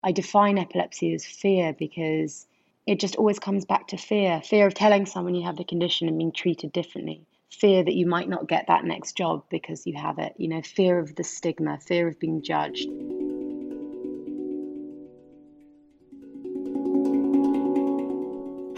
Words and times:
I 0.00 0.12
define 0.12 0.58
epilepsy 0.58 1.12
as 1.12 1.26
fear 1.26 1.72
because 1.72 2.46
it 2.86 3.00
just 3.00 3.16
always 3.16 3.40
comes 3.40 3.64
back 3.64 3.88
to 3.88 3.96
fear 3.96 4.40
fear 4.42 4.68
of 4.68 4.74
telling 4.74 5.06
someone 5.06 5.34
you 5.34 5.44
have 5.44 5.56
the 5.56 5.64
condition 5.64 6.06
and 6.06 6.16
being 6.16 6.30
treated 6.30 6.72
differently, 6.72 7.26
fear 7.50 7.82
that 7.82 7.96
you 7.96 8.06
might 8.06 8.28
not 8.28 8.46
get 8.46 8.68
that 8.68 8.84
next 8.84 9.16
job 9.16 9.42
because 9.50 9.88
you 9.88 9.94
have 9.96 10.20
it, 10.20 10.34
you 10.36 10.46
know, 10.46 10.62
fear 10.62 11.00
of 11.00 11.16
the 11.16 11.24
stigma, 11.24 11.80
fear 11.80 12.06
of 12.06 12.20
being 12.20 12.42
judged. 12.42 12.88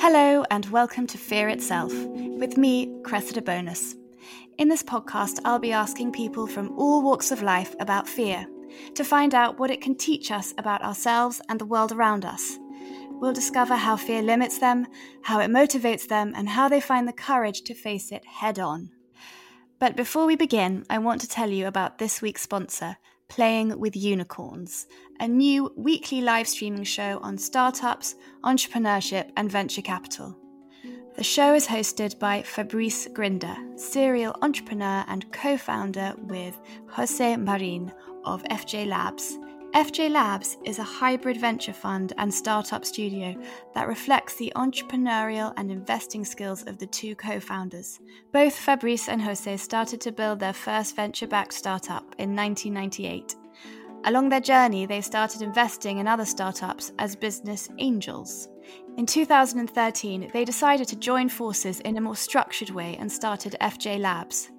Hello, 0.01 0.43
and 0.51 0.65
welcome 0.71 1.07
to 1.07 1.19
Fear 1.19 1.51
Itself 1.51 1.93
with 1.93 2.57
me, 2.57 2.99
Cressida 3.03 3.43
Bonas. 3.43 3.95
In 4.57 4.69
this 4.69 4.83
podcast, 4.83 5.39
I'll 5.45 5.59
be 5.59 5.73
asking 5.73 6.13
people 6.13 6.47
from 6.47 6.73
all 6.79 7.03
walks 7.03 7.31
of 7.31 7.43
life 7.43 7.77
about 7.79 8.09
fear 8.09 8.47
to 8.95 9.05
find 9.05 9.35
out 9.35 9.59
what 9.59 9.71
it 9.71 9.81
can 9.81 9.97
teach 9.97 10.31
us 10.31 10.55
about 10.59 10.83
ourselves 10.83 11.41
and 11.49 11.61
the 11.61 11.67
world 11.67 11.93
around 11.93 12.25
us. 12.25 12.59
We'll 13.21 13.33
discover 13.33 13.77
how 13.77 13.97
fear 13.97 14.23
limits 14.23 14.59
them, 14.59 14.87
how 15.23 15.41
it 15.41 15.51
motivates 15.51 16.09
them, 16.09 16.33
and 16.35 16.49
how 16.49 16.69
they 16.69 16.81
find 16.81 17.07
the 17.07 17.13
courage 17.13 17.63
to 17.63 17.75
face 17.75 18.11
it 18.11 18.25
head 18.25 18.59
on. 18.59 18.91
But 19.79 19.97
before 19.97 20.27
we 20.27 20.37
begin, 20.37 20.85
I 20.89 20.99
want 20.99 21.21
to 21.21 21.29
tell 21.29 21.51
you 21.51 21.67
about 21.67 21.99
this 21.99 22.23
week's 22.23 22.43
sponsor, 22.43 22.97
Playing 23.29 23.79
with 23.79 23.95
Unicorns, 23.95 24.87
a 25.21 25.29
new 25.29 25.73
weekly 25.77 26.21
live 26.21 26.49
streaming 26.49 26.85
show 26.85 27.19
on 27.23 27.39
startups, 27.39 28.17
entrepreneurship, 28.43 29.31
and 29.37 29.51
venture 29.51 29.83
capital. 29.83 30.37
The 31.17 31.25
show 31.25 31.55
is 31.55 31.67
hosted 31.67 32.19
by 32.19 32.43
Fabrice 32.43 33.07
Grinda, 33.09 33.57
serial 33.77 34.35
entrepreneur 34.43 35.05
and 35.07 35.31
co 35.33 35.57
founder 35.57 36.15
with 36.19 36.59
Jose 36.89 37.37
Marin 37.37 37.93
of 38.25 38.43
FJ 38.45 38.87
Labs. 38.87 39.39
FJ 39.75 40.11
Labs 40.11 40.59
is 40.65 40.81
a 40.81 40.83
hybrid 40.83 41.37
venture 41.37 41.73
fund 41.73 42.13
and 42.19 42.35
startup 42.35 42.85
studio 42.85 43.41
that 43.75 43.87
reflects 43.87 44.35
the 44.35 44.53
entrepreneurial 44.57 45.53
and 45.57 45.71
investing 45.71 46.25
skills 46.25 46.65
of 46.67 46.79
the 46.79 46.87
two 46.87 47.15
co 47.15 47.39
founders. 47.39 48.01
Both 48.33 48.57
Fabrice 48.57 49.09
and 49.09 49.23
Jose 49.23 49.57
started 49.59 50.01
to 50.01 50.11
build 50.11 50.41
their 50.41 50.53
first 50.53 50.97
venture 50.97 51.29
backed 51.29 51.53
startup 51.53 52.03
in 52.19 52.35
1998. 52.35 53.37
Along 54.07 54.29
their 54.29 54.41
journey, 54.41 54.87
they 54.87 55.03
started 55.03 55.43
investing 55.43 55.99
in 55.99 56.09
other 56.09 56.25
startups 56.25 56.93
as 56.99 57.15
business 57.15 57.69
angels. 57.79 58.49
In 58.97 59.07
2013, 59.07 60.31
they 60.33 60.45
decided 60.45 60.89
to 60.89 60.97
join 60.97 61.29
forces 61.29 61.81
in 61.81 61.97
a 61.97 62.01
more 62.01 62.17
structured 62.17 62.71
way 62.71 62.97
and 62.99 63.13
started 63.13 63.57
FJ 63.61 64.01
Labs. 64.01 64.51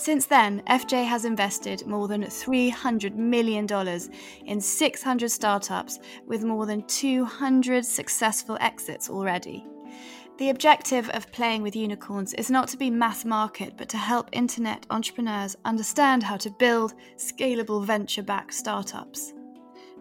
Since 0.00 0.24
then, 0.24 0.62
FJ 0.66 1.04
has 1.04 1.26
invested 1.26 1.86
more 1.86 2.08
than 2.08 2.22
$300 2.22 3.16
million 3.16 3.68
in 4.46 4.58
600 4.58 5.30
startups 5.30 5.98
with 6.26 6.42
more 6.42 6.64
than 6.64 6.86
200 6.86 7.84
successful 7.84 8.56
exits 8.62 9.10
already. 9.10 9.66
The 10.38 10.48
objective 10.48 11.10
of 11.10 11.30
playing 11.32 11.60
with 11.60 11.76
unicorns 11.76 12.32
is 12.32 12.50
not 12.50 12.66
to 12.68 12.78
be 12.78 12.88
mass 12.88 13.26
market, 13.26 13.74
but 13.76 13.90
to 13.90 13.98
help 13.98 14.30
internet 14.32 14.86
entrepreneurs 14.88 15.54
understand 15.66 16.22
how 16.22 16.38
to 16.38 16.50
build 16.50 16.94
scalable 17.18 17.84
venture 17.84 18.22
backed 18.22 18.54
startups. 18.54 19.34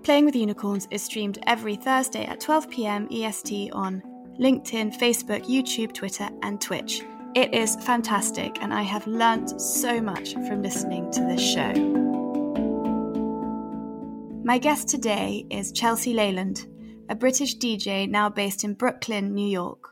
Playing 0.03 0.23
with 0.23 0.33
Unicorns 0.33 0.87
is 0.91 1.03
streamed 1.03 1.39
every 1.45 1.75
Thursday 1.75 2.23
at 2.23 2.39
12 2.39 2.69
pm 2.69 3.09
EST 3.11 3.71
on 3.73 4.01
LinkedIn, 4.39 4.97
Facebook, 4.97 5.43
YouTube, 5.43 5.91
Twitter, 5.91 6.29
and 6.41 6.61
Twitch. 6.61 7.03
It 7.35 7.53
is 7.53 7.75
fantastic, 7.75 8.57
and 8.59 8.73
I 8.73 8.81
have 8.81 9.05
learnt 9.05 9.61
so 9.61 10.01
much 10.01 10.33
from 10.33 10.63
listening 10.63 11.11
to 11.11 11.21
this 11.21 11.39
show. 11.39 11.73
My 14.43 14.57
guest 14.57 14.87
today 14.87 15.45
is 15.51 15.71
Chelsea 15.71 16.15
Leyland, 16.15 16.65
a 17.07 17.13
British 17.13 17.57
DJ 17.57 18.09
now 18.09 18.29
based 18.29 18.63
in 18.63 18.73
Brooklyn, 18.73 19.35
New 19.35 19.47
York. 19.47 19.91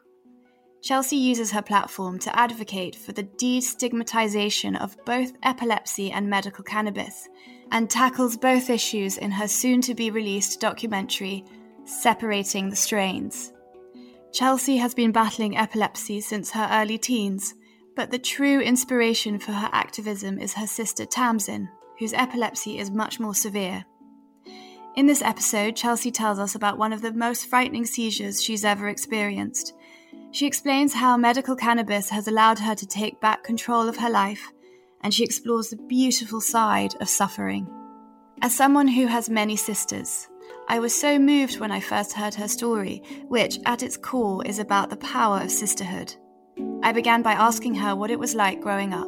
Chelsea 0.81 1.17
uses 1.17 1.51
her 1.51 1.61
platform 1.61 2.17
to 2.19 2.35
advocate 2.35 2.95
for 2.95 3.11
the 3.11 3.23
destigmatization 3.23 4.79
of 4.81 4.97
both 5.05 5.33
epilepsy 5.43 6.11
and 6.11 6.27
medical 6.27 6.63
cannabis, 6.63 7.29
and 7.71 7.87
tackles 7.87 8.35
both 8.35 8.71
issues 8.71 9.15
in 9.17 9.29
her 9.29 9.47
soon 9.47 9.79
to 9.81 9.93
be 9.93 10.09
released 10.09 10.59
documentary, 10.59 11.45
Separating 11.85 12.71
the 12.71 12.75
Strains. 12.75 13.53
Chelsea 14.33 14.77
has 14.77 14.93
been 14.93 15.11
battling 15.11 15.57
epilepsy 15.57 16.21
since 16.21 16.51
her 16.51 16.69
early 16.71 16.97
teens, 16.97 17.55
but 17.95 18.11
the 18.11 18.19
true 18.19 18.61
inspiration 18.61 19.39
for 19.39 19.53
her 19.53 19.69
activism 19.71 20.37
is 20.37 20.53
her 20.53 20.67
sister 20.67 21.05
Tamsin, 21.05 21.69
whose 21.97 22.13
epilepsy 22.13 22.77
is 22.77 22.91
much 22.91 23.19
more 23.19 23.33
severe. 23.33 23.85
In 24.95 25.05
this 25.05 25.21
episode, 25.21 25.75
Chelsea 25.75 26.11
tells 26.11 26.39
us 26.39 26.55
about 26.55 26.77
one 26.77 26.93
of 26.93 27.01
the 27.01 27.13
most 27.13 27.47
frightening 27.47 27.85
seizures 27.85 28.43
she's 28.43 28.65
ever 28.65 28.87
experienced. 28.87 29.73
She 30.31 30.45
explains 30.45 30.93
how 30.93 31.17
medical 31.17 31.55
cannabis 31.55 32.09
has 32.09 32.27
allowed 32.27 32.59
her 32.59 32.75
to 32.75 32.85
take 32.85 33.21
back 33.21 33.43
control 33.43 33.87
of 33.87 33.97
her 33.97 34.09
life, 34.09 34.51
and 35.01 35.13
she 35.13 35.23
explores 35.23 35.69
the 35.69 35.77
beautiful 35.77 36.41
side 36.41 36.95
of 36.99 37.09
suffering. 37.09 37.67
As 38.41 38.55
someone 38.55 38.87
who 38.87 39.07
has 39.07 39.29
many 39.29 39.55
sisters, 39.55 40.27
I 40.69 40.79
was 40.79 40.93
so 40.93 41.17
moved 41.17 41.61
when 41.61 41.71
I 41.71 41.79
first 41.79 42.11
heard 42.11 42.35
her 42.35 42.47
story, 42.49 43.01
which 43.29 43.57
at 43.65 43.81
its 43.81 43.95
core 43.95 44.45
is 44.45 44.59
about 44.59 44.89
the 44.89 44.97
power 44.97 45.39
of 45.39 45.49
sisterhood. 45.49 46.13
I 46.83 46.91
began 46.91 47.21
by 47.21 47.31
asking 47.31 47.75
her 47.75 47.95
what 47.95 48.11
it 48.11 48.19
was 48.19 48.35
like 48.35 48.59
growing 48.59 48.93
up. 48.93 49.07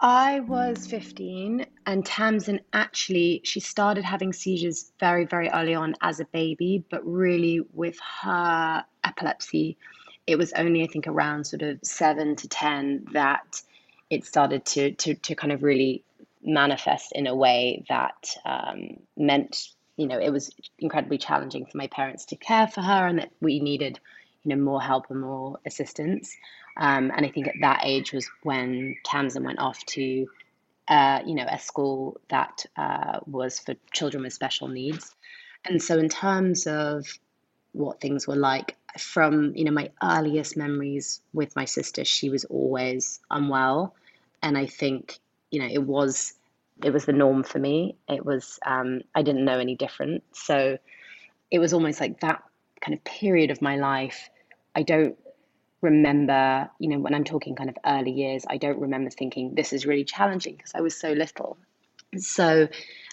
I 0.00 0.40
was 0.40 0.86
15, 0.86 1.66
and 1.84 2.04
Tamsin 2.04 2.60
actually 2.72 3.42
she 3.44 3.60
started 3.60 4.04
having 4.04 4.32
seizures 4.32 4.90
very, 4.98 5.26
very 5.26 5.50
early 5.50 5.74
on 5.74 5.96
as 6.00 6.18
a 6.18 6.24
baby, 6.24 6.82
but 6.90 7.06
really 7.06 7.60
with 7.74 7.98
her 8.22 8.82
epilepsy, 9.04 9.76
it 10.26 10.36
was 10.36 10.54
only 10.54 10.82
I 10.82 10.86
think 10.86 11.06
around 11.06 11.44
sort 11.44 11.60
of 11.60 11.78
seven 11.82 12.36
to 12.36 12.48
ten 12.48 13.06
that 13.12 13.60
it 14.08 14.24
started 14.24 14.64
to 14.64 14.92
to 14.92 15.14
to 15.14 15.34
kind 15.34 15.52
of 15.52 15.62
really 15.62 16.04
manifest 16.42 17.12
in 17.12 17.26
a 17.26 17.34
way 17.34 17.84
that 17.88 18.36
um, 18.44 18.96
meant, 19.16 19.68
you 19.96 20.06
know, 20.06 20.18
it 20.18 20.30
was 20.30 20.50
incredibly 20.78 21.18
challenging 21.18 21.66
for 21.66 21.76
my 21.76 21.86
parents 21.86 22.26
to 22.26 22.36
care 22.36 22.66
for 22.66 22.80
her 22.80 23.06
and 23.06 23.18
that 23.18 23.30
we 23.40 23.60
needed, 23.60 23.98
you 24.42 24.54
know, 24.54 24.62
more 24.62 24.82
help 24.82 25.10
and 25.10 25.20
more 25.20 25.58
assistance. 25.66 26.36
Um, 26.76 27.12
and 27.14 27.24
I 27.24 27.28
think 27.28 27.48
at 27.48 27.54
that 27.60 27.80
age 27.84 28.12
was 28.12 28.28
when 28.42 28.96
Tamsin 29.04 29.44
went 29.44 29.58
off 29.58 29.84
to, 29.86 30.26
uh, 30.88 31.20
you 31.26 31.34
know, 31.34 31.46
a 31.48 31.58
school 31.58 32.20
that 32.28 32.66
uh, 32.76 33.20
was 33.26 33.58
for 33.58 33.74
children 33.92 34.22
with 34.22 34.32
special 34.32 34.68
needs. 34.68 35.14
And 35.64 35.80
so, 35.80 35.98
in 35.98 36.08
terms 36.08 36.66
of 36.66 37.06
what 37.72 38.00
things 38.00 38.26
were 38.26 38.36
like, 38.36 38.76
from 38.98 39.54
you 39.54 39.64
know 39.64 39.70
my 39.70 39.90
earliest 40.02 40.56
memories 40.56 41.20
with 41.32 41.54
my 41.56 41.64
sister, 41.64 42.04
she 42.04 42.30
was 42.30 42.44
always 42.44 43.20
unwell, 43.30 43.94
and 44.42 44.58
I 44.58 44.66
think 44.66 45.18
you 45.52 45.60
know, 45.60 45.68
it 45.70 45.82
was 45.82 46.34
it 46.82 46.92
was 46.92 47.04
the 47.04 47.12
norm 47.12 47.44
for 47.44 47.60
me. 47.60 47.96
It 48.08 48.24
was 48.26 48.58
um, 48.66 49.02
I 49.14 49.22
didn't 49.22 49.44
know 49.44 49.60
any 49.60 49.76
different. 49.76 50.24
So 50.32 50.78
it 51.52 51.60
was 51.60 51.72
almost 51.72 52.00
like 52.00 52.20
that 52.20 52.42
kind 52.80 52.96
of 52.96 53.04
period 53.04 53.52
of 53.52 53.62
my 53.62 53.76
life. 53.76 54.28
I 54.74 54.82
don't 54.82 55.16
remember, 55.82 56.68
you 56.78 56.88
know, 56.88 56.98
when 56.98 57.14
I'm 57.14 57.24
talking 57.24 57.54
kind 57.54 57.68
of 57.68 57.76
early 57.86 58.10
years, 58.10 58.44
I 58.48 58.56
don't 58.56 58.80
remember 58.80 59.10
thinking 59.10 59.54
this 59.54 59.72
is 59.72 59.86
really 59.86 60.04
challenging 60.04 60.56
because 60.56 60.72
I 60.74 60.80
was 60.80 60.98
so 60.98 61.12
little. 61.12 61.58
So, 62.16 62.68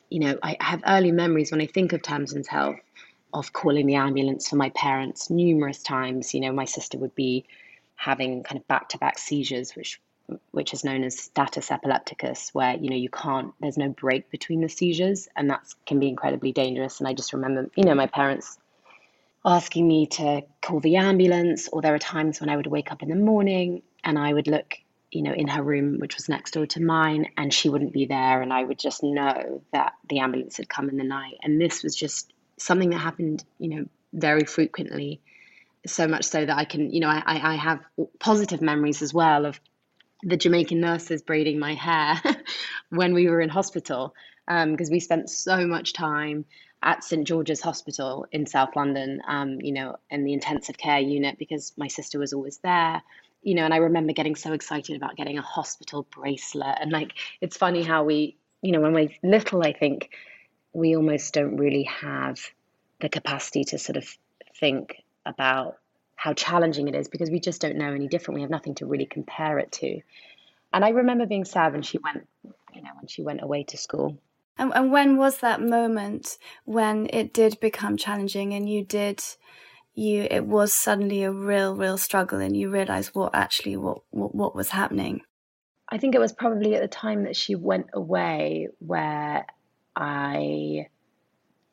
you 0.10 0.20
know, 0.20 0.40
I 0.42 0.56
have 0.62 0.82
early 0.88 1.12
memories 1.12 1.52
when 1.52 1.62
I 1.62 1.68
think 1.68 1.94
of 1.94 2.02
Tamsin's 2.02 2.48
health 2.48 2.80
of 3.34 3.54
calling 3.54 3.86
the 3.86 3.96
ambulance 3.96 4.48
for 4.48 4.56
my 4.56 4.70
parents 4.72 5.30
numerous 5.30 5.84
times. 5.84 6.34
You 6.34 6.40
know, 6.42 6.54
my 6.54 6.66
sister 6.66 6.98
would 6.98 7.14
be 7.14 7.46
having 7.96 8.44
kind 8.44 8.60
of 8.60 8.68
back 8.68 8.90
to 8.90 8.98
back 8.98 9.20
seizures, 9.20 9.76
which 9.76 10.00
which 10.52 10.74
is 10.74 10.84
known 10.84 11.04
as 11.04 11.18
status 11.18 11.72
epilepticus, 11.72 12.50
where 12.54 12.76
you 12.76 12.90
know 12.90 12.96
you 12.96 13.10
can't, 13.10 13.54
there's 13.60 13.78
no 13.78 13.90
break 13.90 14.30
between 14.30 14.62
the 14.62 14.70
seizures, 14.70 15.28
and 15.36 15.50
that 15.50 15.62
can 15.86 16.00
be 16.00 16.08
incredibly 16.08 16.52
dangerous. 16.52 17.00
And 17.00 17.08
I 17.08 17.14
just 17.14 17.34
remember, 17.34 17.70
you 17.76 17.84
know, 17.84 17.96
my 17.96 18.08
parents 18.08 18.58
asking 19.46 19.88
me 19.88 20.08
to 20.08 20.42
call 20.62 20.80
the 20.80 20.98
ambulance, 20.98 21.70
or 21.70 21.82
there 21.82 21.96
are 21.96 22.00
times 22.00 22.40
when 22.40 22.50
I 22.50 22.58
would 22.58 22.68
wake 22.68 22.92
up 22.92 23.02
in 23.02 23.10
the 23.10 23.16
morning 23.16 23.82
and 24.04 24.20
I 24.20 24.34
would 24.34 24.48
look, 24.48 24.76
you 25.12 25.22
know, 25.22 25.34
in 25.34 25.48
her 25.48 25.64
room, 25.64 26.00
which 26.00 26.16
was 26.16 26.30
next 26.30 26.52
door 26.52 26.66
to 26.68 26.82
mine, 26.82 27.28
and 27.38 27.54
she 27.54 27.70
wouldn't 27.70 27.94
be 27.94 28.06
there, 28.06 28.42
and 28.42 28.52
I 28.52 28.64
would 28.64 28.80
just 28.80 29.04
know 29.04 29.62
that 29.74 29.94
the 30.10 30.20
ambulance 30.20 30.58
had 30.58 30.70
come 30.70 30.90
in 30.90 30.98
the 30.98 31.04
night. 31.04 31.36
And 31.42 31.60
this 31.60 31.84
was 31.84 31.96
just 31.96 32.34
something 32.58 32.90
that 32.90 32.98
happened, 32.98 33.44
you 33.58 33.70
know, 33.70 33.86
very 34.14 34.44
frequently 34.44 35.22
so 35.86 36.08
much 36.08 36.26
so 36.26 36.46
that 36.46 36.58
I 36.58 36.66
can, 36.66 36.92
you 36.92 37.00
know, 37.00 37.08
I, 37.08 37.24
I 37.26 37.56
have 37.56 37.80
positive 38.20 38.62
memories 38.62 39.02
as 39.02 39.14
well 39.14 39.46
of 39.46 39.60
the 40.24 40.38
Jamaican 40.38 40.80
nurses 40.80 41.22
braiding 41.22 41.60
my 41.60 41.74
hair 41.74 42.22
when 42.90 43.14
we 43.14 43.28
were 43.28 43.42
in 43.42 43.50
hospital 43.50 44.14
because 44.48 44.90
um, 44.90 44.92
we 44.92 45.00
spent 45.00 45.30
so 45.30 45.68
much 45.68 45.94
time 45.94 46.46
at 46.82 47.04
St 47.04 47.28
George's 47.28 47.62
Hospital 47.62 48.26
in 48.32 48.46
South 48.46 48.76
London, 48.76 49.22
um, 49.28 49.62
you 49.62 49.72
know, 49.72 49.98
in 50.10 50.24
the 50.24 50.34
intensive 50.34 50.78
care 50.78 51.00
unit 51.00 51.38
because 51.38 51.74
my 51.78 51.88
sister 51.88 52.20
was 52.20 52.34
always 52.34 52.58
there, 52.60 53.02
you 53.44 53.54
know, 53.54 53.64
and 53.66 53.74
I 53.74 53.78
remember 53.78 54.14
getting 54.14 54.36
so 54.36 54.54
excited 54.54 54.96
about 54.96 55.16
getting 55.16 55.38
a 55.38 55.42
hospital 55.42 56.08
bracelet. 56.10 56.78
And 56.80 56.92
like, 56.92 57.14
it's 57.42 57.58
funny 57.58 57.84
how 57.84 58.04
we, 58.04 58.38
you 58.62 58.72
know, 58.72 58.82
when 58.82 58.94
we're 58.94 59.10
little, 59.24 59.62
I 59.62 59.74
think 59.74 60.10
we 60.74 60.96
almost 60.96 61.34
don't 61.34 61.58
really 61.58 61.84
have 61.84 62.40
the 63.02 63.10
capacity 63.10 63.64
to 63.66 63.78
sort 63.78 63.98
of 63.98 64.06
think 64.60 65.04
about 65.26 65.78
how 66.20 66.34
challenging 66.34 66.90
it 66.90 66.96
is 66.96 67.08
because 67.08 67.30
we 67.30 67.40
just 67.40 67.62
don't 67.62 67.78
know 67.78 67.94
any 67.94 68.10
different. 68.10 68.36
We 68.36 68.42
have 68.42 68.50
nothing 68.50 68.76
to 68.76 68.86
really 68.86 69.06
compare 69.06 69.58
it 69.58 69.72
to. 69.72 70.02
And 70.74 70.84
I 70.84 70.90
remember 70.90 71.26
being 71.26 71.46
sad 71.46 71.72
when 71.72 71.82
she 71.82 71.98
went, 71.98 72.28
you 72.44 72.82
know, 72.82 72.90
when 73.00 73.08
she 73.08 73.22
went 73.22 73.42
away 73.42 73.64
to 73.70 73.78
school. 73.78 74.18
And, 74.58 74.74
and 74.76 74.92
when 74.92 75.16
was 75.16 75.38
that 75.38 75.62
moment 75.62 76.38
when 76.66 77.08
it 77.14 77.34
did 77.34 77.62
become 77.62 77.96
challenging 77.96 78.54
and 78.54 78.70
you 78.70 78.84
did 78.84 79.24
you 79.94 80.28
it 80.30 80.46
was 80.46 80.74
suddenly 80.74 81.24
a 81.24 81.32
real 81.32 81.74
real 81.76 81.98
struggle 81.98 82.40
and 82.40 82.56
you 82.56 82.70
realized 82.70 83.12
what 83.16 83.34
actually 83.34 83.78
what 83.78 84.00
what, 84.12 84.36
what 84.36 84.56
was 84.56 84.70
happening 84.70 85.22
i 85.90 85.98
think 85.98 86.14
it 86.14 86.20
was 86.20 86.32
probably 86.32 86.76
at 86.76 86.82
the 86.82 86.88
time 86.88 87.24
that 87.24 87.36
she 87.36 87.56
went 87.56 87.88
away 87.94 88.68
where 88.78 89.46
i 89.96 90.88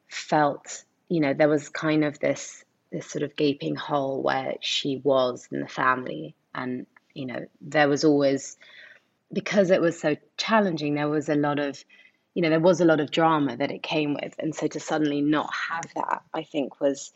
felt 0.08 0.82
you 1.08 1.20
know 1.20 1.34
there 1.34 1.48
was 1.48 1.68
kind 1.68 2.04
of 2.04 2.18
this 2.18 2.64
this 2.90 3.06
sort 3.06 3.22
of 3.22 3.36
gaping 3.36 3.76
hole 3.76 4.22
where 4.22 4.54
she 4.60 5.00
was 5.02 5.48
in 5.50 5.60
the 5.60 5.68
family. 5.68 6.34
And 6.54 6.86
you 7.14 7.26
know 7.26 7.46
there 7.60 7.88
was 7.88 8.04
always 8.04 8.56
because 9.32 9.70
it 9.70 9.80
was 9.80 9.98
so 9.98 10.16
challenging 10.36 10.94
there 10.94 11.08
was 11.08 11.28
a 11.28 11.34
lot 11.34 11.58
of 11.58 11.82
you 12.34 12.42
know 12.42 12.50
there 12.50 12.60
was 12.60 12.80
a 12.80 12.84
lot 12.84 13.00
of 13.00 13.10
drama 13.10 13.56
that 13.56 13.70
it 13.70 13.82
came 13.82 14.14
with. 14.14 14.34
And 14.38 14.54
so 14.54 14.66
to 14.68 14.80
suddenly 14.80 15.20
not 15.20 15.50
have 15.70 15.84
that 15.94 16.22
i 16.34 16.42
think 16.42 16.80
was 16.80 17.12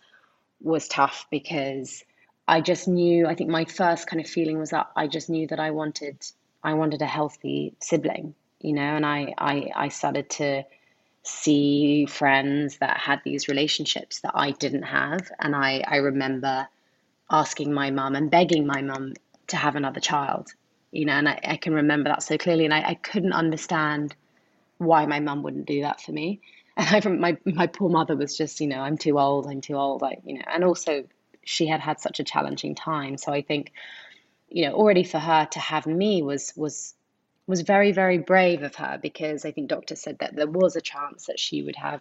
was 0.60 0.88
tough 0.88 1.26
because 1.30 2.04
I 2.50 2.60
just 2.60 2.88
knew 2.88 3.26
I 3.26 3.34
think 3.36 3.48
my 3.48 3.64
first 3.64 4.08
kind 4.08 4.20
of 4.20 4.28
feeling 4.28 4.58
was 4.58 4.70
that 4.70 4.90
I 4.96 5.06
just 5.06 5.30
knew 5.30 5.46
that 5.48 5.60
I 5.60 5.70
wanted 5.70 6.16
I 6.64 6.74
wanted 6.74 7.00
a 7.00 7.06
healthy 7.06 7.74
sibling, 7.80 8.34
you 8.60 8.72
know, 8.72 8.82
and 8.82 9.06
I 9.06 9.32
I, 9.38 9.70
I 9.74 9.88
started 9.88 10.28
to 10.30 10.64
see 11.22 12.06
friends 12.06 12.78
that 12.78 12.98
had 12.98 13.20
these 13.24 13.48
relationships 13.48 14.20
that 14.20 14.32
I 14.34 14.52
didn't 14.52 14.84
have. 14.84 15.30
And 15.38 15.54
I, 15.54 15.82
I 15.86 15.96
remember 15.96 16.66
asking 17.30 17.72
my 17.72 17.90
mum 17.90 18.14
and 18.16 18.30
begging 18.30 18.66
my 18.66 18.82
mum 18.82 19.14
to 19.48 19.56
have 19.56 19.76
another 19.76 20.00
child, 20.00 20.52
you 20.90 21.04
know, 21.04 21.12
and 21.12 21.28
I, 21.28 21.40
I 21.44 21.56
can 21.56 21.74
remember 21.74 22.10
that 22.10 22.22
so 22.22 22.38
clearly. 22.38 22.64
And 22.64 22.74
I, 22.74 22.80
I 22.80 22.94
couldn't 22.94 23.32
understand 23.32 24.14
why 24.78 25.04
my 25.04 25.20
mum 25.20 25.42
wouldn't 25.42 25.66
do 25.66 25.82
that 25.82 26.00
for 26.00 26.12
me 26.12 26.40
and 26.76 27.06
I 27.06 27.08
my 27.10 27.36
my 27.44 27.66
poor 27.66 27.90
mother 27.90 28.16
was 28.16 28.36
just 28.36 28.60
you 28.60 28.66
know 28.66 28.80
I'm 28.80 28.96
too 28.96 29.18
old 29.18 29.46
I'm 29.46 29.60
too 29.60 29.74
old 29.74 30.02
like 30.02 30.20
you 30.24 30.34
know 30.36 30.44
and 30.50 30.64
also 30.64 31.04
she 31.44 31.66
had 31.66 31.80
had 31.80 32.00
such 32.00 32.20
a 32.20 32.24
challenging 32.24 32.74
time 32.74 33.18
so 33.18 33.32
I 33.32 33.42
think 33.42 33.72
you 34.48 34.66
know 34.66 34.72
already 34.72 35.04
for 35.04 35.18
her 35.18 35.46
to 35.52 35.58
have 35.58 35.86
me 35.86 36.22
was 36.22 36.52
was 36.56 36.94
was 37.46 37.62
very 37.62 37.92
very 37.92 38.18
brave 38.18 38.62
of 38.62 38.74
her 38.76 38.98
because 39.00 39.44
I 39.44 39.52
think 39.52 39.68
doctors 39.68 40.00
said 40.00 40.18
that 40.20 40.36
there 40.36 40.46
was 40.46 40.76
a 40.76 40.80
chance 40.80 41.26
that 41.26 41.40
she 41.40 41.62
would 41.62 41.76
have 41.76 42.00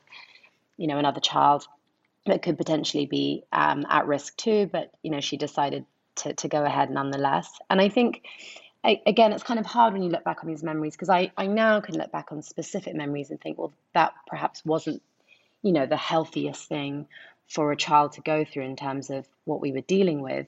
you 0.77 0.87
know 0.87 0.97
another 0.97 1.21
child 1.21 1.67
that 2.25 2.41
could 2.41 2.57
potentially 2.57 3.05
be 3.05 3.43
um, 3.51 3.85
at 3.89 4.07
risk 4.07 4.35
too 4.37 4.69
but 4.71 4.91
you 5.01 5.11
know 5.11 5.21
she 5.21 5.37
decided 5.37 5.85
to 6.15 6.33
to 6.33 6.47
go 6.47 6.63
ahead 6.63 6.89
nonetheless 6.89 7.59
and 7.69 7.81
I 7.81 7.89
think 7.89 8.21
I, 8.83 9.01
again, 9.05 9.33
it's 9.33 9.43
kind 9.43 9.59
of 9.59 9.65
hard 9.65 9.93
when 9.93 10.03
you 10.03 10.09
look 10.09 10.23
back 10.23 10.39
on 10.41 10.49
these 10.49 10.63
memories 10.63 10.95
because 10.95 11.09
I, 11.09 11.31
I 11.37 11.47
now 11.47 11.81
can 11.81 11.97
look 11.97 12.11
back 12.11 12.31
on 12.31 12.41
specific 12.41 12.95
memories 12.95 13.29
and 13.29 13.39
think, 13.39 13.57
well, 13.57 13.73
that 13.93 14.13
perhaps 14.27 14.63
wasn't, 14.63 15.01
you 15.61 15.73
know, 15.73 15.85
the 15.85 15.97
healthiest 15.97 16.69
thing 16.69 17.07
for 17.47 17.71
a 17.71 17.75
child 17.75 18.13
to 18.13 18.21
go 18.21 18.45
through 18.45 18.63
in 18.63 18.75
terms 18.75 19.09
of 19.09 19.27
what 19.43 19.59
we 19.59 19.73
were 19.73 19.81
dealing 19.81 20.21
with. 20.21 20.47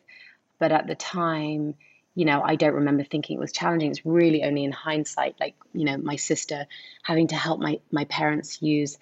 But 0.59 0.71
at 0.71 0.87
the 0.87 0.95
time, 0.95 1.75
you 2.15 2.25
know, 2.25 2.41
I 2.41 2.55
don't 2.55 2.73
remember 2.73 3.03
thinking 3.03 3.37
it 3.37 3.39
was 3.39 3.51
challenging. 3.51 3.91
It's 3.91 4.05
really 4.05 4.43
only 4.43 4.63
in 4.63 4.71
hindsight, 4.71 5.35
like, 5.39 5.55
you 5.73 5.85
know, 5.85 5.97
my 5.97 6.17
sister 6.17 6.67
having 7.03 7.27
to 7.27 7.35
help 7.35 7.59
my, 7.59 7.79
my 7.91 8.05
parents 8.05 8.61
use 8.61 8.97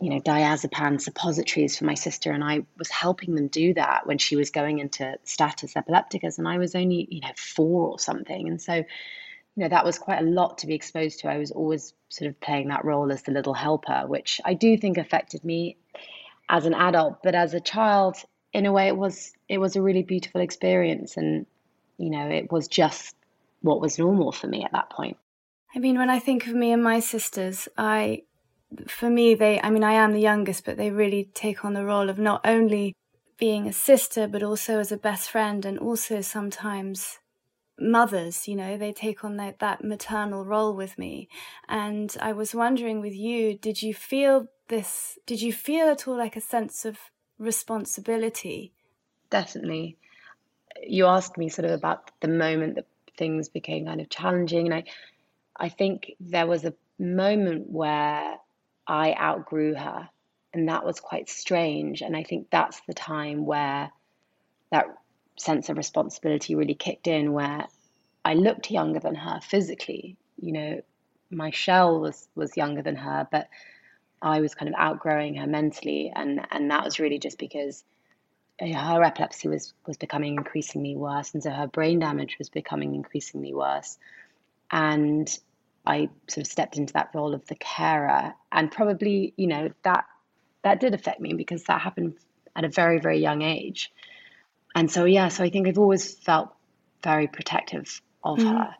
you 0.00 0.10
know, 0.10 0.20
diazepam 0.20 1.00
suppositories 1.00 1.78
for 1.78 1.86
my 1.86 1.94
sister, 1.94 2.30
and 2.30 2.44
I 2.44 2.64
was 2.76 2.90
helping 2.90 3.34
them 3.34 3.48
do 3.48 3.72
that 3.74 4.06
when 4.06 4.18
she 4.18 4.36
was 4.36 4.50
going 4.50 4.78
into 4.78 5.18
status 5.24 5.74
epilepticus, 5.74 6.38
and 6.38 6.46
I 6.46 6.58
was 6.58 6.74
only, 6.74 7.08
you 7.10 7.20
know, 7.20 7.32
four 7.36 7.88
or 7.88 7.98
something. 7.98 8.46
And 8.48 8.60
so, 8.60 8.74
you 8.74 8.84
know, 9.56 9.68
that 9.68 9.86
was 9.86 9.98
quite 9.98 10.20
a 10.20 10.26
lot 10.26 10.58
to 10.58 10.66
be 10.66 10.74
exposed 10.74 11.20
to. 11.20 11.28
I 11.28 11.38
was 11.38 11.50
always 11.50 11.94
sort 12.10 12.28
of 12.28 12.38
playing 12.40 12.68
that 12.68 12.84
role 12.84 13.10
as 13.10 13.22
the 13.22 13.32
little 13.32 13.54
helper, 13.54 14.04
which 14.06 14.38
I 14.44 14.52
do 14.52 14.76
think 14.76 14.98
affected 14.98 15.42
me 15.44 15.78
as 16.48 16.66
an 16.66 16.74
adult, 16.74 17.22
but 17.22 17.34
as 17.34 17.54
a 17.54 17.60
child, 17.60 18.16
in 18.52 18.66
a 18.66 18.72
way, 18.72 18.88
it 18.88 18.96
was 18.96 19.32
it 19.48 19.58
was 19.58 19.76
a 19.76 19.82
really 19.82 20.02
beautiful 20.02 20.42
experience, 20.42 21.16
and 21.16 21.46
you 21.98 22.10
know, 22.10 22.28
it 22.28 22.50
was 22.50 22.68
just 22.68 23.14
what 23.62 23.80
was 23.80 23.98
normal 23.98 24.32
for 24.32 24.46
me 24.46 24.64
at 24.64 24.72
that 24.72 24.90
point. 24.90 25.16
I 25.74 25.78
mean, 25.78 25.98
when 25.98 26.10
I 26.10 26.18
think 26.18 26.46
of 26.46 26.54
me 26.54 26.72
and 26.72 26.82
my 26.82 27.00
sisters, 27.00 27.68
I 27.76 28.22
for 28.88 29.08
me, 29.08 29.34
they, 29.34 29.60
I 29.60 29.70
mean, 29.70 29.84
I 29.84 29.92
am 29.92 30.12
the 30.12 30.20
youngest, 30.20 30.64
but 30.64 30.76
they 30.76 30.90
really 30.90 31.30
take 31.34 31.64
on 31.64 31.74
the 31.74 31.84
role 31.84 32.10
of 32.10 32.18
not 32.18 32.40
only 32.44 32.94
being 33.38 33.66
a 33.66 33.72
sister, 33.72 34.26
but 34.26 34.42
also 34.42 34.80
as 34.80 34.90
a 34.90 34.96
best 34.96 35.30
friend 35.30 35.64
and 35.64 35.78
also 35.78 36.20
sometimes 36.20 37.18
mothers, 37.78 38.48
you 38.48 38.56
know, 38.56 38.76
they 38.76 38.92
take 38.92 39.22
on 39.24 39.36
that, 39.36 39.58
that 39.58 39.84
maternal 39.84 40.44
role 40.44 40.74
with 40.74 40.98
me. 40.98 41.28
And 41.68 42.16
I 42.20 42.32
was 42.32 42.54
wondering 42.54 43.00
with 43.00 43.14
you, 43.14 43.56
did 43.56 43.82
you 43.82 43.94
feel 43.94 44.48
this, 44.68 45.18
did 45.26 45.42
you 45.42 45.52
feel 45.52 45.88
at 45.88 46.08
all 46.08 46.16
like 46.16 46.36
a 46.36 46.40
sense 46.40 46.84
of 46.84 46.98
responsibility? 47.38 48.72
Definitely. 49.30 49.98
You 50.82 51.06
asked 51.06 51.38
me 51.38 51.48
sort 51.48 51.66
of 51.66 51.72
about 51.72 52.10
the 52.20 52.28
moment 52.28 52.76
that 52.76 52.86
things 53.16 53.48
became 53.48 53.86
kind 53.86 54.00
of 54.00 54.08
challenging. 54.08 54.66
And 54.66 54.74
I, 54.74 54.84
I 55.56 55.68
think 55.68 56.12
there 56.20 56.46
was 56.46 56.64
a 56.64 56.74
moment 56.98 57.70
where 57.70 58.36
I 58.86 59.14
outgrew 59.14 59.74
her. 59.74 60.08
And 60.52 60.68
that 60.68 60.84
was 60.84 61.00
quite 61.00 61.28
strange. 61.28 62.00
And 62.02 62.16
I 62.16 62.22
think 62.22 62.48
that's 62.50 62.80
the 62.86 62.94
time 62.94 63.44
where 63.44 63.90
that 64.70 64.86
sense 65.38 65.68
of 65.68 65.76
responsibility 65.76 66.54
really 66.54 66.74
kicked 66.74 67.06
in, 67.06 67.32
where 67.32 67.66
I 68.24 68.34
looked 68.34 68.70
younger 68.70 69.00
than 69.00 69.14
her 69.14 69.40
physically. 69.40 70.16
You 70.40 70.52
know, 70.52 70.82
my 71.30 71.50
shell 71.50 72.00
was 72.00 72.28
was 72.34 72.56
younger 72.56 72.82
than 72.82 72.96
her, 72.96 73.28
but 73.30 73.48
I 74.22 74.40
was 74.40 74.54
kind 74.54 74.68
of 74.68 74.74
outgrowing 74.78 75.34
her 75.36 75.46
mentally, 75.46 76.12
and 76.14 76.46
and 76.50 76.70
that 76.70 76.84
was 76.84 76.98
really 76.98 77.18
just 77.18 77.38
because 77.38 77.84
her 78.60 79.02
epilepsy 79.02 79.48
was 79.48 79.74
was 79.86 79.96
becoming 79.96 80.34
increasingly 80.34 80.96
worse, 80.96 81.34
and 81.34 81.42
so 81.42 81.50
her 81.50 81.66
brain 81.66 81.98
damage 81.98 82.36
was 82.38 82.48
becoming 82.48 82.94
increasingly 82.94 83.52
worse, 83.52 83.98
and 84.70 85.38
I 85.84 86.08
sort 86.28 86.46
of 86.46 86.50
stepped 86.50 86.76
into 86.76 86.94
that 86.94 87.10
role 87.14 87.34
of 87.34 87.46
the 87.46 87.54
carer, 87.54 88.34
and 88.50 88.70
probably 88.70 89.34
you 89.36 89.46
know 89.46 89.70
that 89.82 90.04
that 90.62 90.80
did 90.80 90.94
affect 90.94 91.20
me 91.20 91.34
because 91.34 91.64
that 91.64 91.80
happened 91.80 92.14
at 92.54 92.64
a 92.64 92.68
very 92.68 92.98
very 92.98 93.18
young 93.18 93.42
age, 93.42 93.92
and 94.74 94.90
so 94.90 95.04
yeah, 95.04 95.28
so 95.28 95.44
I 95.44 95.50
think 95.50 95.68
I've 95.68 95.78
always 95.78 96.14
felt 96.14 96.54
very 97.02 97.26
protective 97.26 98.00
of 98.24 98.38
mm. 98.38 98.50
her. 98.50 98.74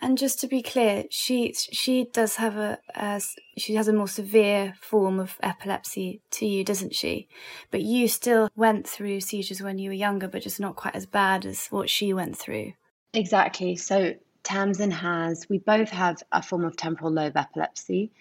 And 0.00 0.16
just 0.16 0.40
to 0.40 0.46
be 0.46 0.62
clear, 0.62 1.04
she 1.10 1.52
she 1.54 2.04
does 2.04 2.36
have 2.36 2.56
a, 2.56 3.20
she 3.56 3.74
has 3.74 3.88
a 3.88 3.92
more 3.92 4.06
severe 4.06 4.74
form 4.80 5.18
of 5.18 5.36
epilepsy 5.42 6.20
to 6.32 6.46
you, 6.46 6.62
doesn't 6.62 6.94
she? 6.94 7.28
But 7.72 7.82
you 7.82 8.06
still 8.06 8.48
went 8.54 8.86
through 8.86 9.20
seizures 9.20 9.60
when 9.60 9.78
you 9.78 9.90
were 9.90 9.94
younger, 9.94 10.28
but 10.28 10.42
just 10.42 10.60
not 10.60 10.76
quite 10.76 10.94
as 10.94 11.06
bad 11.06 11.44
as 11.44 11.66
what 11.66 11.90
she 11.90 12.12
went 12.12 12.38
through. 12.38 12.74
Exactly. 13.12 13.74
So 13.74 14.14
Tamsin 14.44 14.92
has, 14.92 15.48
we 15.48 15.58
both 15.58 15.90
have 15.90 16.22
a 16.30 16.42
form 16.42 16.64
of 16.64 16.76
temporal 16.76 17.10
lobe 17.10 17.36
epilepsy, 17.36 18.12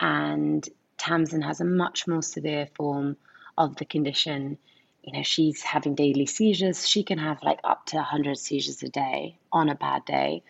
and 0.00 0.66
Tamsin 0.96 1.42
has 1.42 1.60
a 1.60 1.64
much 1.64 2.08
more 2.08 2.22
severe 2.22 2.66
form 2.74 3.16
of 3.58 3.76
the 3.76 3.84
condition. 3.84 4.58
You 5.02 5.12
know, 5.12 5.22
she's 5.22 5.62
having 5.62 5.94
daily 5.94 6.26
seizures. 6.26 6.88
She 6.88 7.04
can 7.04 7.18
have 7.18 7.42
like 7.42 7.60
up 7.62 7.86
to 7.86 7.96
100 7.96 8.38
seizures 8.38 8.82
a 8.82 8.88
day 8.88 9.38
on 9.52 9.68
a 9.68 9.74
bad 9.74 10.04
day. 10.06 10.42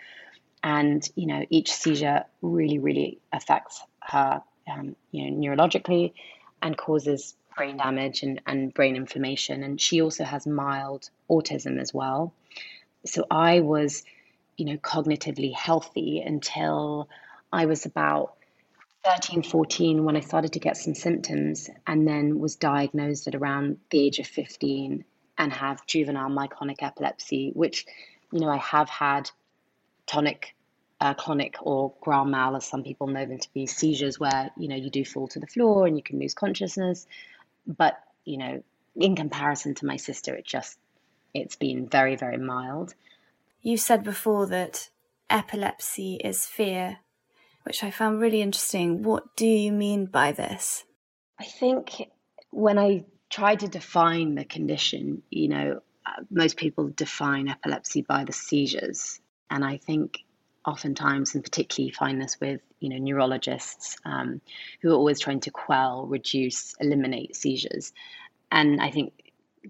And, 0.67 1.09
you 1.15 1.27
know, 1.27 1.47
each 1.49 1.73
seizure 1.73 2.25
really, 2.43 2.81
really 2.81 3.21
affects 3.33 3.81
her, 4.01 4.43
um, 4.69 4.97
you 5.13 5.31
know, 5.31 5.37
neurologically 5.37 6.13
and 6.61 6.77
causes 6.77 7.37
brain 7.57 7.77
damage 7.77 8.25
and, 8.25 8.41
and 8.47 8.75
brain 8.75 8.97
inflammation. 8.97 9.63
And 9.63 9.81
she 9.81 10.03
also 10.03 10.25
has 10.25 10.45
mild 10.45 11.09
autism 11.31 11.81
as 11.81 11.95
well. 11.95 12.35
So 13.05 13.25
I 13.31 13.61
was 13.61 14.03
you 14.57 14.65
know, 14.65 14.77
cognitively 14.77 15.53
healthy 15.53 16.21
until 16.21 17.09
I 17.53 17.67
was 17.67 17.87
about 17.87 18.35
13, 19.05 19.43
14 19.43 20.05
when 20.05 20.17
I 20.17 20.21
started 20.21 20.55
to 20.55 20.61
get 20.61 20.77
some 20.77 20.95
symptoms 20.95 21.71
and 21.87 22.09
then 22.09 22.39
was 22.39 22.57
diagnosed 22.57 23.29
at 23.29 23.35
around 23.35 23.79
the 23.91 24.01
age 24.01 24.19
of 24.19 24.27
15 24.27 25.05
and 25.39 25.53
have 25.53 25.87
juvenile 25.87 26.31
myoclonic 26.31 26.83
epilepsy, 26.83 27.51
which, 27.55 27.87
you 28.33 28.41
know, 28.41 28.49
I 28.49 28.57
have 28.57 28.89
had 28.89 29.31
tonic, 30.07 30.56
uh, 31.01 31.15
clonic 31.15 31.57
or 31.61 31.93
grand 32.01 32.31
mal, 32.31 32.57
as 32.57 32.67
some 32.67 32.83
people 32.83 33.07
know 33.07 33.27
them 33.27 33.39
to 33.39 33.53
be, 33.53 33.67
seizures 33.67 34.19
where, 34.19 34.51
you 34.57 34.69
know, 34.69 34.77
you 34.77 34.91
do 34.91 35.05
fall 35.05 35.29
to 35.29 35.41
the 35.41 35.47
floor 35.47 35.87
and 35.87 35.97
you 35.97 36.03
can 36.03 36.19
lose 36.19 36.35
consciousness. 36.35 37.07
But, 37.67 37.99
you 38.25 38.39
know, 38.39 38.63
in 38.95 39.17
comparison 39.17 39.75
to 39.75 39.87
my 39.87 39.97
sister, 39.97 40.35
it 40.35 40.47
just, 40.47 40.79
it's 41.35 41.57
been 41.57 41.89
very, 41.89 42.17
very 42.17 42.39
mild. 42.39 42.95
You 43.61 43.77
said 43.77 44.05
before 44.05 44.47
that 44.47 44.89
epilepsy 45.29 46.21
is 46.23 46.47
fear, 46.47 46.99
which 47.65 47.83
I 47.83 47.91
found 47.91 48.21
really 48.21 48.41
interesting. 48.41 49.03
What 49.03 49.37
do 49.37 49.47
you 49.47 49.73
mean 49.73 50.07
by 50.07 50.33
this? 50.33 50.85
I 51.39 51.45
think 51.45 52.09
when 52.51 52.79
I 52.79 53.05
try 53.29 53.57
to 53.57 53.69
define 53.69 54.37
the 54.37 54.45
condition, 54.45 55.23
you 55.31 55.49
know, 55.49 55.81
uh, 56.07 56.23
most 56.31 56.57
people 56.57 56.89
define 56.89 57.49
epilepsy 57.49 58.03
by 58.03 58.25
the 58.25 58.33
seizures. 58.33 59.21
And 59.51 59.65
I 59.65 59.77
think 59.77 60.21
oftentimes, 60.67 61.35
and 61.35 61.45
particularly 61.45 61.91
find 61.91 62.21
this 62.21 62.41
with, 62.41 62.61
you 62.81 62.89
know, 62.89 62.99
neurologists 62.99 63.97
um, 64.05 64.41
who 64.83 64.91
are 64.91 64.97
always 64.97 65.21
trying 65.21 65.41
to 65.41 65.51
quell, 65.51 66.07
reduce, 66.07 66.75
eliminate 66.81 67.37
seizures. 67.37 67.93
And 68.51 68.81
I 68.81 68.91
think 68.91 69.13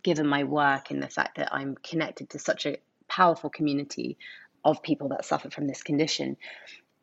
given 0.02 0.26
my 0.26 0.44
work 0.44 0.90
and 0.90 1.02
the 1.02 1.08
fact 1.08 1.36
that 1.36 1.52
I'm 1.52 1.76
connected 1.76 2.30
to 2.30 2.38
such 2.38 2.66
a 2.66 2.78
powerful 3.08 3.50
community 3.50 4.16
of 4.64 4.82
people 4.82 5.08
that 5.08 5.24
suffer 5.24 5.50
from 5.50 5.66
this 5.66 5.82
condition, 5.82 6.36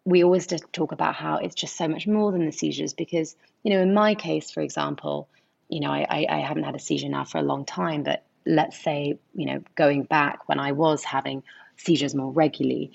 we 0.06 0.24
always 0.24 0.48
talk 0.48 0.92
about 0.92 1.16
how 1.16 1.38
it's 1.38 1.56
just 1.56 1.78
so 1.78 1.88
much 1.88 2.08
more 2.08 2.32
than 2.32 2.46
the 2.46 2.52
seizures 2.52 2.94
because, 2.94 3.36
you 3.64 3.74
know, 3.74 3.82
in 3.82 3.94
my 3.94 4.16
case, 4.16 4.52
for 4.52 4.62
example, 4.62 5.30
you 5.70 5.80
know, 5.80 5.92
I, 5.92 6.26
I 6.30 6.40
haven't 6.40 6.64
had 6.64 6.76
a 6.76 6.80
seizure 6.80 7.10
now 7.10 7.24
for 7.24 7.38
a 7.38 7.44
long 7.44 7.66
time, 7.66 8.04
but 8.04 8.24
let's 8.46 8.78
say, 8.78 9.18
you 9.34 9.46
know, 9.46 9.64
going 9.76 10.04
back 10.04 10.48
when 10.50 10.60
I 10.60 10.74
was 10.74 11.04
having 11.04 11.44
seizures 11.78 12.14
more 12.14 12.32
regularly, 12.32 12.92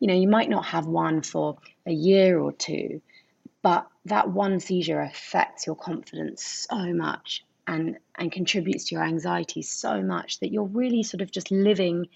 you 0.00 0.06
know, 0.06 0.14
you 0.14 0.28
might 0.28 0.48
not 0.48 0.66
have 0.66 0.86
one 0.86 1.22
for 1.22 1.58
a 1.86 1.92
year 1.92 2.38
or 2.38 2.52
two, 2.52 3.00
but 3.62 3.86
that 4.04 4.30
one 4.30 4.60
seizure 4.60 5.00
affects 5.00 5.66
your 5.66 5.76
confidence 5.76 6.66
so 6.70 6.92
much 6.94 7.44
and 7.66 7.98
and 8.16 8.32
contributes 8.32 8.86
to 8.86 8.94
your 8.94 9.04
anxiety 9.04 9.62
so 9.62 10.00
much 10.02 10.40
that 10.40 10.50
you're 10.50 10.64
really 10.64 11.02
sort 11.02 11.20
of 11.20 11.30
just 11.30 11.50
living 11.50 12.06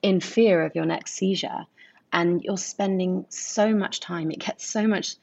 in 0.00 0.20
fear 0.20 0.64
of 0.64 0.74
your 0.74 0.86
next 0.86 1.12
seizure. 1.12 1.66
And 2.12 2.42
you're 2.42 2.58
spending 2.58 3.26
so 3.28 3.74
much 3.74 4.00
time 4.00 4.30
it 4.30 4.38
gets 4.38 4.66
so 4.66 4.86
much 4.86 5.16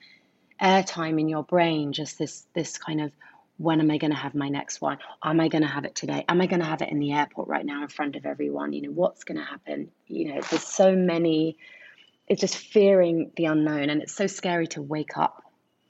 airtime 0.62 1.20
in 1.20 1.30
your 1.30 1.44
brain 1.44 1.94
just 1.94 2.18
this 2.18 2.46
this 2.54 2.78
kind 2.78 3.00
of 3.02 3.12
when 3.58 3.80
am 3.80 3.92
i 3.92 3.98
going 3.98 4.12
to 4.12 4.18
have 4.18 4.36
my 4.36 4.50
next 4.50 4.82
one? 4.82 4.98
Am 5.24 5.40
i 5.40 5.48
going 5.48 5.62
to 5.62 5.68
have 5.68 5.86
it 5.86 5.96
today? 5.96 6.26
Am 6.28 6.42
i 6.42 6.48
going 6.48 6.62
to 6.62 6.66
have 6.66 6.82
it 6.82 6.90
in 6.90 7.00
the 7.00 7.14
airport 7.14 7.48
right 7.48 7.66
now 7.66 7.82
in 7.82 7.88
front 7.88 8.16
of 8.16 8.26
everyone? 8.26 8.74
You 8.74 8.84
know 8.84 8.92
what's 8.92 9.24
going 9.24 9.38
to 9.38 9.44
happen? 9.44 9.92
You 10.08 10.34
know 10.34 10.42
there's 10.50 10.64
so 10.64 10.96
many 10.96 11.58
it's 12.30 12.42
just 12.42 12.58
fearing 12.58 13.32
the 13.36 13.46
unknown 13.46 13.90
and 13.90 14.02
it's 14.02 14.14
so 14.14 14.28
scary 14.28 14.68
to 14.68 14.82
wake 14.82 15.18
up 15.18 15.44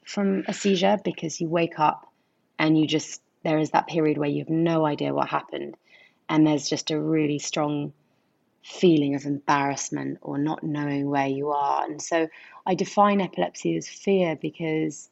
from 0.04 0.42
a 0.48 0.54
seizure 0.54 0.96
because 1.04 1.40
you 1.40 1.48
wake 1.48 1.78
up 1.78 2.10
and 2.58 2.78
you 2.78 2.86
just 2.86 3.20
there 3.44 3.58
is 3.58 3.70
that 3.70 3.86
period 3.86 4.18
where 4.18 4.28
you 4.28 4.40
have 4.40 4.50
no 4.50 4.84
idea 4.84 5.14
what 5.14 5.28
happened 5.28 5.76
and 6.28 6.46
there's 6.46 6.68
just 6.68 6.90
a 6.90 7.00
really 7.00 7.38
strong 7.38 7.92
feeling 8.62 9.14
of 9.14 9.24
embarrassment 9.24 10.18
or 10.22 10.38
not 10.38 10.62
knowing 10.62 11.08
where 11.08 11.26
you 11.26 11.50
are. 11.50 11.84
And 11.84 12.00
so 12.00 12.28
i 12.66 12.74
define 12.74 13.20
epilepsy 13.20 13.76
as 13.76 13.88
fear 13.88 14.36
because 14.36 15.08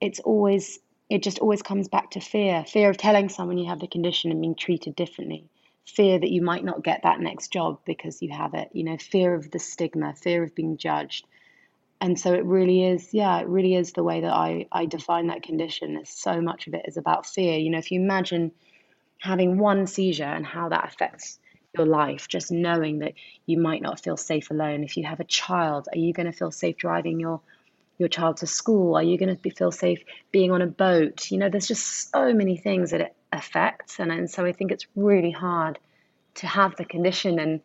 it's 0.00 0.20
always 0.20 0.78
it 1.08 1.22
just 1.22 1.38
always 1.38 1.62
comes 1.62 1.88
back 1.88 2.10
to 2.10 2.20
fear 2.20 2.64
fear 2.64 2.90
of 2.90 2.96
telling 2.96 3.28
someone 3.28 3.58
you 3.58 3.68
have 3.68 3.80
the 3.80 3.86
condition 3.86 4.30
and 4.30 4.40
being 4.40 4.54
treated 4.54 4.96
differently 4.96 5.48
fear 5.86 6.18
that 6.18 6.30
you 6.30 6.42
might 6.42 6.64
not 6.64 6.82
get 6.82 7.02
that 7.02 7.20
next 7.20 7.52
job 7.52 7.78
because 7.84 8.22
you 8.22 8.32
have 8.32 8.54
it 8.54 8.68
you 8.72 8.84
know 8.84 8.96
fear 8.96 9.34
of 9.34 9.50
the 9.50 9.58
stigma 9.58 10.14
fear 10.14 10.42
of 10.42 10.54
being 10.54 10.76
judged. 10.76 11.26
And 12.00 12.18
so 12.18 12.34
it 12.34 12.44
really 12.44 12.84
is 12.84 13.12
yeah 13.12 13.40
it 13.40 13.48
really 13.48 13.74
is 13.74 13.92
the 13.92 14.02
way 14.02 14.20
that 14.22 14.32
i 14.32 14.66
i 14.72 14.86
define 14.86 15.28
that 15.28 15.42
condition. 15.42 15.94
There's 15.94 16.10
so 16.10 16.40
much 16.40 16.66
of 16.66 16.74
it 16.74 16.84
is 16.86 16.96
about 16.96 17.26
fear. 17.26 17.58
You 17.58 17.70
know 17.70 17.78
if 17.78 17.90
you 17.90 18.00
imagine 18.00 18.52
having 19.18 19.58
one 19.58 19.86
seizure 19.86 20.24
and 20.24 20.44
how 20.44 20.68
that 20.68 20.86
affects 20.86 21.38
your 21.76 21.86
life 21.86 22.28
just 22.28 22.52
knowing 22.52 23.00
that 23.00 23.14
you 23.46 23.58
might 23.58 23.82
not 23.82 24.00
feel 24.00 24.16
safe 24.16 24.50
alone. 24.50 24.84
If 24.84 24.96
you 24.96 25.04
have 25.04 25.20
a 25.20 25.24
child 25.24 25.88
are 25.92 25.98
you 25.98 26.12
going 26.12 26.26
to 26.26 26.32
feel 26.32 26.50
safe 26.50 26.76
driving 26.76 27.20
your 27.20 27.40
your 27.98 28.08
child 28.08 28.38
to 28.38 28.46
school? 28.46 28.96
Are 28.96 29.02
you 29.02 29.16
going 29.18 29.34
to 29.34 29.40
be, 29.40 29.50
feel 29.50 29.70
safe 29.70 30.02
being 30.32 30.50
on 30.50 30.62
a 30.62 30.66
boat? 30.66 31.30
You 31.30 31.38
know 31.38 31.48
there's 31.48 31.68
just 31.68 32.10
so 32.10 32.32
many 32.32 32.56
things 32.56 32.90
that 32.90 33.00
it 33.00 33.16
affects 33.34 33.98
and, 33.98 34.10
and 34.10 34.30
so 34.30 34.44
i 34.44 34.52
think 34.52 34.70
it's 34.70 34.86
really 34.96 35.30
hard 35.30 35.78
to 36.34 36.46
have 36.46 36.74
the 36.76 36.84
condition 36.84 37.38
and 37.38 37.60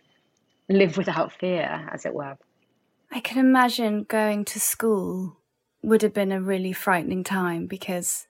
live 0.69 0.97
without 0.97 1.31
fear 1.31 1.88
as 1.91 2.05
it 2.05 2.13
were 2.13 2.38
I 3.11 3.21
can 3.21 3.39
imagine 3.39 4.03
going 4.03 4.45
to 4.45 4.59
school 4.59 5.38
would 5.81 6.03
have 6.03 6.13
been 6.13 6.31
a 6.31 6.41
really 6.41 6.73
frightening 6.73 7.23
time 7.23 7.65
because 7.65 8.27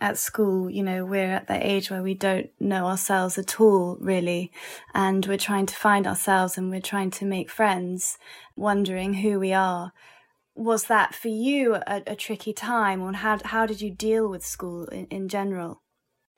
at 0.00 0.16
school, 0.16 0.70
you 0.70 0.82
know, 0.82 1.04
we're 1.04 1.30
at 1.30 1.48
that 1.48 1.62
age 1.62 1.90
where 1.90 2.02
we 2.02 2.14
don't 2.14 2.50
know 2.58 2.86
ourselves 2.86 3.36
at 3.36 3.60
all, 3.60 3.98
really. 4.00 4.50
And 4.94 5.24
we're 5.26 5.36
trying 5.36 5.66
to 5.66 5.76
find 5.76 6.06
ourselves 6.06 6.56
and 6.56 6.70
we're 6.70 6.80
trying 6.80 7.10
to 7.12 7.26
make 7.26 7.50
friends, 7.50 8.18
wondering 8.56 9.14
who 9.14 9.38
we 9.38 9.52
are. 9.52 9.92
Was 10.54 10.84
that 10.84 11.14
for 11.14 11.28
you 11.28 11.74
a, 11.74 12.02
a 12.06 12.16
tricky 12.16 12.52
time, 12.52 13.02
or 13.02 13.12
how, 13.12 13.38
how 13.44 13.66
did 13.66 13.80
you 13.80 13.90
deal 13.90 14.28
with 14.28 14.44
school 14.44 14.86
in, 14.86 15.06
in 15.06 15.28
general? 15.28 15.82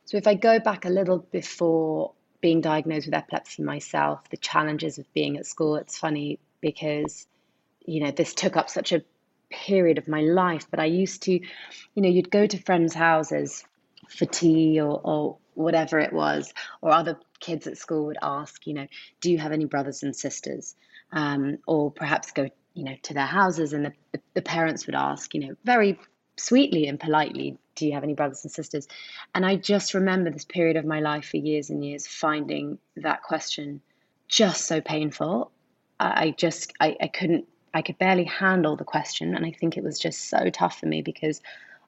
So, 0.05 0.17
if 0.17 0.27
I 0.27 0.35
go 0.35 0.59
back 0.59 0.85
a 0.85 0.91
little 0.91 1.19
before 1.19 2.13
being 2.41 2.61
diagnosed 2.61 3.07
with 3.07 3.15
epilepsy 3.15 3.63
myself, 3.63 4.29
the 4.31 4.37
challenges 4.37 4.99
of 4.99 5.13
being 5.15 5.37
at 5.39 5.47
school, 5.47 5.77
it's 5.77 5.99
funny 5.99 6.39
because 6.61 7.27
you 7.85 8.01
know, 8.01 8.11
this 8.11 8.35
took 8.35 8.57
up 8.57 8.71
such 8.71 8.93
a 8.93 9.03
period 9.51 9.99
of 9.99 10.09
my 10.09 10.21
life. 10.21 10.67
But 10.71 10.81
I 10.81 10.87
used 10.87 11.23
to, 11.25 11.33
you 11.33 12.03
know, 12.03 12.09
you'd 12.09 12.31
go 12.31 12.47
to 12.47 12.63
friends' 12.63 12.95
houses 12.95 13.65
for 14.09 14.27
tea 14.27 14.81
or, 14.81 15.01
or 15.03 15.39
whatever 15.55 15.99
it 15.99 16.13
was, 16.13 16.53
or 16.81 16.91
other 16.93 17.19
kids 17.41 17.67
at 17.67 17.79
school 17.79 18.07
would 18.07 18.19
ask, 18.23 18.67
you 18.67 18.75
know, 18.75 18.87
do 19.21 19.31
you 19.31 19.39
have 19.39 19.53
any 19.53 19.67
brothers 19.67 20.03
and 20.03 20.15
sisters? 20.17 20.75
Um, 21.13 21.59
or 21.67 21.91
perhaps 21.91 22.33
go, 22.33 22.49
you 22.75 22.85
know, 22.85 22.97
to 23.03 23.15
their 23.15 23.27
houses 23.27 23.73
and 23.73 23.85
the, 23.87 23.93
the, 24.13 24.21
the 24.35 24.43
parents 24.43 24.87
would 24.87 24.97
ask, 24.97 25.33
you 25.35 25.41
know, 25.41 25.55
very 25.65 25.99
sweetly 26.37 26.87
and 26.87 26.99
politely, 26.99 27.57
do 27.75 27.87
you 27.87 27.93
have 27.93 28.05
any 28.05 28.15
brothers 28.15 28.45
and 28.45 28.53
sisters? 28.53 28.89
And 29.35 29.45
I 29.45 29.57
just 29.57 29.95
remember 29.95 30.31
this 30.31 30.45
period 30.45 30.77
of 30.77 30.85
my 30.85 31.01
life 31.01 31.27
for 31.27 31.37
years 31.37 31.71
and 31.71 31.85
years 31.85 32.07
finding 32.07 32.79
that 32.97 33.23
question 33.23 33.81
just 34.29 34.67
so 34.67 34.81
painful. 34.81 35.51
I, 36.01 36.27
I 36.27 36.31
just, 36.37 36.73
I, 36.81 36.97
I 37.01 37.09
couldn't 37.09 37.47
I 37.75 37.83
could 37.83 37.99
barely 37.99 38.25
handle 38.25 38.77
the 38.77 38.85
question. 38.85 39.35
And 39.35 39.45
I 39.45 39.51
think 39.51 39.77
it 39.77 39.83
was 39.83 39.99
just 39.99 40.31
so 40.31 40.49
tough 40.49 40.79
for 40.79 40.87
me 40.87 41.03
because 41.03 41.41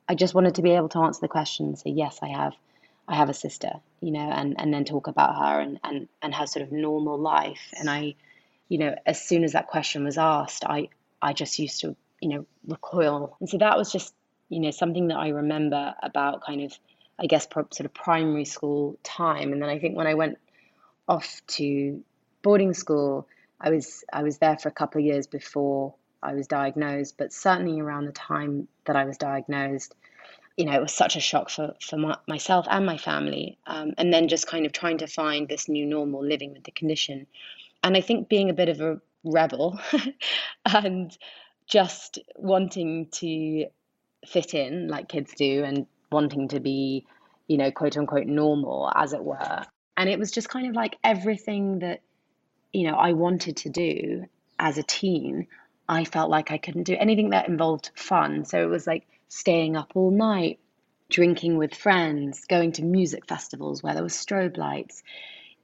I 0.08 0.16
just 0.16 0.34
wanted 0.34 0.56
to 0.56 0.62
be 0.62 0.72
able 0.72 0.88
to 0.90 0.98
answer 0.98 1.20
the 1.20 1.28
question 1.28 1.66
and 1.66 1.78
say, 1.78 1.90
yes, 1.90 2.18
I 2.22 2.28
have. 2.28 2.54
I 3.08 3.14
have 3.14 3.28
a 3.28 3.34
sister, 3.34 3.70
you 4.00 4.10
know, 4.10 4.28
and, 4.28 4.56
and 4.58 4.74
then 4.74 4.84
talk 4.84 5.06
about 5.06 5.36
her 5.36 5.60
and, 5.60 5.78
and, 5.84 6.08
and 6.22 6.34
her 6.34 6.46
sort 6.46 6.64
of 6.64 6.72
normal 6.72 7.16
life. 7.16 7.60
And 7.78 7.88
I, 7.88 8.16
you 8.68 8.78
know, 8.78 8.96
as 9.06 9.22
soon 9.22 9.44
as 9.44 9.52
that 9.52 9.68
question 9.68 10.02
was 10.02 10.18
asked, 10.18 10.64
I, 10.64 10.88
I 11.22 11.32
just 11.32 11.56
used 11.60 11.82
to, 11.82 11.94
you 12.20 12.30
know, 12.30 12.46
recoil. 12.66 13.36
And 13.38 13.48
so 13.48 13.58
that 13.58 13.78
was 13.78 13.92
just, 13.92 14.12
you 14.48 14.60
know, 14.60 14.70
something 14.70 15.08
that 15.08 15.16
I 15.16 15.28
remember 15.28 15.94
about 16.02 16.44
kind 16.44 16.62
of, 16.62 16.78
I 17.18 17.26
guess, 17.26 17.48
sort 17.52 17.80
of 17.80 17.94
primary 17.94 18.44
school 18.44 18.98
time. 19.02 19.52
And 19.52 19.60
then 19.60 19.68
I 19.68 19.78
think 19.78 19.96
when 19.96 20.06
I 20.06 20.14
went 20.14 20.38
off 21.08 21.40
to 21.48 22.02
boarding 22.42 22.74
school, 22.74 23.26
I 23.60 23.70
was 23.70 24.04
I 24.12 24.22
was 24.22 24.38
there 24.38 24.56
for 24.56 24.68
a 24.68 24.72
couple 24.72 25.00
of 25.00 25.06
years 25.06 25.26
before 25.26 25.94
I 26.22 26.34
was 26.34 26.46
diagnosed, 26.46 27.16
but 27.18 27.32
certainly 27.32 27.80
around 27.80 28.06
the 28.06 28.12
time 28.12 28.68
that 28.84 28.96
I 28.96 29.04
was 29.04 29.16
diagnosed, 29.16 29.94
you 30.56 30.64
know, 30.64 30.72
it 30.72 30.80
was 30.80 30.92
such 30.92 31.16
a 31.16 31.20
shock 31.20 31.50
for 31.50 31.74
for 31.80 31.96
my, 31.96 32.16
myself 32.26 32.66
and 32.70 32.84
my 32.86 32.98
family, 32.98 33.58
um, 33.66 33.94
and 33.98 34.12
then 34.12 34.28
just 34.28 34.46
kind 34.46 34.66
of 34.66 34.72
trying 34.72 34.98
to 34.98 35.06
find 35.06 35.48
this 35.48 35.68
new 35.68 35.86
normal 35.86 36.24
living 36.24 36.52
with 36.52 36.64
the 36.64 36.70
condition, 36.70 37.26
and 37.82 37.96
I 37.96 38.00
think 38.00 38.28
being 38.28 38.50
a 38.50 38.54
bit 38.54 38.68
of 38.68 38.80
a 38.80 39.00
rebel, 39.24 39.78
and 40.66 41.16
just 41.66 42.18
wanting 42.36 43.06
to 43.10 43.66
fit 44.26 44.54
in 44.54 44.88
like 44.88 45.08
kids 45.08 45.32
do, 45.36 45.64
and 45.64 45.86
wanting 46.10 46.48
to 46.48 46.60
be, 46.60 47.06
you 47.46 47.56
know, 47.56 47.70
quote 47.70 47.96
unquote 47.96 48.26
normal, 48.26 48.90
as 48.94 49.12
it 49.12 49.22
were, 49.22 49.62
and 49.96 50.08
it 50.08 50.18
was 50.18 50.30
just 50.30 50.48
kind 50.48 50.68
of 50.68 50.74
like 50.74 50.96
everything 51.04 51.80
that 51.80 52.00
you 52.76 52.84
know, 52.90 52.96
I 52.96 53.12
wanted 53.12 53.56
to 53.58 53.70
do 53.70 54.26
as 54.58 54.76
a 54.76 54.82
teen, 54.82 55.46
I 55.88 56.04
felt 56.04 56.28
like 56.28 56.50
I 56.50 56.58
couldn't 56.58 56.82
do 56.82 56.94
anything 56.98 57.30
that 57.30 57.48
involved 57.48 57.90
fun. 57.94 58.44
So 58.44 58.60
it 58.62 58.68
was 58.68 58.86
like 58.86 59.06
staying 59.28 59.76
up 59.76 59.92
all 59.94 60.10
night, 60.10 60.58
drinking 61.08 61.56
with 61.56 61.74
friends, 61.74 62.44
going 62.46 62.72
to 62.72 62.84
music 62.84 63.26
festivals 63.26 63.82
where 63.82 63.94
there 63.94 64.02
were 64.02 64.10
strobe 64.10 64.58
lights, 64.58 65.02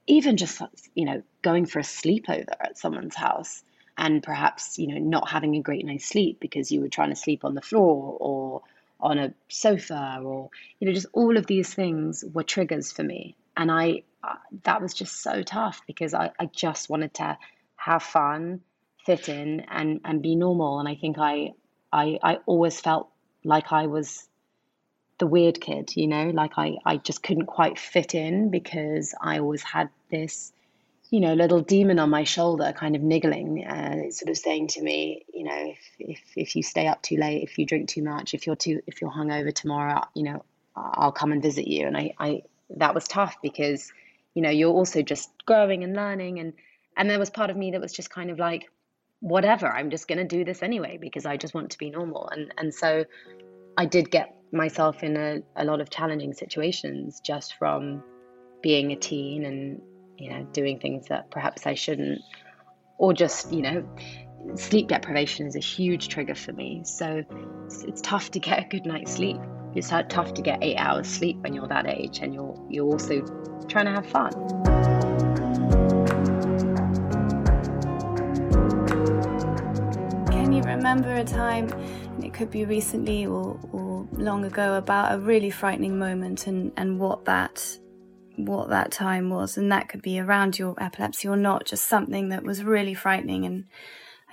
even 0.07 0.37
just, 0.37 0.59
you 0.95 1.05
know, 1.05 1.21
going 1.43 1.67
for 1.67 1.77
a 1.77 1.83
sleepover 1.83 2.55
at 2.59 2.79
someone's 2.79 3.15
house 3.15 3.63
and 3.97 4.23
perhaps, 4.23 4.77
you 4.79 4.87
know, 4.87 4.97
not 4.97 5.29
having 5.29 5.55
a 5.55 5.61
great 5.61 5.85
night's 5.85 6.05
sleep 6.05 6.39
because 6.39 6.71
you 6.71 6.81
were 6.81 6.89
trying 6.89 7.09
to 7.09 7.15
sleep 7.15 7.45
on 7.45 7.55
the 7.55 7.61
floor 7.61 8.17
or 8.19 8.61
on 8.99 9.17
a 9.19 9.33
sofa 9.49 10.19
or, 10.23 10.49
you 10.79 10.87
know, 10.87 10.93
just 10.93 11.07
all 11.13 11.37
of 11.37 11.45
these 11.45 11.73
things 11.73 12.23
were 12.33 12.43
triggers 12.43 12.91
for 12.91 13.03
me. 13.03 13.35
And 13.55 13.71
I 13.71 14.03
uh, 14.23 14.35
that 14.63 14.81
was 14.81 14.93
just 14.93 15.21
so 15.21 15.43
tough 15.43 15.81
because 15.85 16.13
I, 16.13 16.31
I 16.39 16.45
just 16.45 16.89
wanted 16.89 17.13
to 17.15 17.37
have 17.75 18.01
fun, 18.01 18.61
fit 19.05 19.29
in, 19.29 19.61
and 19.69 19.99
and 20.05 20.21
be 20.21 20.35
normal. 20.35 20.79
And 20.79 20.87
I 20.87 20.95
think 20.95 21.17
I 21.19 21.51
I 21.91 22.19
I 22.23 22.39
always 22.45 22.79
felt 22.79 23.09
like 23.43 23.71
I 23.71 23.87
was 23.87 24.27
the 25.19 25.27
weird 25.27 25.61
kid, 25.61 25.95
you 25.95 26.07
know, 26.07 26.29
like 26.29 26.53
I 26.57 26.77
I 26.85 26.97
just 26.97 27.21
couldn't 27.21 27.45
quite 27.45 27.77
fit 27.77 28.15
in 28.15 28.49
because 28.49 29.13
I 29.21 29.39
always 29.39 29.63
had 29.63 29.89
this 30.09 30.53
you 31.13 31.19
know, 31.19 31.35
little 31.35 31.61
demon 31.61 31.99
on 31.99 32.09
my 32.09 32.23
shoulder, 32.23 32.73
kind 32.75 32.95
of 32.95 33.03
niggling, 33.03 33.63
uh, 33.63 34.09
sort 34.09 34.31
of 34.31 34.35
saying 34.35 34.65
to 34.69 34.81
me, 34.81 35.23
you 35.31 35.43
know, 35.43 35.71
if, 35.71 35.79
if 35.99 36.19
if 36.35 36.55
you 36.55 36.63
stay 36.63 36.87
up 36.87 37.03
too 37.03 37.17
late, 37.17 37.43
if 37.43 37.59
you 37.59 37.67
drink 37.67 37.87
too 37.87 38.01
much, 38.01 38.33
if 38.33 38.47
you're 38.47 38.55
too 38.55 38.81
if 38.87 38.99
you're 38.99 39.11
hungover 39.11 39.53
tomorrow, 39.53 40.01
you 40.15 40.23
know, 40.23 40.43
I'll 40.75 41.11
come 41.11 41.31
and 41.31 41.39
visit 41.39 41.67
you. 41.67 41.85
And 41.85 41.95
I, 41.95 42.15
I 42.17 42.41
that 42.77 42.95
was 42.95 43.07
tough 43.07 43.35
because, 43.43 43.93
you 44.33 44.41
know, 44.41 44.49
you're 44.49 44.73
also 44.73 45.03
just 45.03 45.29
growing 45.45 45.83
and 45.83 45.95
learning 45.95 46.39
and 46.39 46.53
and 46.97 47.07
there 47.07 47.19
was 47.19 47.29
part 47.29 47.51
of 47.51 47.57
me 47.57 47.69
that 47.73 47.79
was 47.79 47.93
just 47.93 48.09
kind 48.09 48.31
of 48.31 48.39
like, 48.39 48.71
whatever, 49.19 49.71
I'm 49.71 49.91
just 49.91 50.07
gonna 50.07 50.25
do 50.25 50.43
this 50.43 50.63
anyway 50.63 50.97
because 50.99 51.27
I 51.27 51.37
just 51.37 51.53
want 51.53 51.69
to 51.73 51.77
be 51.77 51.91
normal. 51.91 52.27
And 52.29 52.51
and 52.57 52.73
so 52.73 53.05
I 53.77 53.85
did 53.85 54.09
get 54.09 54.35
myself 54.51 55.03
in 55.03 55.15
a, 55.15 55.43
a 55.55 55.63
lot 55.63 55.79
of 55.79 55.91
challenging 55.91 56.33
situations 56.33 57.21
just 57.23 57.53
from 57.59 58.03
being 58.63 58.91
a 58.93 58.95
teen 58.95 59.45
and, 59.45 59.79
you 60.23 60.29
know, 60.29 60.43
doing 60.53 60.79
things 60.79 61.07
that 61.07 61.29
perhaps 61.29 61.67
I 61.67 61.73
shouldn't. 61.73 62.21
Or 62.97 63.13
just, 63.13 63.51
you 63.51 63.61
know, 63.61 63.83
sleep 64.55 64.87
deprivation 64.87 65.47
is 65.47 65.55
a 65.55 65.59
huge 65.59 66.07
trigger 66.07 66.35
for 66.35 66.53
me. 66.53 66.83
So 66.85 67.23
it's, 67.65 67.83
it's 67.83 68.01
tough 68.01 68.31
to 68.31 68.39
get 68.39 68.59
a 68.59 68.67
good 68.69 68.85
night's 68.85 69.13
sleep. 69.13 69.37
It's 69.75 69.89
tough 69.89 70.33
to 70.35 70.41
get 70.41 70.59
eight 70.61 70.77
hours 70.77 71.07
sleep 71.07 71.37
when 71.37 71.53
you're 71.53 71.67
that 71.67 71.87
age 71.87 72.19
and 72.19 72.33
you're 72.33 72.55
you're 72.69 72.85
also 72.85 73.21
trying 73.67 73.85
to 73.85 73.91
have 73.91 74.05
fun. 74.05 74.31
Can 80.31 80.53
you 80.53 80.61
remember 80.61 81.13
a 81.15 81.23
time, 81.23 81.69
and 81.71 82.23
it 82.23 82.33
could 82.33 82.51
be 82.51 82.65
recently 82.65 83.25
or, 83.25 83.59
or 83.71 84.07
long 84.13 84.45
ago, 84.45 84.75
about 84.75 85.13
a 85.15 85.17
really 85.17 85.49
frightening 85.49 85.97
moment 85.97 86.45
and, 86.45 86.71
and 86.77 86.99
what 86.99 87.25
that 87.25 87.79
what 88.35 88.69
that 88.69 88.91
time 88.91 89.29
was, 89.29 89.57
and 89.57 89.71
that 89.71 89.89
could 89.89 90.01
be 90.01 90.19
around 90.19 90.57
your 90.59 90.75
epilepsy 90.81 91.27
or 91.27 91.37
not, 91.37 91.65
just 91.65 91.85
something 91.85 92.29
that 92.29 92.43
was 92.43 92.63
really 92.63 92.93
frightening 92.93 93.45
and 93.45 93.65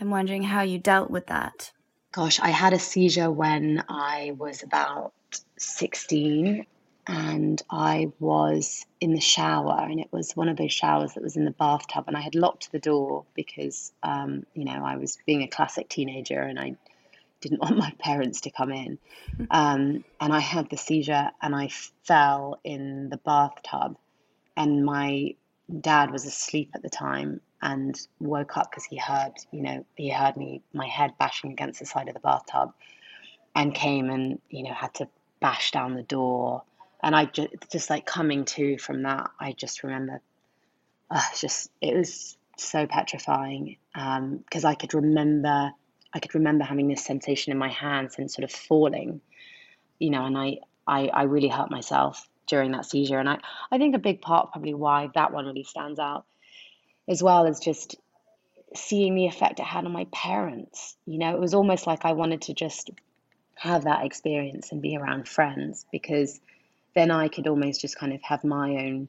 I'm 0.01 0.11
wondering 0.11 0.45
how 0.45 0.63
you 0.63 0.79
dealt 0.79 1.11
with 1.11 1.27
that. 1.27 1.73
Gosh, 2.13 2.41
I 2.41 2.49
had 2.49 2.73
a 2.73 2.79
seizure 2.79 3.31
when 3.31 3.85
I 3.89 4.35
was 4.37 4.63
about 4.63 5.13
16 5.59 6.65
and 7.07 7.63
I 7.71 8.13
was 8.19 8.87
in 9.01 9.15
the 9.15 9.21
shower, 9.21 9.87
and 9.91 10.01
it 10.01 10.09
was 10.13 10.37
one 10.37 10.49
of 10.49 10.57
those 10.57 10.73
showers 10.73 11.15
that 11.15 11.23
was 11.23 11.37
in 11.37 11.45
the 11.45 11.51
bathtub, 11.51 12.05
and 12.07 12.17
I 12.17 12.21
had 12.21 12.35
locked 12.35 12.71
the 12.71 12.79
door 12.79 13.25
because, 13.35 13.93
um, 14.03 14.45
you 14.55 14.65
know, 14.65 14.85
I 14.85 14.97
was 14.97 15.19
being 15.27 15.43
a 15.43 15.49
classic 15.49 15.89
teenager 15.89 16.41
and 16.41 16.59
I 16.59 16.77
didn't 17.41 17.61
want 17.61 17.77
my 17.77 17.93
parents 17.99 18.43
to 18.43 18.51
come 18.51 18.71
in. 18.71 18.99
Um, 19.51 20.05
and 20.21 20.33
I 20.33 20.41
had 20.41 20.71
the 20.71 20.77
seizure, 20.77 21.31
and 21.41 21.55
I 21.55 21.69
fell 22.05 22.61
in 22.65 23.09
the 23.09 23.17
bathtub, 23.19 23.97
and 24.57 24.85
my 24.85 25.35
dad 25.81 26.11
was 26.11 26.27
asleep 26.27 26.71
at 26.75 26.83
the 26.83 26.91
time, 26.91 27.41
and 27.63 27.99
woke 28.19 28.57
up 28.57 28.71
because 28.71 28.85
he 28.85 28.97
heard, 28.97 29.33
you 29.51 29.63
know, 29.63 29.85
he 29.97 30.11
heard 30.11 30.37
me, 30.37 30.63
my 30.73 30.87
head 30.87 31.13
bashing 31.19 31.53
against 31.53 31.81
the 31.81 31.87
side 31.87 32.09
of 32.09 32.15
the 32.15 32.21
bathtub 32.21 32.73
and 33.55 33.75
came 33.75 34.09
and, 34.11 34.41
you 34.49 34.63
know, 34.63 34.73
had 34.73 34.95
to 34.95 35.09
bash 35.41 35.71
down 35.71 35.95
the 35.95 36.03
door. 36.03 36.63
And 37.03 37.15
I 37.15 37.27
just, 37.27 37.49
just 37.71 37.91
like 37.91 38.07
coming 38.07 38.45
to 38.47 38.79
from 38.79 39.03
that, 39.03 39.31
I 39.39 39.53
just 39.53 39.83
remember, 39.83 40.21
uh, 41.11 41.23
just, 41.37 41.71
it 41.81 41.95
was 41.95 42.37
so 42.57 42.87
petrifying 42.87 43.77
because 43.95 44.65
um, 44.65 44.71
I 44.71 44.75
could 44.75 44.95
remember, 44.95 45.73
I 46.13 46.21
could 46.21 46.35
remember 46.35 46.65
having 46.65 46.89
this 46.89 47.05
sensation 47.05 47.53
in 47.53 47.59
my 47.59 47.69
hands 47.69 48.17
and 48.19 48.31
sort 48.31 48.45
of 48.45 48.53
falling, 48.53 49.21
you 49.99 50.11
know, 50.11 50.25
and 50.25 50.37
I, 50.37 50.59
I, 50.87 51.09
I 51.09 51.23
really 51.25 51.49
hurt 51.49 51.71
myself 51.71 52.29
during 52.47 52.73
that 52.73 52.85
seizure. 52.85 53.19
And 53.19 53.29
I, 53.29 53.39
I 53.71 53.79
think 53.79 53.95
a 53.95 53.99
big 53.99 54.21
part 54.21 54.53
probably 54.53 54.75
why 54.75 55.09
that 55.15 55.33
one 55.33 55.47
really 55.47 55.65
stands 55.65 55.99
out 55.99 56.25
as 57.09 57.23
well 57.23 57.47
as 57.47 57.61
just 57.61 57.97
seeing 58.75 59.15
the 59.15 59.27
effect 59.27 59.61
it 59.61 59.67
had 59.67 59.85
on 59.85 59.93
my 59.93 60.07
parents. 60.13 60.97
You 61.07 61.19
know, 61.19 61.35
it 61.35 61.41
was 61.41 61.55
almost 61.55 61.87
like 61.87 62.05
I 62.05 62.13
wanted 62.13 62.43
to 62.43 62.55
just 62.55 62.91
have 63.55 63.85
that 63.85 64.05
experience 64.05 64.73
and 64.73 64.81
be 64.81 64.97
around 64.97 65.29
friends 65.29 65.87
because 65.93 66.41
then 66.95 67.11
I 67.11 67.29
could 67.29 67.47
almost 67.47 67.81
just 67.81 67.99
kind 67.99 68.13
of 68.13 68.23
have 68.23 68.43
my 68.45 68.71
own 68.71 69.09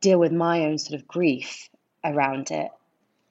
deal 0.00 0.18
with 0.18 0.32
my 0.32 0.66
own 0.66 0.78
sort 0.78 1.00
of 1.00 1.08
grief 1.08 1.70
around 2.04 2.50
it 2.50 2.70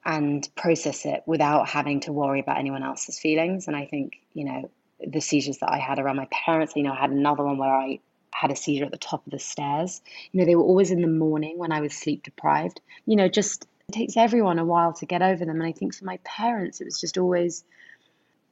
and 0.04 0.48
process 0.54 1.06
it 1.06 1.22
without 1.26 1.68
having 1.68 2.00
to 2.00 2.12
worry 2.12 2.40
about 2.40 2.58
anyone 2.58 2.82
else's 2.82 3.18
feelings. 3.18 3.68
And 3.68 3.76
I 3.76 3.86
think, 3.86 4.20
you 4.34 4.44
know, 4.44 4.70
the 5.06 5.20
seizures 5.20 5.58
that 5.58 5.70
I 5.70 5.78
had 5.78 5.98
around 5.98 6.16
my 6.16 6.28
parents, 6.30 6.74
you 6.76 6.82
know, 6.82 6.92
I 6.92 7.00
had 7.00 7.10
another 7.10 7.44
one 7.44 7.58
where 7.58 7.74
I 7.74 8.00
had 8.30 8.50
a 8.50 8.56
seizure 8.56 8.84
at 8.84 8.90
the 8.90 8.98
top 8.98 9.24
of 9.26 9.32
the 9.32 9.38
stairs. 9.38 10.02
You 10.32 10.40
know, 10.40 10.46
they 10.46 10.56
were 10.56 10.62
always 10.62 10.90
in 10.90 11.00
the 11.00 11.08
morning 11.08 11.58
when 11.58 11.72
I 11.72 11.80
was 11.80 11.94
sleep 11.94 12.22
deprived. 12.24 12.80
You 13.06 13.16
know, 13.16 13.28
just 13.28 13.66
it 13.88 13.92
takes 13.92 14.16
everyone 14.16 14.58
a 14.58 14.64
while 14.64 14.92
to 14.94 15.06
get 15.06 15.22
over 15.22 15.44
them. 15.44 15.60
And 15.60 15.66
I 15.66 15.72
think 15.72 15.94
for 15.94 16.04
my 16.04 16.18
parents, 16.24 16.80
it 16.80 16.84
was 16.84 17.00
just 17.00 17.16
always, 17.16 17.64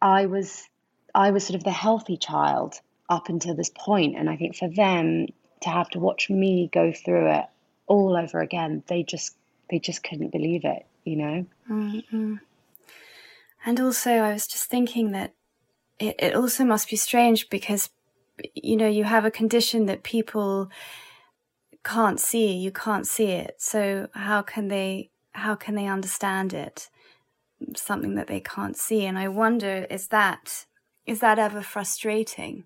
I 0.00 0.26
was, 0.26 0.68
I 1.14 1.30
was 1.30 1.46
sort 1.46 1.56
of 1.56 1.64
the 1.64 1.70
healthy 1.70 2.16
child 2.16 2.74
up 3.08 3.28
until 3.28 3.54
this 3.54 3.70
point. 3.74 4.16
And 4.16 4.30
I 4.30 4.36
think 4.36 4.56
for 4.56 4.68
them 4.68 5.26
to 5.62 5.68
have 5.68 5.90
to 5.90 5.98
watch 5.98 6.30
me 6.30 6.70
go 6.72 6.92
through 6.92 7.30
it 7.32 7.44
all 7.86 8.16
over 8.16 8.40
again, 8.40 8.82
they 8.86 9.02
just, 9.02 9.36
they 9.70 9.78
just 9.78 10.02
couldn't 10.02 10.32
believe 10.32 10.64
it, 10.64 10.86
you 11.04 11.16
know? 11.16 11.46
Mm-hmm. 11.70 12.36
And 13.64 13.80
also, 13.80 14.10
I 14.10 14.32
was 14.32 14.46
just 14.46 14.64
thinking 14.64 15.12
that 15.12 15.34
it, 15.98 16.16
it 16.18 16.34
also 16.34 16.64
must 16.64 16.90
be 16.90 16.96
strange 16.96 17.48
because 17.48 17.90
you 18.54 18.76
know, 18.76 18.88
you 18.88 19.04
have 19.04 19.24
a 19.24 19.30
condition 19.30 19.86
that 19.86 20.02
people 20.02 20.70
can't 21.84 22.20
see, 22.20 22.52
you 22.52 22.70
can't 22.70 23.06
see 23.06 23.26
it. 23.26 23.56
So 23.58 24.08
how 24.14 24.42
can 24.42 24.68
they 24.68 25.10
how 25.32 25.54
can 25.54 25.74
they 25.74 25.86
understand 25.86 26.52
it? 26.52 26.90
Something 27.76 28.14
that 28.16 28.26
they 28.26 28.40
can't 28.40 28.76
see. 28.76 29.06
And 29.06 29.18
I 29.18 29.28
wonder 29.28 29.86
is 29.90 30.08
that 30.08 30.66
is 31.06 31.20
that 31.20 31.38
ever 31.38 31.62
frustrating? 31.62 32.64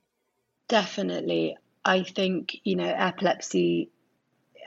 Definitely. 0.69 1.57
I 1.85 2.03
think, 2.03 2.57
you 2.65 2.77
know, 2.77 2.93
epilepsy 2.97 3.91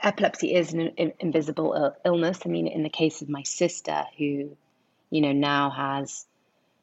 epilepsy 0.02 0.54
is 0.54 0.72
an 0.72 1.12
invisible 1.18 1.94
illness. 2.04 2.40
I 2.44 2.48
mean, 2.48 2.66
in 2.66 2.82
the 2.82 2.88
case 2.88 3.22
of 3.22 3.28
my 3.28 3.42
sister 3.42 4.04
who, 4.18 4.56
you 5.10 5.20
know, 5.20 5.32
now 5.32 5.70
has 5.70 6.26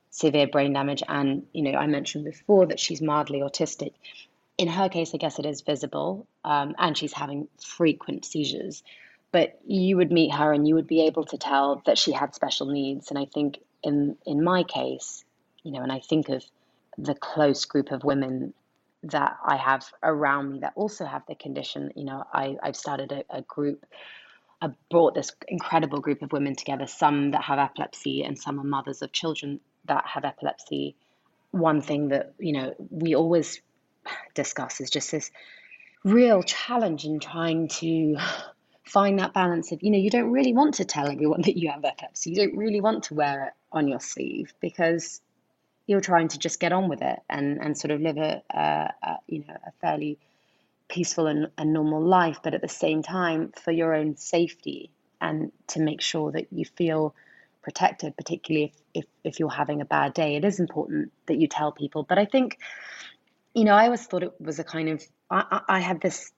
severe 0.09 0.47
brain 0.47 0.73
damage. 0.73 1.03
And, 1.07 1.45
you 1.53 1.63
know, 1.63 1.77
I 1.77 1.87
mentioned 1.87 2.25
before 2.25 2.67
that 2.67 2.79
she's 2.79 3.01
mildly 3.01 3.39
autistic. 3.39 3.93
In 4.57 4.67
her 4.67 4.89
case, 4.89 5.13
I 5.13 5.17
guess 5.17 5.37
it 5.37 5.45
is 5.45 5.61
visible, 5.61 6.25
um, 6.43 6.73
and 6.79 6.97
she's 6.97 7.13
having 7.13 7.47
frequent 7.63 8.25
seizures. 8.25 8.83
But 9.31 9.59
you 9.67 9.97
would 9.97 10.11
meet 10.11 10.33
her 10.33 10.51
and 10.53 10.67
you 10.67 10.75
would 10.75 10.87
be 10.87 11.05
able 11.05 11.25
to 11.25 11.37
tell 11.37 11.83
that 11.85 11.97
she 11.97 12.11
had 12.11 12.33
special 12.33 12.67
needs. 12.67 13.09
And 13.09 13.19
I 13.19 13.25
think 13.25 13.59
in 13.83 14.17
in 14.25 14.43
my 14.43 14.63
case, 14.63 15.23
you 15.63 15.71
know, 15.71 15.81
and 15.81 15.91
I 15.91 15.99
think 15.99 16.29
of 16.29 16.43
the 16.97 17.13
close 17.13 17.65
group 17.65 17.91
of 17.91 18.03
women 18.03 18.53
that 19.03 19.37
I 19.45 19.57
have 19.57 19.85
around 20.03 20.51
me 20.51 20.59
that 20.59 20.73
also 20.75 21.05
have 21.05 21.23
the 21.27 21.35
condition. 21.35 21.91
You 21.95 22.05
know, 22.05 22.23
I, 22.33 22.57
I've 22.61 22.75
started 22.75 23.11
a, 23.11 23.23
a 23.37 23.41
group 23.41 23.85
I've 24.61 24.73
brought 24.89 25.13
this 25.13 25.31
incredible 25.47 25.99
group 25.99 26.23
of 26.23 26.31
women 26.31 26.55
together, 26.55 26.87
some 26.87 27.31
that 27.31 27.43
have 27.43 27.59
epilepsy 27.59 28.23
and 28.23 28.37
some 28.37 28.59
are 28.59 28.63
mothers 28.63 29.01
of 29.03 29.11
children 29.11 29.59
that 29.85 30.05
have 30.07 30.25
epilepsy, 30.25 30.95
one 31.51 31.81
thing 31.81 32.09
that 32.09 32.33
you 32.39 32.53
know 32.53 32.73
we 32.89 33.15
always 33.15 33.61
discuss 34.33 34.81
is 34.81 34.89
just 34.89 35.11
this 35.11 35.31
real 36.03 36.41
challenge 36.43 37.05
in 37.05 37.19
trying 37.19 37.67
to 37.67 38.17
find 38.83 39.19
that 39.19 39.33
balance 39.33 39.71
of 39.71 39.83
you 39.83 39.91
know 39.91 39.97
you 39.97 40.09
don't 40.09 40.31
really 40.31 40.53
want 40.53 40.75
to 40.75 40.85
tell 40.85 41.07
everyone 41.09 41.41
that 41.45 41.57
you 41.57 41.69
have 41.69 41.83
epilepsy 41.83 42.29
you 42.29 42.35
don't 42.35 42.55
really 42.55 42.79
want 42.79 43.03
to 43.03 43.13
wear 43.13 43.45
it 43.45 43.53
on 43.71 43.87
your 43.87 43.99
sleeve 43.99 44.53
because 44.61 45.21
you're 45.87 46.01
trying 46.01 46.27
to 46.27 46.37
just 46.37 46.59
get 46.59 46.71
on 46.71 46.87
with 46.89 47.01
it 47.01 47.19
and 47.29 47.59
and 47.63 47.77
sort 47.77 47.91
of 47.91 48.01
live 48.01 48.17
a, 48.17 48.41
a, 48.51 48.93
a 49.03 49.17
you 49.27 49.43
know 49.47 49.57
a 49.65 49.71
fairly 49.81 50.19
peaceful 50.89 51.27
and, 51.27 51.47
and 51.57 51.73
normal 51.73 52.01
life 52.01 52.39
but 52.43 52.53
at 52.53 52.61
the 52.61 52.67
same 52.67 53.01
time 53.01 53.51
for 53.61 53.71
your 53.71 53.93
own 53.93 54.15
safety 54.15 54.89
and 55.19 55.51
to 55.67 55.81
make 55.81 56.01
sure 56.01 56.31
that 56.31 56.47
you 56.51 56.63
feel 56.63 57.13
protected, 57.67 58.15
particularly 58.15 58.71
if, 58.93 59.03
if, 59.03 59.05
if 59.25 59.39
you're 59.39 59.49
having 59.49 59.81
a 59.81 59.85
bad 59.85 60.13
day. 60.13 60.37
It 60.37 60.45
is 60.45 60.61
important 60.61 61.11
that 61.25 61.35
you 61.35 61.49
tell 61.49 61.73
people. 61.73 62.03
But 62.03 62.17
I 62.17 62.23
think, 62.23 62.59
you 63.53 63.65
know, 63.65 63.73
I 63.73 63.85
always 63.85 64.05
thought 64.05 64.23
it 64.23 64.39
was 64.39 64.57
a 64.59 64.63
kind 64.63 64.87
of, 64.87 65.03
I, 65.29 65.61
I 65.67 65.79
had 65.81 65.99
this 65.99 66.31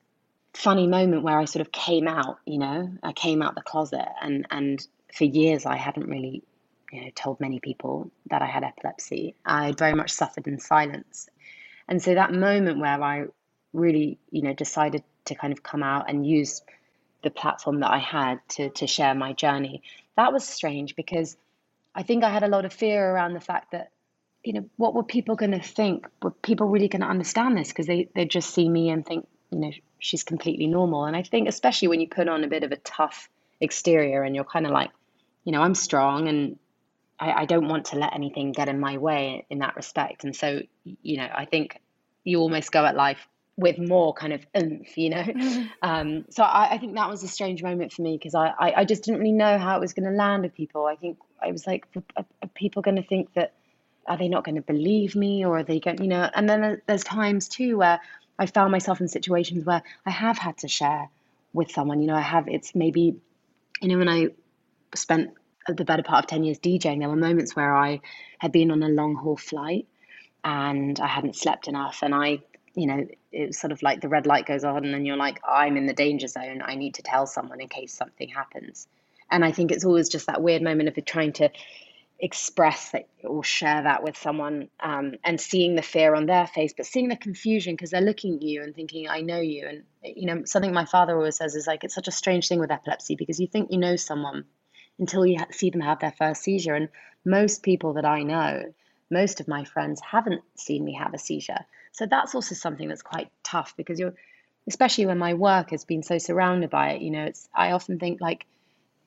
funny 0.55 0.87
moment 0.87 1.21
where 1.21 1.37
I 1.37 1.45
sort 1.45 1.61
of 1.61 1.71
came 1.71 2.07
out, 2.07 2.39
you 2.45 2.57
know, 2.57 2.91
I 3.03 3.11
came 3.11 3.43
out 3.43 3.53
the 3.53 3.61
closet 3.61 4.07
and, 4.23 4.47
and 4.49 4.85
for 5.13 5.25
years 5.25 5.67
I 5.67 5.75
hadn't 5.75 6.07
really, 6.07 6.41
you 6.91 7.01
know, 7.01 7.09
told 7.15 7.39
many 7.39 7.59
people 7.59 8.11
that 8.29 8.41
I 8.41 8.47
had 8.47 8.63
epilepsy. 8.63 9.35
I 9.45 9.73
very 9.73 9.93
much 9.93 10.11
suffered 10.11 10.47
in 10.47 10.59
silence. 10.59 11.29
And 11.87 12.01
so 12.01 12.15
that 12.15 12.33
moment 12.33 12.79
where 12.79 13.01
I 13.01 13.25
really, 13.73 14.19
you 14.31 14.41
know, 14.41 14.53
decided 14.53 15.03
to 15.25 15.35
kind 15.35 15.53
of 15.53 15.63
come 15.63 15.83
out 15.83 16.09
and 16.09 16.25
use 16.25 16.61
the 17.23 17.29
platform 17.29 17.81
that 17.81 17.91
I 17.91 17.99
had 17.99 18.39
to 18.49 18.69
to 18.69 18.87
share 18.87 19.13
my 19.13 19.33
journey. 19.33 19.83
That 20.15 20.33
was 20.33 20.47
strange 20.47 20.95
because 20.95 21.37
I 21.93 22.03
think 22.03 22.23
I 22.23 22.29
had 22.29 22.43
a 22.43 22.47
lot 22.47 22.65
of 22.65 22.73
fear 22.73 23.09
around 23.09 23.33
the 23.33 23.41
fact 23.41 23.71
that 23.71 23.91
you 24.43 24.53
know 24.53 24.69
what 24.77 24.93
were 24.93 25.03
people 25.03 25.35
going 25.35 25.51
to 25.51 25.61
think? 25.61 26.07
Were 26.21 26.31
people 26.31 26.67
really 26.67 26.87
going 26.87 27.01
to 27.01 27.07
understand 27.07 27.57
this 27.57 27.69
because 27.69 27.87
they 27.87 28.09
they 28.15 28.25
just 28.25 28.53
see 28.53 28.67
me 28.69 28.89
and 28.89 29.05
think 29.05 29.27
you 29.51 29.59
know 29.59 29.71
she's 29.99 30.23
completely 30.23 30.67
normal? 30.67 31.05
And 31.05 31.15
I 31.15 31.23
think 31.23 31.47
especially 31.47 31.89
when 31.89 32.01
you 32.01 32.07
put 32.07 32.29
on 32.29 32.43
a 32.43 32.47
bit 32.47 32.63
of 32.63 32.71
a 32.71 32.77
tough 32.77 33.29
exterior 33.59 34.23
and 34.23 34.35
you're 34.35 34.45
kind 34.45 34.65
of 34.65 34.71
like 34.71 34.91
you 35.43 35.51
know 35.51 35.61
I'm 35.61 35.75
strong 35.75 36.27
and 36.27 36.57
I, 37.19 37.41
I 37.41 37.45
don't 37.45 37.67
want 37.67 37.85
to 37.85 37.97
let 37.97 38.13
anything 38.13 38.51
get 38.51 38.69
in 38.69 38.79
my 38.79 38.97
way 38.97 39.45
in 39.49 39.59
that 39.59 39.75
respect. 39.75 40.23
And 40.23 40.35
so 40.35 40.61
you 40.83 41.17
know 41.17 41.27
I 41.33 41.45
think 41.45 41.79
you 42.23 42.39
almost 42.39 42.71
go 42.71 42.85
at 42.85 42.95
life 42.95 43.27
with 43.59 43.77
more 43.77 44.13
kind 44.13 44.31
of 44.33 44.45
oomph, 44.57 44.97
you 44.97 45.09
know. 45.09 45.25
Um, 45.81 46.25
so 46.29 46.43
I, 46.43 46.73
I, 46.73 46.77
think 46.77 46.95
that 46.95 47.09
was 47.09 47.23
a 47.23 47.27
strange 47.27 47.63
moment 47.63 47.93
for 47.93 48.01
me 48.01 48.17
because 48.17 48.35
I, 48.35 48.47
I, 48.47 48.73
I, 48.77 48.85
just 48.85 49.03
didn't 49.03 49.21
really 49.21 49.31
know 49.31 49.57
how 49.57 49.77
it 49.77 49.79
was 49.79 49.93
going 49.93 50.09
to 50.09 50.15
land 50.15 50.43
with 50.43 50.53
people. 50.53 50.85
I 50.85 50.97
think 50.97 51.17
I 51.41 51.51
was 51.51 51.65
like, 51.65 51.85
are, 51.95 52.25
are 52.41 52.49
people 52.53 52.81
going 52.81 52.97
to 52.97 53.03
think 53.03 53.33
that 53.33 53.53
are 54.05 54.17
they 54.17 54.27
not 54.27 54.43
going 54.43 54.55
to 54.55 54.61
believe 54.61 55.15
me 55.15 55.45
or 55.45 55.59
are 55.59 55.63
they 55.63 55.79
going, 55.79 56.01
you 56.01 56.09
know? 56.09 56.29
And 56.33 56.49
then 56.49 56.81
there's 56.85 57.03
times 57.03 57.47
too 57.47 57.77
where 57.77 58.01
I 58.37 58.45
found 58.45 58.73
myself 58.73 58.99
in 58.99 59.07
situations 59.07 59.65
where 59.65 59.81
I 60.05 60.09
have 60.09 60.37
had 60.37 60.57
to 60.59 60.67
share 60.67 61.09
with 61.53 61.71
someone. 61.71 62.01
You 62.01 62.07
know, 62.07 62.15
I 62.15 62.21
have. 62.21 62.47
It's 62.49 62.75
maybe, 62.75 63.15
you 63.81 63.87
know, 63.87 63.97
when 63.97 64.09
I 64.09 64.27
spent 64.95 65.31
the 65.77 65.85
better 65.85 66.03
part 66.03 66.25
of 66.25 66.29
ten 66.29 66.43
years 66.43 66.59
DJing, 66.59 66.99
there 66.99 67.09
were 67.09 67.15
moments 67.15 67.55
where 67.55 67.75
I 67.75 68.01
had 68.37 68.51
been 68.51 68.71
on 68.71 68.83
a 68.83 68.89
long 68.89 69.15
haul 69.15 69.37
flight 69.37 69.87
and 70.43 70.99
I 70.99 71.07
hadn't 71.07 71.35
slept 71.35 71.67
enough, 71.67 71.99
and 72.01 72.15
I 72.15 72.39
you 72.75 72.87
know, 72.87 73.07
it 73.31 73.47
was 73.47 73.59
sort 73.59 73.71
of 73.71 73.81
like 73.81 74.01
the 74.01 74.07
red 74.07 74.25
light 74.25 74.45
goes 74.45 74.63
on 74.63 74.85
and 74.85 75.05
you're 75.05 75.17
like, 75.17 75.41
I'm 75.47 75.77
in 75.77 75.85
the 75.85 75.93
danger 75.93 76.27
zone. 76.27 76.61
I 76.63 76.75
need 76.75 76.95
to 76.95 77.01
tell 77.01 77.27
someone 77.27 77.61
in 77.61 77.67
case 77.67 77.93
something 77.93 78.29
happens. 78.29 78.87
And 79.29 79.45
I 79.45 79.51
think 79.51 79.71
it's 79.71 79.85
always 79.85 80.09
just 80.09 80.27
that 80.27 80.41
weird 80.41 80.61
moment 80.61 80.89
of 80.89 81.05
trying 81.05 81.33
to 81.33 81.49
express 82.19 82.91
that 82.91 83.07
or 83.23 83.43
share 83.43 83.83
that 83.83 84.03
with 84.03 84.17
someone 84.17 84.69
um, 84.79 85.15
and 85.23 85.39
seeing 85.39 85.75
the 85.75 85.81
fear 85.81 86.15
on 86.15 86.25
their 86.25 86.47
face, 86.47 86.73
but 86.75 86.85
seeing 86.85 87.07
the 87.07 87.15
confusion 87.15 87.73
because 87.73 87.91
they're 87.91 88.01
looking 88.01 88.35
at 88.35 88.41
you 88.41 88.63
and 88.63 88.75
thinking, 88.75 89.07
I 89.07 89.21
know 89.21 89.39
you. 89.39 89.67
And, 89.67 89.83
you 90.03 90.25
know, 90.25 90.43
something 90.45 90.73
my 90.73 90.85
father 90.85 91.15
always 91.15 91.37
says 91.37 91.55
is 91.55 91.67
like, 91.67 91.83
it's 91.83 91.95
such 91.95 92.07
a 92.07 92.11
strange 92.11 92.47
thing 92.47 92.59
with 92.59 92.71
epilepsy 92.71 93.15
because 93.15 93.39
you 93.39 93.47
think 93.47 93.71
you 93.71 93.77
know 93.77 93.95
someone 93.95 94.45
until 94.99 95.25
you 95.25 95.37
see 95.51 95.69
them 95.69 95.81
have 95.81 95.99
their 95.99 96.11
first 96.11 96.43
seizure. 96.43 96.75
And 96.75 96.89
most 97.25 97.63
people 97.63 97.93
that 97.93 98.05
I 98.05 98.23
know, 98.23 98.73
most 99.09 99.39
of 99.39 99.47
my 99.47 99.63
friends 99.63 100.01
haven't 100.01 100.41
seen 100.55 100.83
me 100.83 100.93
have 100.93 101.13
a 101.13 101.17
seizure. 101.17 101.65
So 101.91 102.05
that's 102.05 102.35
also 102.35 102.55
something 102.55 102.87
that's 102.87 103.01
quite 103.01 103.29
tough 103.43 103.73
because 103.75 103.99
you're, 103.99 104.13
especially 104.67 105.07
when 105.07 105.17
my 105.17 105.33
work 105.33 105.71
has 105.71 105.85
been 105.85 106.03
so 106.03 106.17
surrounded 106.17 106.69
by 106.69 106.91
it. 106.91 107.01
You 107.01 107.11
know, 107.11 107.23
it's 107.25 107.49
I 107.53 107.71
often 107.71 107.97
think 107.97 108.21
like, 108.21 108.45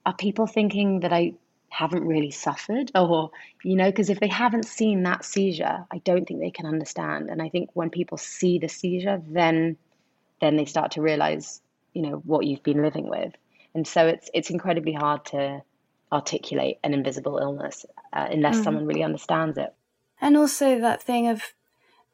are 0.05 0.14
people 0.14 0.46
thinking 0.46 1.00
that 1.00 1.12
I 1.12 1.35
haven't 1.72 2.07
really 2.07 2.31
suffered 2.31 2.90
or 2.94 3.31
you 3.64 3.76
know 3.76 3.87
because 3.90 4.11
if 4.11 4.20
they 4.20 4.28
haven't 4.28 4.66
seen 4.66 5.05
that 5.05 5.24
seizure 5.24 5.87
i 5.90 5.96
don't 6.05 6.28
think 6.28 6.38
they 6.38 6.50
can 6.50 6.66
understand 6.66 7.31
and 7.31 7.40
i 7.40 7.48
think 7.48 7.70
when 7.72 7.88
people 7.88 8.18
see 8.18 8.59
the 8.59 8.68
seizure 8.68 9.22
then 9.26 9.74
then 10.42 10.57
they 10.57 10.66
start 10.66 10.90
to 10.90 11.00
realize 11.00 11.62
you 11.94 12.02
know 12.02 12.16
what 12.26 12.44
you've 12.44 12.62
been 12.62 12.83
living 12.83 13.09
with 13.09 13.33
and 13.74 13.88
so 13.88 14.07
it's 14.07 14.28
it's 14.35 14.50
incredibly 14.50 14.92
hard 14.92 15.24
to 15.24 15.62
articulate 16.12 16.79
an 16.85 16.92
invisible 16.92 17.38
illness 17.38 17.87
uh, 18.12 18.29
unless 18.31 18.59
mm. 18.59 18.64
someone 18.64 18.87
really 18.87 19.03
understands 19.03 19.57
it 19.57 19.75
and 20.22 20.37
also 20.37 20.79
that 20.79 21.03
thing 21.03 21.27
of 21.27 21.53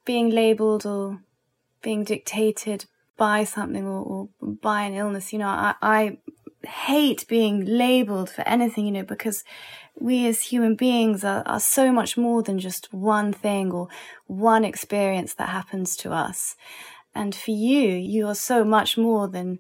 being 0.07 0.31
labeled 0.31 0.87
or 0.87 1.21
being 1.83 2.03
dictated 2.03 2.87
by 3.19 3.45
something 3.45 3.85
or, 3.85 4.03
or 4.03 4.29
by 4.41 4.83
an 4.83 4.95
illness. 4.95 5.33
You 5.33 5.41
know, 5.41 5.49
I, 5.49 5.75
I 5.83 6.19
hate 6.67 7.29
being 7.29 7.67
labeled 7.67 8.31
for 8.31 8.43
anything, 8.49 8.87
you 8.87 8.93
know, 8.93 9.05
because 9.05 9.45
we 10.01 10.27
as 10.27 10.45
human 10.45 10.75
beings 10.75 11.23
are, 11.23 11.43
are 11.45 11.61
so 11.61 11.93
much 11.93 12.17
more 12.17 12.43
than 12.43 12.59
just 12.59 12.93
one 12.95 13.33
thing 13.33 13.71
or 13.73 13.89
one 14.27 14.65
experience 14.65 15.35
that 15.35 15.51
happens 15.51 15.95
to 15.99 16.13
us. 16.13 16.57
And 17.15 17.35
for 17.35 17.51
you, 17.51 17.91
you 17.91 18.27
are 18.27 18.35
so 18.35 18.65
much 18.65 18.97
more 18.97 19.29
than 19.29 19.59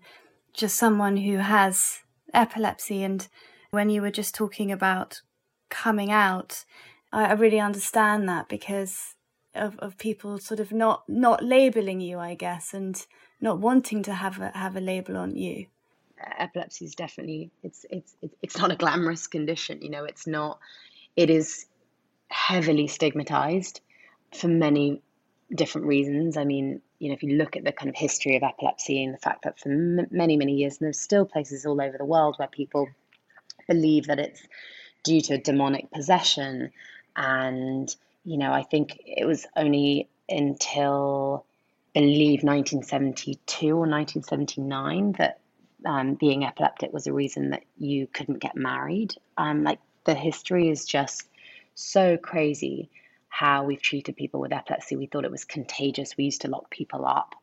just 0.54 0.76
someone 0.76 1.18
who 1.18 1.36
has 1.36 1.98
epilepsy. 2.32 3.02
And 3.02 3.28
when 3.70 3.90
you 3.90 4.02
were 4.02 4.10
just 4.10 4.34
talking 4.34 4.72
about 4.72 5.22
coming 5.68 6.10
out, 6.10 6.64
I, 7.12 7.26
I 7.26 7.32
really 7.32 7.60
understand 7.60 8.28
that 8.28 8.48
because 8.48 9.14
of, 9.54 9.78
of 9.78 9.98
people 9.98 10.38
sort 10.38 10.60
of 10.60 10.72
not 10.72 11.08
not 11.08 11.42
labeling 11.42 12.00
you, 12.00 12.18
I 12.18 12.34
guess, 12.34 12.72
and 12.72 13.04
not 13.40 13.58
wanting 13.60 14.02
to 14.04 14.14
have 14.14 14.40
a 14.40 14.50
have 14.56 14.76
a 14.76 14.80
label 14.80 15.16
on 15.16 15.36
you. 15.36 15.66
Epilepsy 16.38 16.84
is 16.84 16.94
definitely 16.94 17.50
it's 17.62 17.84
it's 17.90 18.14
it's 18.42 18.58
not 18.58 18.72
a 18.72 18.76
glamorous 18.76 19.26
condition. 19.26 19.82
You 19.82 19.90
know, 19.90 20.04
it's 20.04 20.26
not. 20.26 20.58
It 21.16 21.30
is 21.30 21.66
heavily 22.28 22.86
stigmatized 22.86 23.80
for 24.34 24.48
many 24.48 25.02
different 25.54 25.86
reasons. 25.86 26.36
I 26.36 26.44
mean, 26.44 26.80
you 26.98 27.08
know, 27.08 27.14
if 27.14 27.22
you 27.22 27.36
look 27.36 27.56
at 27.56 27.64
the 27.64 27.72
kind 27.72 27.88
of 27.88 27.96
history 27.96 28.36
of 28.36 28.42
epilepsy 28.42 29.02
and 29.02 29.14
the 29.14 29.18
fact 29.18 29.44
that 29.44 29.58
for 29.58 29.70
m- 29.70 30.06
many 30.10 30.36
many 30.36 30.54
years, 30.54 30.78
and 30.78 30.86
there's 30.86 31.00
still 31.00 31.24
places 31.24 31.66
all 31.66 31.80
over 31.80 31.96
the 31.96 32.04
world 32.04 32.36
where 32.38 32.48
people 32.48 32.88
believe 33.68 34.06
that 34.06 34.18
it's 34.18 34.42
due 35.04 35.20
to 35.20 35.38
demonic 35.38 35.90
possession 35.90 36.72
and 37.16 37.94
you 38.24 38.36
know, 38.36 38.52
I 38.52 38.62
think 38.62 39.00
it 39.06 39.26
was 39.26 39.46
only 39.56 40.08
until 40.28 41.46
I 41.96 42.00
believe 42.00 42.42
1972 42.42 43.68
or 43.68 43.88
1979 43.88 45.12
that 45.18 45.40
um, 45.86 46.14
being 46.14 46.44
epileptic 46.44 46.92
was 46.92 47.06
a 47.06 47.12
reason 47.12 47.50
that 47.50 47.64
you 47.78 48.06
couldn't 48.06 48.40
get 48.40 48.54
married. 48.54 49.14
Um, 49.38 49.64
like 49.64 49.78
the 50.04 50.14
history 50.14 50.68
is 50.68 50.84
just 50.84 51.26
so 51.74 52.18
crazy 52.18 52.90
how 53.30 53.64
we've 53.64 53.80
treated 53.80 54.16
people 54.16 54.40
with 54.40 54.52
epilepsy. 54.52 54.96
We 54.96 55.06
thought 55.06 55.24
it 55.24 55.30
was 55.30 55.44
contagious. 55.44 56.16
We 56.16 56.24
used 56.24 56.42
to 56.42 56.48
lock 56.48 56.70
people 56.70 57.06
up 57.06 57.34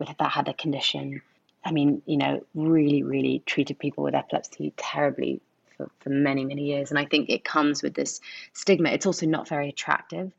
with 0.00 0.08
that 0.18 0.30
had 0.30 0.48
a 0.48 0.54
condition. 0.54 1.22
I 1.64 1.70
mean, 1.70 2.02
you 2.04 2.16
know, 2.16 2.44
really, 2.54 3.04
really 3.04 3.44
treated 3.46 3.78
people 3.78 4.02
with 4.02 4.16
epilepsy 4.16 4.72
terribly 4.76 5.40
for, 5.82 5.90
for 6.00 6.10
many, 6.10 6.44
many 6.44 6.62
years. 6.62 6.90
And 6.90 6.98
I 6.98 7.04
think 7.06 7.30
it 7.30 7.44
comes 7.44 7.82
with 7.82 7.94
this 7.94 8.20
stigma. 8.52 8.90
It's 8.90 9.06
also 9.06 9.26
not 9.26 9.48
very 9.48 9.68
attractive 9.68 10.32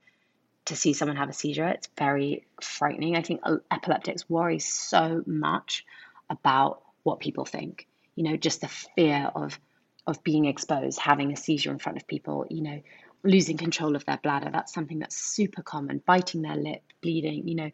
to 0.65 0.75
see 0.75 0.93
someone 0.93 1.17
have 1.17 1.29
a 1.29 1.34
seizure. 1.34 1.67
It's 1.67 1.89
very 1.97 2.45
frightening. 2.62 3.15
I 3.15 3.21
think 3.21 3.41
epileptics 3.69 4.29
worry 4.29 4.60
so 4.60 5.23
much 5.25 5.86
about 6.29 6.82
what 7.03 7.19
people 7.19 7.45
think. 7.45 7.88
You 8.15 8.23
know, 8.23 8.38
just 8.38 8.62
the 8.62 8.67
fear 8.67 9.32
of 9.36 9.60
of 10.06 10.21
being 10.21 10.45
exposed, 10.45 10.99
having 10.99 11.32
a 11.32 11.38
seizure 11.38 11.71
in 11.71 11.79
front 11.79 11.97
of 11.97 12.06
people, 12.08 12.45
you 12.49 12.62
know, 12.62 12.82
losing 13.23 13.56
control 13.56 13.95
of 13.95 14.03
their 14.03 14.19
bladder. 14.21 14.49
That's 14.51 14.73
something 14.73 14.99
that's 14.99 15.15
super 15.15 15.62
common. 15.62 16.03
Biting 16.06 16.41
their 16.41 16.58
lip, 16.58 16.84
bleeding, 17.01 17.47
you 17.47 17.56
know, 17.56 17.71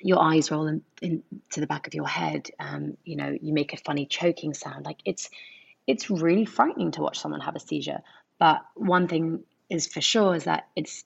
your 0.00 0.22
eyes 0.22 0.50
roll 0.50 0.66
in, 0.66 0.82
into 1.02 1.60
the 1.60 1.66
back 1.66 1.86
of 1.86 1.94
your 1.94 2.08
head. 2.08 2.48
Um, 2.58 2.96
you 3.04 3.16
know, 3.16 3.36
you 3.40 3.52
make 3.52 3.74
a 3.74 3.76
funny 3.76 4.06
choking 4.06 4.54
sound. 4.54 4.86
Like 4.86 4.98
it's 5.04 5.30
it's 5.86 6.10
really 6.10 6.44
frightening 6.44 6.90
to 6.92 7.02
watch 7.02 7.18
someone 7.18 7.40
have 7.40 7.56
a 7.56 7.60
seizure. 7.60 8.00
But 8.38 8.64
one 8.74 9.08
thing 9.08 9.44
is 9.70 9.86
for 9.86 10.00
sure 10.00 10.34
is 10.34 10.44
that 10.44 10.68
it's 10.76 11.04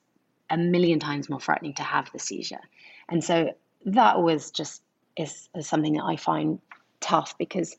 a 0.50 0.56
million 0.56 0.98
times 0.98 1.28
more 1.28 1.40
frightening 1.40 1.74
to 1.74 1.82
have 1.82 2.10
the 2.12 2.18
seizure. 2.18 2.60
And 3.08 3.22
so 3.22 3.54
that 3.86 4.16
always 4.16 4.50
just 4.50 4.82
is, 5.16 5.48
is 5.54 5.68
something 5.68 5.94
that 5.94 6.04
I 6.04 6.16
find 6.16 6.60
tough 7.00 7.36
because 7.38 7.76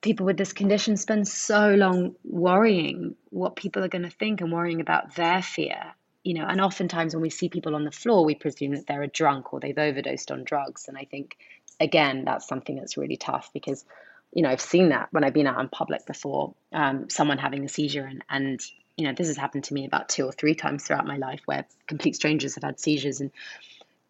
people 0.00 0.26
with 0.26 0.36
this 0.36 0.52
condition 0.52 0.96
spend 0.96 1.26
so 1.26 1.74
long 1.74 2.14
worrying 2.24 3.16
what 3.30 3.56
people 3.56 3.84
are 3.84 3.88
going 3.88 4.02
to 4.02 4.10
think 4.10 4.40
and 4.40 4.52
worrying 4.52 4.80
about 4.80 5.14
their 5.14 5.42
fear 5.42 5.94
you 6.24 6.34
know 6.34 6.44
and 6.46 6.60
oftentimes 6.60 7.14
when 7.14 7.22
we 7.22 7.30
see 7.30 7.48
people 7.48 7.74
on 7.74 7.84
the 7.84 7.90
floor 7.90 8.24
we 8.24 8.34
presume 8.34 8.72
that 8.72 8.86
they're 8.86 9.02
a 9.02 9.08
drunk 9.08 9.52
or 9.52 9.60
they've 9.60 9.78
overdosed 9.78 10.30
on 10.30 10.44
drugs 10.44 10.86
and 10.88 10.96
i 10.96 11.04
think 11.04 11.36
again 11.80 12.24
that's 12.24 12.46
something 12.46 12.76
that's 12.76 12.96
really 12.96 13.16
tough 13.16 13.50
because 13.52 13.84
you 14.32 14.42
know 14.42 14.48
i've 14.48 14.60
seen 14.60 14.90
that 14.90 15.08
when 15.10 15.24
i've 15.24 15.34
been 15.34 15.46
out 15.46 15.60
in 15.60 15.68
public 15.68 16.04
before 16.06 16.54
um, 16.72 17.08
someone 17.08 17.38
having 17.38 17.64
a 17.64 17.68
seizure 17.68 18.04
and, 18.04 18.22
and 18.28 18.60
you 18.98 19.04
know, 19.04 19.14
this 19.16 19.28
has 19.28 19.36
happened 19.36 19.62
to 19.64 19.74
me 19.74 19.86
about 19.86 20.08
two 20.08 20.24
or 20.24 20.32
three 20.32 20.56
times 20.56 20.84
throughout 20.84 21.06
my 21.06 21.16
life 21.16 21.40
where 21.46 21.64
complete 21.86 22.16
strangers 22.16 22.56
have 22.56 22.64
had 22.64 22.80
seizures 22.80 23.20
and 23.20 23.30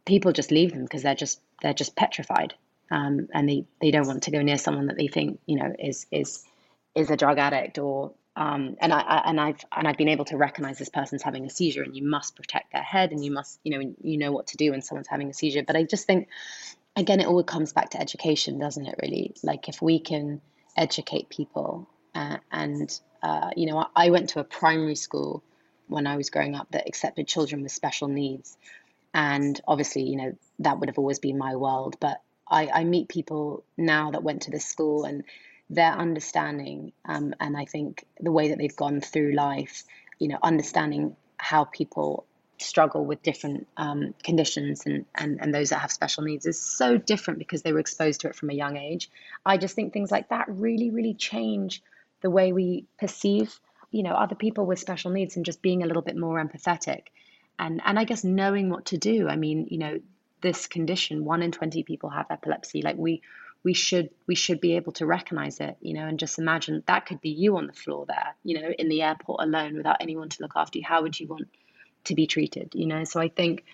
people 0.06 0.32
just 0.32 0.50
leave 0.50 0.72
them 0.72 0.82
because 0.82 1.02
they're 1.02 1.14
just 1.14 1.40
they're 1.62 1.74
just 1.74 1.94
petrified. 1.94 2.54
Um, 2.90 3.28
and 3.34 3.46
they, 3.46 3.66
they 3.82 3.90
don't 3.90 4.06
want 4.06 4.22
to 4.22 4.30
go 4.30 4.40
near 4.40 4.56
someone 4.56 4.86
that 4.86 4.96
they 4.96 5.08
think, 5.08 5.40
you 5.44 5.56
know, 5.56 5.74
is 5.78 6.06
is 6.10 6.42
is 6.94 7.10
a 7.10 7.18
drug 7.18 7.38
addict 7.38 7.78
or 7.78 8.12
um, 8.34 8.76
and 8.80 8.92
I, 8.92 9.00
I, 9.00 9.22
and 9.28 9.38
I've 9.38 9.64
and 9.76 9.86
I've 9.86 9.98
been 9.98 10.08
able 10.08 10.24
to 10.26 10.38
recognize 10.38 10.78
this 10.78 10.88
person's 10.88 11.22
having 11.22 11.44
a 11.44 11.50
seizure, 11.50 11.82
and 11.82 11.94
you 11.94 12.06
must 12.06 12.34
protect 12.36 12.72
their 12.72 12.82
head, 12.82 13.10
and 13.10 13.22
you 13.22 13.30
must 13.30 13.60
you 13.64 13.76
know 13.76 13.94
you 14.00 14.16
know 14.16 14.32
what 14.32 14.46
to 14.48 14.56
do 14.56 14.70
when 14.70 14.80
someone's 14.80 15.08
having 15.08 15.28
a 15.28 15.34
seizure. 15.34 15.64
But 15.66 15.76
I 15.76 15.82
just 15.82 16.06
think, 16.06 16.28
again, 16.98 17.20
it 17.20 17.26
all 17.26 17.42
comes 17.42 17.72
back 17.72 17.90
to 17.90 18.00
education, 18.00 18.58
doesn't 18.58 18.86
it? 18.86 18.96
Really, 19.00 19.34
like 19.42 19.68
if 19.68 19.80
we 19.80 19.98
can 19.98 20.40
educate 20.76 21.28
people 21.28 21.88
uh, 22.14 22.38
and 22.52 23.00
uh, 23.22 23.50
you 23.56 23.66
know, 23.66 23.86
I 23.94 24.10
went 24.10 24.30
to 24.30 24.40
a 24.40 24.44
primary 24.44 24.94
school 24.94 25.42
when 25.86 26.06
I 26.06 26.16
was 26.16 26.30
growing 26.30 26.54
up 26.54 26.70
that 26.72 26.86
accepted 26.86 27.26
children 27.26 27.62
with 27.62 27.72
special 27.72 28.08
needs. 28.08 28.56
And 29.14 29.60
obviously, 29.66 30.02
you 30.02 30.16
know, 30.16 30.36
that 30.60 30.78
would 30.78 30.88
have 30.88 30.98
always 30.98 31.18
been 31.18 31.38
my 31.38 31.56
world. 31.56 31.96
But 31.98 32.20
I, 32.48 32.68
I 32.72 32.84
meet 32.84 33.08
people 33.08 33.64
now 33.76 34.10
that 34.12 34.22
went 34.22 34.42
to 34.42 34.50
this 34.50 34.66
school 34.66 35.04
and 35.04 35.24
their 35.70 35.92
understanding, 35.92 36.92
um, 37.04 37.34
and 37.40 37.56
I 37.56 37.64
think 37.64 38.04
the 38.20 38.32
way 38.32 38.48
that 38.48 38.58
they've 38.58 38.74
gone 38.74 39.00
through 39.00 39.32
life, 39.32 39.84
you 40.18 40.28
know, 40.28 40.38
understanding 40.42 41.16
how 41.36 41.64
people 41.64 42.24
struggle 42.58 43.04
with 43.04 43.22
different 43.22 43.66
um, 43.76 44.14
conditions 44.22 44.84
and, 44.86 45.04
and, 45.14 45.40
and 45.40 45.54
those 45.54 45.70
that 45.70 45.78
have 45.78 45.92
special 45.92 46.24
needs 46.24 46.46
is 46.46 46.60
so 46.60 46.96
different 46.96 47.38
because 47.38 47.62
they 47.62 47.72
were 47.72 47.78
exposed 47.78 48.20
to 48.20 48.28
it 48.28 48.36
from 48.36 48.50
a 48.50 48.54
young 48.54 48.76
age. 48.76 49.10
I 49.44 49.56
just 49.56 49.74
think 49.74 49.92
things 49.92 50.10
like 50.10 50.28
that 50.30 50.46
really, 50.48 50.90
really 50.90 51.14
change 51.14 51.82
the 52.20 52.30
way 52.30 52.52
we 52.52 52.86
perceive, 52.98 53.58
you 53.90 54.02
know, 54.02 54.12
other 54.12 54.34
people 54.34 54.66
with 54.66 54.78
special 54.78 55.10
needs 55.10 55.36
and 55.36 55.44
just 55.44 55.62
being 55.62 55.82
a 55.82 55.86
little 55.86 56.02
bit 56.02 56.16
more 56.16 56.42
empathetic. 56.42 57.02
And 57.58 57.80
and 57.84 57.98
I 57.98 58.04
guess 58.04 58.24
knowing 58.24 58.70
what 58.70 58.86
to 58.86 58.98
do. 58.98 59.28
I 59.28 59.36
mean, 59.36 59.66
you 59.70 59.78
know, 59.78 59.98
this 60.40 60.66
condition. 60.66 61.24
One 61.24 61.42
in 61.42 61.52
20 61.52 61.82
people 61.82 62.10
have 62.10 62.26
epilepsy. 62.30 62.82
Like 62.82 62.96
we, 62.96 63.22
we 63.64 63.74
should 63.74 64.10
we 64.26 64.34
should 64.34 64.60
be 64.60 64.76
able 64.76 64.92
to 64.92 65.06
recognize 65.06 65.60
it 65.60 65.76
you 65.80 65.94
know 65.94 66.06
and 66.06 66.18
just 66.18 66.38
imagine 66.38 66.82
that 66.86 67.06
could 67.06 67.20
be 67.20 67.30
you 67.30 67.56
on 67.56 67.66
the 67.66 67.72
floor 67.72 68.06
there 68.06 68.34
you 68.44 68.60
know 68.60 68.68
in 68.78 68.88
the 68.88 69.02
airport 69.02 69.42
alone 69.42 69.76
without 69.76 69.96
anyone 70.00 70.28
to 70.28 70.42
look 70.42 70.52
after 70.56 70.78
you 70.78 70.84
how 70.86 71.02
would 71.02 71.18
you 71.18 71.26
want 71.26 71.48
to 72.04 72.14
be 72.14 72.26
treated 72.26 72.72
you 72.74 72.86
know? 72.86 73.04
So 73.04 73.20
i 73.20 73.28
think 73.28 73.64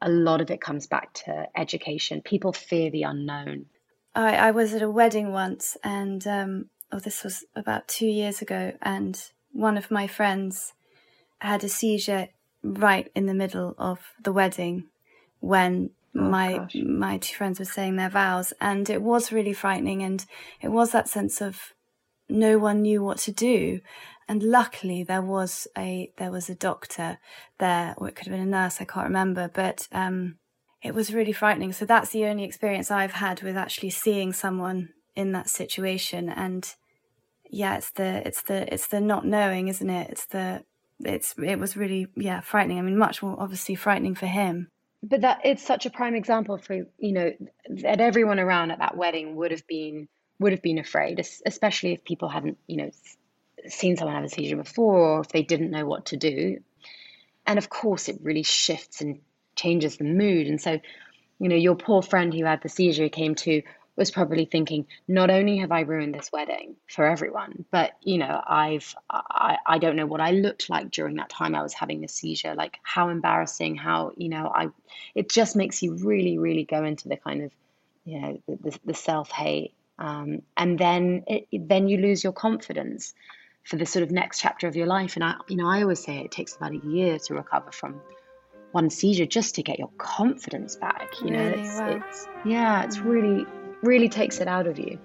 a 0.00 0.08
lot 0.08 0.40
of 0.40 0.50
it 0.50 0.60
comes 0.60 0.86
back 0.86 1.12
to 1.12 1.48
education. 1.56 2.22
People 2.22 2.52
fear 2.52 2.90
the 2.90 3.02
unknown. 3.02 3.66
I, 4.14 4.36
I 4.36 4.50
was 4.52 4.74
at 4.74 4.82
a 4.82 4.90
wedding 4.90 5.32
once 5.32 5.76
and 5.84 6.26
um, 6.26 6.66
oh 6.92 6.98
this 6.98 7.22
was 7.22 7.44
about 7.54 7.88
two 7.88 8.06
years 8.06 8.40
ago 8.40 8.72
and 8.82 9.20
one 9.52 9.76
of 9.76 9.90
my 9.90 10.06
friends 10.06 10.72
had 11.40 11.62
a 11.62 11.68
seizure 11.68 12.28
right 12.62 13.10
in 13.14 13.26
the 13.26 13.34
middle 13.34 13.74
of 13.78 14.00
the 14.22 14.32
wedding 14.32 14.84
when 15.40 15.90
oh, 16.16 16.20
my 16.20 16.56
gosh. 16.56 16.74
my 16.84 17.18
two 17.18 17.36
friends 17.36 17.58
were 17.58 17.64
saying 17.64 17.96
their 17.96 18.08
vows 18.08 18.52
and 18.60 18.90
it 18.90 19.02
was 19.02 19.30
really 19.30 19.52
frightening 19.52 20.02
and 20.02 20.26
it 20.60 20.68
was 20.68 20.90
that 20.92 21.08
sense 21.08 21.40
of 21.40 21.74
no 22.28 22.58
one 22.58 22.82
knew 22.82 23.02
what 23.02 23.18
to 23.18 23.32
do. 23.32 23.80
And 24.28 24.42
luckily 24.42 25.02
there 25.02 25.22
was 25.22 25.66
a 25.76 26.12
there 26.18 26.30
was 26.30 26.50
a 26.50 26.54
doctor 26.54 27.18
there 27.58 27.94
or 27.96 28.08
it 28.08 28.14
could 28.14 28.26
have 28.26 28.32
been 28.32 28.46
a 28.46 28.50
nurse 28.50 28.78
i 28.78 28.84
can't 28.84 29.06
remember 29.06 29.50
but 29.52 29.88
um, 29.90 30.36
it 30.82 30.94
was 30.94 31.12
really 31.12 31.32
frightening. 31.32 31.72
So 31.72 31.84
that's 31.84 32.10
the 32.10 32.26
only 32.26 32.44
experience 32.44 32.90
i've 32.90 33.12
had 33.12 33.42
with 33.42 33.56
actually 33.56 33.90
seeing 33.90 34.32
someone 34.32 34.90
in 35.16 35.32
that 35.32 35.48
situation. 35.48 36.28
And 36.28 36.72
yeah 37.50 37.78
it's 37.78 37.90
the 37.92 38.26
it's 38.26 38.42
the 38.42 38.72
it's 38.72 38.88
the 38.88 39.00
not 39.00 39.26
knowing 39.26 39.68
isn't 39.68 39.90
it? 39.90 40.10
It's 40.10 40.26
the 40.26 40.62
it's 41.00 41.34
it 41.38 41.58
was 41.58 41.76
really 41.76 42.08
yeah 42.14 42.40
frightening. 42.40 42.78
I 42.78 42.82
mean 42.82 42.98
much 42.98 43.22
more 43.22 43.36
obviously 43.40 43.74
frightening 43.74 44.14
for 44.14 44.26
him. 44.26 44.68
But 45.02 45.22
that 45.22 45.40
it's 45.44 45.62
such 45.62 45.86
a 45.86 45.90
prime 45.90 46.14
example 46.14 46.58
for 46.58 46.74
you 46.98 47.12
know 47.12 47.32
that 47.82 48.00
everyone 48.00 48.38
around 48.38 48.72
at 48.72 48.80
that 48.80 48.96
wedding 48.96 49.36
would 49.36 49.52
have 49.52 49.66
been 49.66 50.08
would 50.38 50.52
have 50.52 50.62
been 50.62 50.78
afraid 50.78 51.18
especially 51.46 51.92
if 51.92 52.04
people 52.04 52.28
hadn't 52.28 52.58
you 52.66 52.76
know 52.76 52.90
seen 53.66 53.96
someone 53.96 54.14
have 54.14 54.24
a 54.24 54.28
seizure 54.28 54.56
before 54.56 54.98
or 54.98 55.20
if 55.20 55.28
they 55.28 55.42
didn't 55.42 55.70
know 55.70 55.84
what 55.84 56.06
to 56.06 56.16
do 56.16 56.60
and 57.46 57.58
of 57.58 57.68
course 57.68 58.08
it 58.08 58.18
really 58.22 58.42
shifts 58.42 59.00
and 59.00 59.20
changes 59.56 59.96
the 59.96 60.04
mood 60.04 60.46
and 60.46 60.60
so 60.60 60.78
you 61.38 61.48
know 61.48 61.56
your 61.56 61.74
poor 61.74 62.02
friend 62.02 62.32
who 62.32 62.44
had 62.44 62.62
the 62.62 62.68
seizure 62.68 63.08
came 63.08 63.34
to 63.34 63.62
was 63.98 64.12
probably 64.12 64.44
thinking, 64.44 64.86
not 65.08 65.28
only 65.28 65.58
have 65.58 65.72
I 65.72 65.80
ruined 65.80 66.14
this 66.14 66.30
wedding 66.32 66.76
for 66.86 67.04
everyone, 67.04 67.64
but 67.72 67.92
you 68.02 68.16
know, 68.16 68.40
I've 68.46 68.94
I, 69.10 69.58
I 69.66 69.78
don't 69.78 69.96
know 69.96 70.06
what 70.06 70.20
I 70.20 70.30
looked 70.30 70.70
like 70.70 70.90
during 70.92 71.16
that 71.16 71.28
time 71.28 71.56
I 71.56 71.62
was 71.62 71.74
having 71.74 72.00
the 72.00 72.08
seizure. 72.08 72.54
Like 72.54 72.78
how 72.84 73.08
embarrassing, 73.08 73.74
how 73.74 74.12
you 74.16 74.28
know, 74.28 74.50
I 74.54 74.68
it 75.16 75.28
just 75.28 75.56
makes 75.56 75.82
you 75.82 75.94
really, 75.96 76.38
really 76.38 76.64
go 76.64 76.84
into 76.84 77.08
the 77.08 77.16
kind 77.16 77.42
of 77.42 77.50
you 78.04 78.20
know 78.20 78.42
the, 78.46 78.78
the 78.84 78.94
self 78.94 79.32
hate, 79.32 79.74
um, 79.98 80.42
and 80.56 80.78
then 80.78 81.24
it, 81.26 81.46
then 81.52 81.88
you 81.88 81.98
lose 81.98 82.22
your 82.22 82.32
confidence 82.32 83.14
for 83.64 83.76
the 83.76 83.86
sort 83.86 84.02
of 84.02 84.10
next 84.10 84.40
chapter 84.40 84.66
of 84.66 84.76
your 84.76 84.86
life. 84.86 85.16
And 85.16 85.24
I 85.24 85.34
you 85.48 85.56
know 85.56 85.68
I 85.68 85.82
always 85.82 86.02
say 86.02 86.18
it 86.18 86.30
takes 86.30 86.56
about 86.56 86.72
a 86.72 86.86
year 86.86 87.18
to 87.18 87.34
recover 87.34 87.72
from 87.72 88.00
one 88.72 88.90
seizure 88.90 89.26
just 89.26 89.54
to 89.56 89.62
get 89.62 89.78
your 89.78 89.90
confidence 89.98 90.76
back. 90.76 91.20
You 91.22 91.30
know, 91.30 91.44
really? 91.44 91.60
it's, 91.60 91.78
wow. 91.78 92.02
it's 92.08 92.28
yeah, 92.44 92.84
it's 92.84 92.98
really 92.98 93.46
really 93.82 94.08
takes 94.08 94.40
it 94.40 94.48
out 94.48 94.66
of 94.66 94.78
you. 94.78 94.98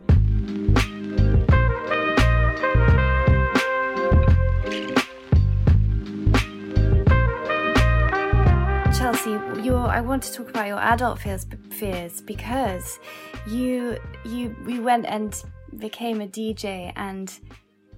I 9.93 10.01
want 10.01 10.23
to 10.23 10.33
talk 10.33 10.49
about 10.49 10.65
your 10.65 10.79
adult 10.79 11.19
fears, 11.19 11.45
fears 11.69 12.19
because 12.19 12.99
you 13.45 13.99
you 14.25 14.55
we 14.65 14.79
went 14.79 15.05
and 15.05 15.31
became 15.77 16.19
a 16.19 16.27
DJ 16.27 16.91
and 16.95 17.31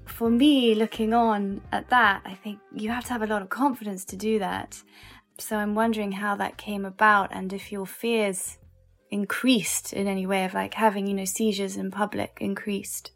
for 0.06 0.30
me 0.30 0.76
looking 0.76 1.14
on 1.14 1.62
at 1.72 1.90
that 1.92 2.22
I 2.26 2.34
think 2.34 2.60
you 2.74 2.90
have 2.90 3.06
to 3.06 3.14
have 3.14 3.22
a 3.22 3.28
lot 3.28 3.42
of 3.42 3.48
confidence 3.48 4.04
to 4.06 4.18
do 4.18 4.40
that. 4.40 4.84
So 5.40 5.56
I'm 5.56 5.74
wondering 5.74 6.12
how 6.12 6.36
that 6.36 6.58
came 6.58 6.84
about 6.84 7.34
and 7.34 7.54
if 7.54 7.72
your 7.72 7.86
fears 7.86 8.58
increased 9.10 9.94
in 9.94 10.06
any 10.08 10.28
way 10.28 10.44
of 10.44 10.54
like 10.54 10.74
having 10.74 11.08
you 11.08 11.14
know 11.14 11.24
seizures 11.24 11.78
in 11.78 11.92
public 11.92 12.40
increased. 12.42 13.12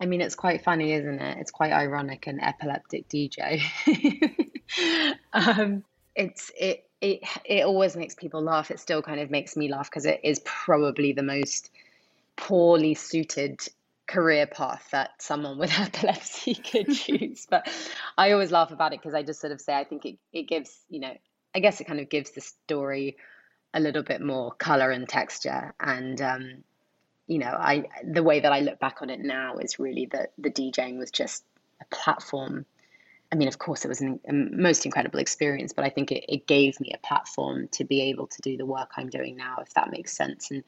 I 0.00 0.06
mean 0.06 0.20
it's 0.20 0.36
quite 0.36 0.62
funny 0.62 0.92
isn't 0.92 1.20
it? 1.20 1.38
It's 1.38 1.50
quite 1.50 1.72
ironic 1.72 2.28
an 2.28 2.38
epileptic 2.38 3.08
dj 3.08 3.60
um, 5.32 5.82
it's 6.14 6.52
it 6.56 6.84
it 7.00 7.20
it 7.44 7.64
always 7.64 7.96
makes 7.96 8.14
people 8.14 8.42
laugh. 8.42 8.70
It 8.70 8.80
still 8.80 9.02
kind 9.02 9.20
of 9.20 9.30
makes 9.30 9.56
me 9.56 9.68
laugh 9.68 9.90
because 9.90 10.06
it 10.06 10.20
is 10.22 10.40
probably 10.44 11.12
the 11.12 11.22
most 11.22 11.70
poorly 12.36 12.94
suited 12.94 13.60
career 14.06 14.46
path 14.46 14.88
that 14.90 15.10
someone 15.22 15.58
with 15.58 15.72
epilepsy 15.78 16.54
could 16.54 16.92
choose. 16.94 17.46
But 17.48 17.68
i 18.18 18.32
always 18.32 18.50
laugh 18.50 18.72
about 18.72 18.92
it 18.92 19.00
because 19.00 19.14
i 19.14 19.22
just 19.22 19.40
sort 19.40 19.52
of 19.52 19.60
say 19.60 19.74
i 19.74 19.84
think 19.84 20.04
it, 20.04 20.18
it 20.32 20.48
gives 20.48 20.80
you 20.88 21.00
know 21.00 21.16
i 21.54 21.60
guess 21.60 21.80
it 21.80 21.84
kind 21.86 22.00
of 22.00 22.08
gives 22.08 22.32
the 22.32 22.40
story 22.40 23.16
a 23.72 23.78
little 23.78 24.02
bit 24.02 24.20
more 24.20 24.52
color 24.54 24.90
and 24.90 25.08
texture. 25.08 25.72
And 25.78 26.20
um, 26.20 26.64
you 27.30 27.38
know 27.38 27.46
i 27.58 27.84
the 28.04 28.24
way 28.24 28.40
that 28.40 28.52
i 28.52 28.60
look 28.60 28.80
back 28.80 29.02
on 29.02 29.08
it 29.08 29.20
now 29.20 29.56
is 29.58 29.78
really 29.78 30.06
that 30.06 30.32
the 30.36 30.50
djing 30.50 30.98
was 30.98 31.12
just 31.12 31.44
a 31.80 31.84
platform 31.94 32.66
i 33.32 33.36
mean 33.36 33.48
of 33.48 33.58
course 33.58 33.84
it 33.84 33.88
was 33.88 34.00
an, 34.00 34.20
a 34.28 34.32
most 34.32 34.84
incredible 34.84 35.18
experience 35.18 35.72
but 35.72 35.84
i 35.84 35.88
think 35.88 36.12
it, 36.12 36.24
it 36.28 36.46
gave 36.46 36.78
me 36.80 36.92
a 36.94 37.06
platform 37.06 37.68
to 37.72 37.84
be 37.84 38.02
able 38.02 38.26
to 38.26 38.40
do 38.42 38.56
the 38.56 38.66
work 38.66 38.90
i'm 38.96 39.08
doing 39.08 39.36
now 39.36 39.58
if 39.60 39.72
that 39.74 39.90
makes 39.90 40.12
sense 40.16 40.50
and 40.50 40.62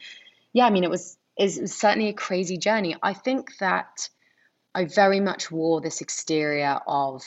yeah 0.53 0.67
i 0.67 0.71
mean 0.71 0.85
it 0.85 0.91
was 0.91 1.17
was 1.39 1.75
certainly 1.75 2.09
a 2.09 2.15
crazy 2.15 2.57
journey 2.57 2.97
i 3.03 3.13
think 3.13 3.57
that 3.59 4.09
i 4.75 4.85
very 4.85 5.21
much 5.21 5.51
wore 5.51 5.81
this 5.81 6.01
exterior 6.01 6.79
of 6.87 7.23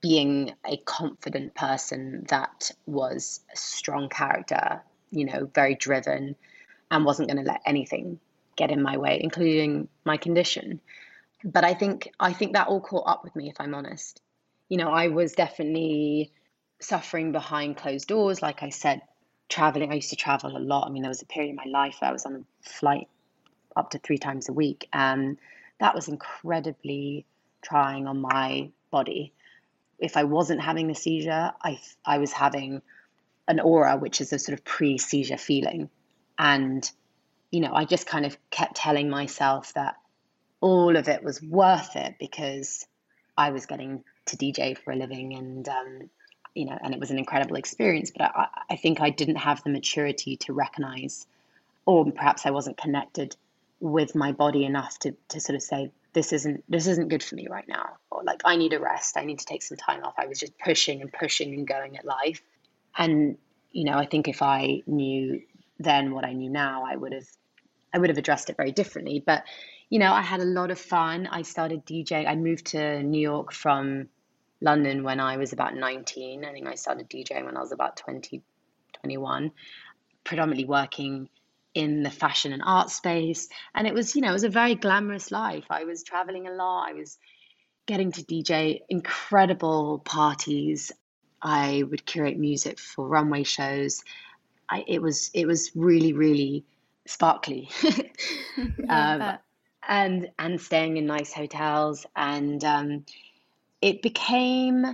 being 0.00 0.52
a 0.66 0.76
confident 0.78 1.54
person 1.54 2.24
that 2.28 2.72
was 2.86 3.40
a 3.52 3.56
strong 3.56 4.08
character 4.08 4.82
you 5.12 5.26
know, 5.26 5.48
very 5.54 5.76
driven 5.76 6.34
and 6.90 7.04
wasn't 7.04 7.28
going 7.28 7.42
to 7.42 7.48
let 7.48 7.60
anything 7.64 8.18
get 8.56 8.70
in 8.70 8.82
my 8.82 8.96
way, 8.96 9.20
including 9.22 9.88
my 10.04 10.16
condition. 10.16 10.80
But 11.44 11.64
I 11.64 11.74
think 11.74 12.10
I 12.18 12.32
think 12.32 12.54
that 12.54 12.68
all 12.68 12.80
caught 12.80 13.06
up 13.06 13.22
with 13.22 13.36
me, 13.36 13.48
if 13.48 13.56
I'm 13.60 13.74
honest. 13.74 14.20
You 14.72 14.78
know, 14.78 14.90
I 14.90 15.08
was 15.08 15.32
definitely 15.34 16.32
suffering 16.80 17.30
behind 17.30 17.76
closed 17.76 18.08
doors. 18.08 18.40
Like 18.40 18.62
I 18.62 18.70
said, 18.70 19.02
traveling. 19.50 19.92
I 19.92 19.96
used 19.96 20.08
to 20.08 20.16
travel 20.16 20.56
a 20.56 20.58
lot. 20.58 20.86
I 20.86 20.90
mean, 20.90 21.02
there 21.02 21.10
was 21.10 21.20
a 21.20 21.26
period 21.26 21.50
in 21.50 21.56
my 21.56 21.66
life 21.66 21.96
where 22.00 22.08
I 22.08 22.12
was 22.14 22.24
on 22.24 22.36
a 22.36 22.68
flight 22.70 23.06
up 23.76 23.90
to 23.90 23.98
three 23.98 24.16
times 24.16 24.48
a 24.48 24.54
week, 24.54 24.88
and 24.90 25.36
that 25.78 25.94
was 25.94 26.08
incredibly 26.08 27.26
trying 27.60 28.06
on 28.06 28.22
my 28.22 28.70
body. 28.90 29.34
If 29.98 30.16
I 30.16 30.24
wasn't 30.24 30.62
having 30.62 30.90
a 30.90 30.94
seizure, 30.94 31.52
I 31.62 31.78
I 32.02 32.16
was 32.16 32.32
having 32.32 32.80
an 33.48 33.60
aura, 33.60 33.98
which 33.98 34.22
is 34.22 34.32
a 34.32 34.38
sort 34.38 34.58
of 34.58 34.64
pre 34.64 34.96
seizure 34.96 35.36
feeling. 35.36 35.90
And, 36.38 36.90
you 37.50 37.60
know, 37.60 37.74
I 37.74 37.84
just 37.84 38.06
kind 38.06 38.24
of 38.24 38.38
kept 38.50 38.76
telling 38.76 39.10
myself 39.10 39.74
that 39.74 39.96
all 40.62 40.96
of 40.96 41.08
it 41.08 41.22
was 41.22 41.42
worth 41.42 41.94
it 41.94 42.14
because 42.18 42.86
I 43.36 43.50
was 43.50 43.66
getting 43.66 44.04
to 44.26 44.36
DJ 44.36 44.76
for 44.76 44.92
a 44.92 44.96
living 44.96 45.34
and, 45.34 45.68
um, 45.68 46.10
you 46.54 46.66
know, 46.66 46.78
and 46.82 46.94
it 46.94 47.00
was 47.00 47.10
an 47.10 47.18
incredible 47.18 47.56
experience. 47.56 48.10
But 48.10 48.32
I, 48.34 48.46
I 48.70 48.76
think 48.76 49.00
I 49.00 49.10
didn't 49.10 49.36
have 49.36 49.62
the 49.64 49.70
maturity 49.70 50.36
to 50.38 50.52
recognize, 50.52 51.26
or 51.86 52.10
perhaps 52.10 52.46
I 52.46 52.50
wasn't 52.50 52.76
connected 52.76 53.36
with 53.80 54.14
my 54.14 54.32
body 54.32 54.64
enough 54.64 54.98
to, 55.00 55.14
to 55.28 55.40
sort 55.40 55.56
of 55.56 55.62
say, 55.62 55.90
this 56.12 56.34
isn't 56.34 56.62
this 56.68 56.86
isn't 56.86 57.08
good 57.08 57.22
for 57.22 57.36
me 57.36 57.48
right 57.48 57.66
now 57.66 57.96
or 58.10 58.22
like 58.22 58.42
i 58.44 58.54
need 58.54 58.74
a 58.74 58.78
rest 58.78 59.16
i 59.16 59.24
need 59.24 59.38
to 59.38 59.46
take 59.46 59.62
some 59.62 59.78
time 59.78 60.04
off 60.04 60.12
i 60.18 60.26
was 60.26 60.38
just 60.38 60.52
pushing 60.58 61.00
and 61.00 61.10
pushing 61.10 61.54
and 61.54 61.66
going 61.66 61.96
at 61.96 62.04
life 62.04 62.42
and 62.98 63.38
you 63.72 63.84
know, 63.84 63.94
I 63.94 64.06
think 64.06 64.28
if 64.28 64.42
I 64.42 64.82
knew 64.86 65.42
then 65.78 66.14
what 66.14 66.24
I 66.24 66.32
knew 66.32 66.50
now, 66.50 66.84
I 66.86 66.94
would 66.94 67.12
have 67.12 67.26
I 67.94 67.98
would 67.98 68.08
have 68.08 68.18
addressed 68.18 68.48
it 68.50 68.56
very 68.56 68.72
differently. 68.72 69.22
But 69.24 69.44
you 69.90 69.98
know, 69.98 70.12
I 70.12 70.22
had 70.22 70.40
a 70.40 70.44
lot 70.44 70.70
of 70.70 70.78
fun. 70.78 71.26
I 71.26 71.42
started 71.42 71.84
DJ. 71.84 72.26
I 72.26 72.34
moved 72.36 72.66
to 72.68 73.02
New 73.02 73.20
York 73.20 73.52
from 73.52 74.08
London 74.62 75.02
when 75.02 75.20
I 75.20 75.36
was 75.36 75.52
about 75.52 75.74
19. 75.74 76.44
I 76.44 76.52
think 76.52 76.68
I 76.68 76.76
started 76.76 77.10
DJing 77.10 77.44
when 77.44 77.56
I 77.56 77.60
was 77.60 77.72
about 77.72 77.96
20, 77.96 78.42
21, 79.00 79.50
predominantly 80.24 80.64
working 80.64 81.28
in 81.74 82.02
the 82.02 82.10
fashion 82.10 82.52
and 82.52 82.62
art 82.64 82.90
space. 82.90 83.48
And 83.74 83.86
it 83.86 83.94
was, 83.94 84.14
you 84.14 84.22
know, 84.22 84.30
it 84.30 84.34
was 84.34 84.44
a 84.44 84.48
very 84.48 84.74
glamorous 84.74 85.30
life. 85.30 85.64
I 85.70 85.84
was 85.84 86.02
traveling 86.02 86.46
a 86.46 86.52
lot. 86.52 86.88
I 86.88 86.92
was 86.92 87.18
getting 87.86 88.12
to 88.12 88.22
DJ 88.22 88.80
incredible 88.88 89.98
parties. 90.04 90.92
I 91.40 91.82
would 91.82 92.06
curate 92.06 92.38
music 92.38 92.78
for 92.78 93.08
runway 93.08 93.42
shows. 93.42 94.04
I, 94.68 94.84
it 94.86 95.02
was 95.02 95.30
it 95.34 95.46
was 95.46 95.72
really 95.74 96.12
really 96.12 96.64
sparkly, 97.06 97.68
um, 98.88 99.38
and 99.86 100.30
and 100.38 100.60
staying 100.60 100.98
in 100.98 101.06
nice 101.06 101.32
hotels, 101.32 102.06
and 102.14 102.64
um, 102.64 103.04
it 103.82 104.02
became 104.02 104.86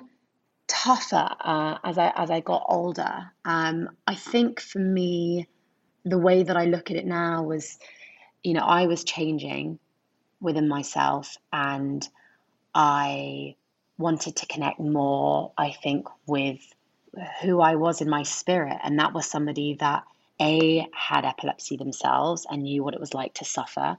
tougher 0.68 1.28
uh, 1.40 1.78
as 1.84 1.98
I 1.98 2.12
as 2.16 2.30
I 2.30 2.40
got 2.40 2.64
older. 2.68 3.30
Um, 3.44 3.90
I 4.06 4.14
think 4.14 4.60
for 4.60 4.78
me, 4.80 5.46
the 6.04 6.18
way 6.18 6.42
that 6.42 6.56
I 6.56 6.64
look 6.66 6.90
at 6.90 6.96
it 6.96 7.06
now 7.06 7.42
was, 7.44 7.78
you 8.42 8.54
know, 8.54 8.62
I 8.64 8.86
was 8.86 9.04
changing 9.04 9.78
within 10.40 10.68
myself 10.68 11.36
and 11.52 12.06
I 12.74 13.56
wanted 13.98 14.36
to 14.36 14.46
connect 14.46 14.80
more, 14.80 15.52
I 15.58 15.72
think, 15.72 16.06
with 16.26 16.60
who 17.42 17.60
I 17.60 17.76
was 17.76 18.00
in 18.00 18.08
my 18.08 18.22
spirit. 18.22 18.78
And 18.82 18.98
that 19.00 19.12
was 19.12 19.26
somebody 19.26 19.74
that 19.80 20.04
A 20.40 20.86
had 20.94 21.24
epilepsy 21.24 21.76
themselves 21.76 22.46
and 22.50 22.62
knew 22.62 22.84
what 22.84 22.94
it 22.94 23.00
was 23.00 23.14
like 23.14 23.34
to 23.34 23.44
suffer 23.44 23.96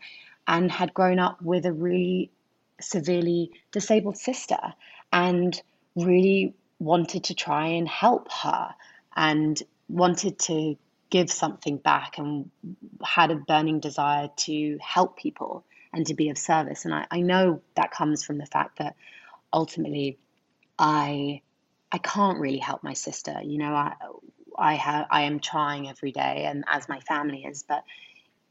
and 0.47 0.71
had 0.71 0.93
grown 0.93 1.19
up 1.19 1.41
with 1.41 1.65
a 1.65 1.73
really 1.73 2.31
severely 2.81 3.51
disabled 3.71 4.17
sister 4.17 4.59
and 5.11 5.61
really 5.95 6.53
wanted 6.79 7.25
to 7.25 7.33
try 7.33 7.67
and 7.67 7.87
help 7.87 8.31
her 8.31 8.73
and 9.15 9.61
wanted 9.87 10.39
to 10.39 10.77
give 11.09 11.31
something 11.31 11.77
back 11.77 12.17
and 12.17 12.51
had 13.03 13.31
a 13.31 13.35
burning 13.35 13.79
desire 13.79 14.29
to 14.37 14.77
help 14.81 15.17
people 15.17 15.65
and 15.91 16.05
to 16.07 16.13
be 16.13 16.29
of 16.29 16.37
service. 16.37 16.85
And 16.85 16.93
I, 16.93 17.07
I 17.09 17.21
know 17.21 17.61
that 17.75 17.91
comes 17.91 18.23
from 18.23 18.37
the 18.37 18.45
fact 18.45 18.77
that 18.79 18.95
ultimately 19.51 20.19
I 20.77 21.41
I 21.91 21.97
can't 21.97 22.39
really 22.39 22.59
help 22.59 22.83
my 22.83 22.93
sister. 22.93 23.41
You 23.43 23.57
know, 23.57 23.73
I 23.73 23.95
I 24.57 24.75
have 24.75 25.07
I 25.09 25.21
am 25.23 25.39
trying 25.39 25.89
every 25.89 26.11
day 26.11 26.45
and 26.47 26.63
as 26.67 26.87
my 26.87 26.99
family 26.99 27.43
is, 27.45 27.63
but 27.63 27.83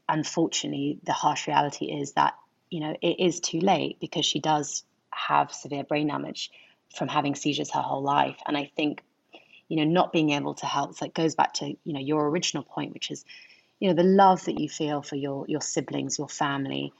unfortunately 0.07 0.99
the 1.03 1.13
harsh 1.13 1.47
reality 1.47 1.85
is 1.85 2.13
that, 2.13 2.35
you 2.69 2.79
know, 2.79 2.95
it 3.01 3.19
is 3.19 3.39
too 3.39 3.59
late 3.59 3.99
because 3.99 4.25
she 4.25 4.39
does 4.39 4.83
have 5.11 5.51
severe 5.53 5.83
brain 5.83 6.07
damage 6.07 6.51
from 6.95 7.07
having 7.07 7.35
seizures 7.35 7.71
her 7.71 7.81
whole 7.81 8.01
life. 8.01 8.37
And 8.47 8.57
I 8.57 8.71
think, 8.75 9.03
you 9.67 9.77
know, 9.77 9.83
not 9.83 10.11
being 10.11 10.31
able 10.31 10.55
to 10.55 10.65
help, 10.65 10.95
so 10.95 11.05
it 11.05 11.13
goes 11.13 11.35
back 11.35 11.53
to, 11.55 11.67
you 11.67 11.93
know, 11.93 11.99
your 11.99 12.27
original 12.29 12.63
point, 12.63 12.93
which 12.93 13.11
is, 13.11 13.25
you 13.79 13.89
know, 13.89 13.95
the 13.95 14.03
love 14.03 14.43
that 14.45 14.59
you 14.59 14.67
feel 14.67 15.01
for 15.01 15.15
your 15.15 15.45
your 15.47 15.61
siblings, 15.61 16.17
your 16.17 16.29
family, 16.29 16.93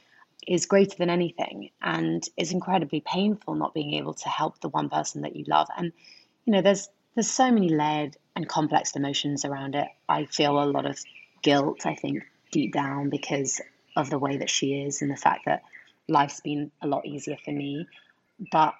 is 0.48 0.66
greater 0.66 0.96
than 0.98 1.10
anything. 1.10 1.72
And 1.82 2.28
it's 2.38 2.52
incredibly 2.52 3.02
painful 3.02 3.56
not 3.56 3.74
being 3.74 3.96
able 3.96 4.14
to 4.14 4.30
help 4.30 4.60
the 4.62 4.70
one 4.70 4.90
person 4.90 5.22
that 5.22 5.36
you 5.36 5.46
love. 5.48 5.68
And, 5.76 5.92
you 6.46 6.54
know, 6.54 6.62
there's 6.62 6.90
there's 7.16 7.30
so 7.30 7.52
many 7.52 7.70
layered 7.70 8.16
and 8.36 8.48
complex 8.48 8.96
emotions 8.96 9.44
around 9.46 9.76
it. 9.76 9.88
I 10.08 10.26
feel 10.26 10.62
a 10.62 10.66
lot 10.66 10.86
of 10.86 10.98
guilt, 11.42 11.86
I 11.86 11.96
think, 11.96 12.24
deep 12.52 12.74
down 12.74 13.10
because 13.10 13.60
of 14.00 14.10
the 14.10 14.20
way 14.20 14.38
that 14.38 14.50
she 14.50 14.82
is 14.82 15.02
and 15.02 15.12
the 15.12 15.16
fact 15.16 15.46
that 15.46 15.64
life's 16.08 16.40
been 16.42 16.72
a 16.82 16.88
lot 16.88 17.06
easier 17.06 17.38
for 17.44 17.52
me. 17.52 17.88
But 18.52 18.74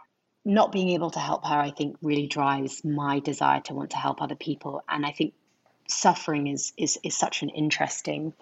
not 0.46 0.72
being 0.72 0.90
able 0.90 1.12
to 1.12 1.20
help 1.20 1.46
her, 1.46 1.60
I 1.60 1.72
think, 1.72 1.98
really 2.02 2.28
drives 2.28 2.84
my 2.84 3.20
desire 3.20 3.62
to 3.62 3.74
want 3.74 3.92
to 3.92 3.98
help 3.98 4.22
other 4.22 4.36
people. 4.36 4.84
And 4.88 5.06
I 5.06 5.12
think 5.12 5.34
suffering 5.88 6.48
is 6.48 6.74
is 6.78 7.00
is 7.04 7.18
such 7.18 7.42
an 7.42 7.50
interesting 7.50 8.34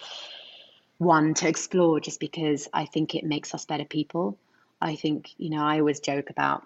one 0.97 1.33
to 1.35 1.47
explore 1.47 1.99
just 1.99 2.19
because 2.19 2.67
I 2.73 2.85
think 2.85 3.15
it 3.15 3.23
makes 3.23 3.53
us 3.53 3.65
better 3.65 3.85
people. 3.85 4.37
I 4.81 4.95
think, 4.95 5.29
you 5.37 5.49
know, 5.49 5.63
I 5.63 5.79
always 5.79 5.99
joke 5.99 6.29
about 6.29 6.63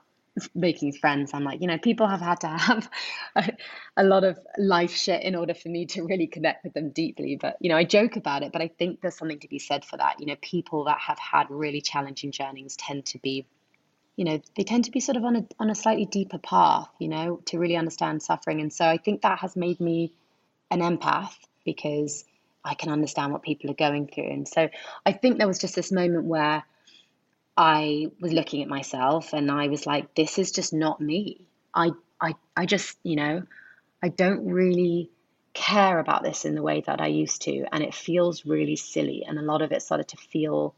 making 0.56 0.94
friends. 0.94 1.32
I'm 1.34 1.44
like, 1.44 1.62
you 1.62 1.68
know, 1.68 1.78
people 1.78 2.08
have 2.08 2.22
had 2.22 2.42
to 2.42 2.48
have 2.48 2.90
a, 3.36 3.52
a, 3.98 4.04
lot 4.04 4.24
of 4.24 4.40
life 4.58 4.96
shit 4.96 5.24
in 5.24 5.36
order 5.36 5.54
for 5.54 5.70
me 5.70 5.86
to 5.88 6.04
really 6.04 6.28
connect 6.28 6.64
with 6.64 6.74
them 6.74 6.90
deeply. 6.90 7.38
But, 7.40 7.58
you 7.60 7.70
know, 7.70 7.78
I 7.78 7.84
joke 7.84 8.16
about 8.16 8.44
it, 8.44 8.52
but 8.52 8.62
I 8.62 8.70
think 8.70 9.02
there's 9.02 9.18
something 9.18 9.40
to 9.40 9.48
be 9.48 9.60
said 9.60 9.84
for 9.84 9.98
that. 9.98 10.20
You 10.20 10.28
know, 10.28 10.36
people 10.42 10.86
that 10.86 11.00
have 11.00 11.20
had 11.20 11.48
really 11.50 11.82
challenging 11.82 12.32
journeys 12.32 12.78
tend 12.78 13.06
to 13.08 13.20
be, 13.20 13.46
you 14.16 14.26
know, 14.26 14.42
they 14.56 14.64
tend 14.64 14.86
to 14.86 14.92
be 14.92 15.00
sort 15.00 15.18
of 15.18 15.26
on 15.26 15.36
a 15.36 15.46
on 15.60 15.70
a 15.70 15.76
slightly 15.76 16.06
deeper 16.06 16.38
path, 16.38 16.88
you 17.00 17.10
know, 17.10 17.42
to 17.48 17.60
really 17.60 17.76
understand 17.76 18.22
suffering. 18.24 18.62
And 18.62 18.72
so 18.72 18.86
I 18.86 18.98
think 18.98 19.22
that 19.22 19.40
has 19.40 19.56
made 19.56 19.80
me 19.82 20.14
an 20.70 20.80
empath 20.80 21.36
because 21.66 22.24
I 22.64 22.76
can 22.76 22.90
understand 22.90 23.34
what 23.34 23.42
people 23.42 23.70
are 23.72 23.76
going 23.76 24.08
through. 24.08 24.32
And 24.32 24.48
so 24.48 24.70
I 25.06 25.12
think 25.12 25.38
there 25.38 25.48
was 25.48 25.60
just 25.60 25.76
this 25.76 25.92
moment 25.92 26.26
where 26.26 26.64
I 27.56 28.08
was 28.20 28.34
looking 28.34 28.62
at 28.62 28.70
myself 28.70 29.34
and 29.34 29.52
I 29.52 29.68
was 29.68 29.86
like, 29.86 30.16
this 30.16 30.40
is 30.40 30.52
just 30.52 30.74
not 30.74 31.02
me. 31.02 31.46
I 31.74 31.92
I 32.20 32.34
I 32.56 32.66
just, 32.66 32.98
you 33.04 33.16
know, 33.16 33.44
I 34.02 34.10
don't 34.10 34.46
really 34.46 35.10
care 35.54 36.00
about 36.00 36.24
this 36.24 36.46
in 36.46 36.56
the 36.56 36.62
way 36.62 36.82
that 36.82 37.02
I 37.02 37.08
used 37.08 37.44
to. 37.44 37.66
And 37.72 37.84
it 37.84 37.94
feels 37.94 38.46
really 38.46 38.76
silly. 38.76 39.26
And 39.28 39.38
a 39.38 39.44
lot 39.44 39.62
of 39.62 39.72
it 39.72 39.82
started 39.82 40.08
to 40.10 40.18
feel 40.18 40.74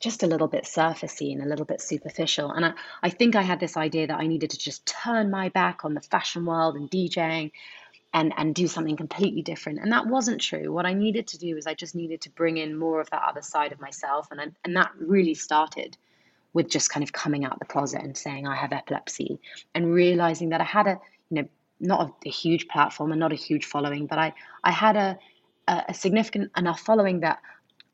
just 0.00 0.22
a 0.22 0.26
little 0.26 0.48
bit 0.48 0.64
surfacey 0.64 1.32
and 1.32 1.42
a 1.42 1.46
little 1.46 1.66
bit 1.66 1.80
superficial. 1.80 2.50
And 2.50 2.64
I, 2.64 2.72
I 3.02 3.10
think 3.10 3.36
I 3.36 3.42
had 3.42 3.60
this 3.60 3.76
idea 3.76 4.06
that 4.06 4.18
I 4.18 4.26
needed 4.26 4.50
to 4.50 4.58
just 4.58 4.86
turn 4.86 5.30
my 5.30 5.50
back 5.50 5.84
on 5.84 5.94
the 5.94 6.00
fashion 6.00 6.46
world 6.46 6.76
and 6.76 6.90
DJing 6.90 7.50
and 8.12 8.32
and 8.36 8.54
do 8.54 8.66
something 8.66 8.96
completely 8.96 9.42
different. 9.42 9.80
And 9.80 9.92
that 9.92 10.06
wasn't 10.06 10.40
true. 10.40 10.72
What 10.72 10.86
i 10.86 10.92
needed 10.92 11.26
to 11.28 11.38
do 11.38 11.56
is 11.56 11.66
i 11.66 11.74
just 11.74 11.94
needed 11.94 12.20
to 12.22 12.30
bring 12.30 12.56
in 12.56 12.76
more 12.78 13.00
of 13.00 13.10
that 13.10 13.22
other 13.28 13.42
side 13.42 13.72
of 13.72 13.80
myself. 13.80 14.28
And 14.30 14.40
I, 14.40 14.46
and 14.64 14.76
that 14.76 14.90
really 14.98 15.34
started 15.34 15.96
with 16.52 16.68
just 16.68 16.90
kind 16.90 17.04
of 17.04 17.12
coming 17.12 17.44
out 17.44 17.58
the 17.58 17.64
closet 17.64 18.02
and 18.02 18.16
saying 18.16 18.46
i 18.46 18.56
have 18.56 18.72
epilepsy 18.72 19.38
and 19.74 19.92
realizing 19.92 20.48
that 20.50 20.60
i 20.60 20.64
had 20.64 20.86
a 20.88 21.00
you 21.30 21.42
know 21.42 21.48
not 21.78 22.00
a, 22.24 22.28
a 22.28 22.30
huge 22.30 22.66
platform 22.68 23.12
and 23.12 23.20
not 23.20 23.32
a 23.32 23.36
huge 23.36 23.64
following 23.66 24.06
but 24.06 24.18
i 24.18 24.32
i 24.64 24.70
had 24.72 24.96
a, 24.96 25.18
a 25.68 25.84
a 25.90 25.94
significant 25.94 26.50
enough 26.56 26.80
following 26.80 27.20
that 27.20 27.38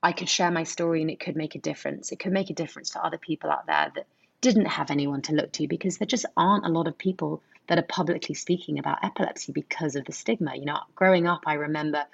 i 0.02 0.12
could 0.12 0.28
share 0.28 0.50
my 0.50 0.62
story 0.62 1.00
and 1.02 1.10
it 1.10 1.20
could 1.20 1.36
make 1.36 1.54
a 1.54 1.58
difference. 1.58 2.12
It 2.12 2.18
could 2.18 2.32
make 2.32 2.50
a 2.50 2.54
difference 2.54 2.90
to 2.90 3.04
other 3.04 3.18
people 3.18 3.50
out 3.50 3.66
there 3.66 3.92
that 3.94 4.06
didn't 4.40 4.66
have 4.66 4.90
anyone 4.90 5.22
to 5.22 5.34
look 5.34 5.52
to 5.52 5.66
because 5.66 5.98
there 5.98 6.06
just 6.06 6.26
aren't 6.36 6.64
a 6.66 6.68
lot 6.68 6.86
of 6.86 6.96
people 6.96 7.42
that 7.68 7.78
are 7.78 7.82
publicly 7.82 8.34
speaking 8.34 8.78
about 8.78 9.04
epilepsy 9.04 9.52
because 9.52 9.96
of 9.96 10.04
the 10.04 10.12
stigma. 10.12 10.56
You 10.56 10.66
know, 10.66 10.80
growing 10.94 11.26
up, 11.26 11.42
I 11.46 11.54
remember 11.54 12.04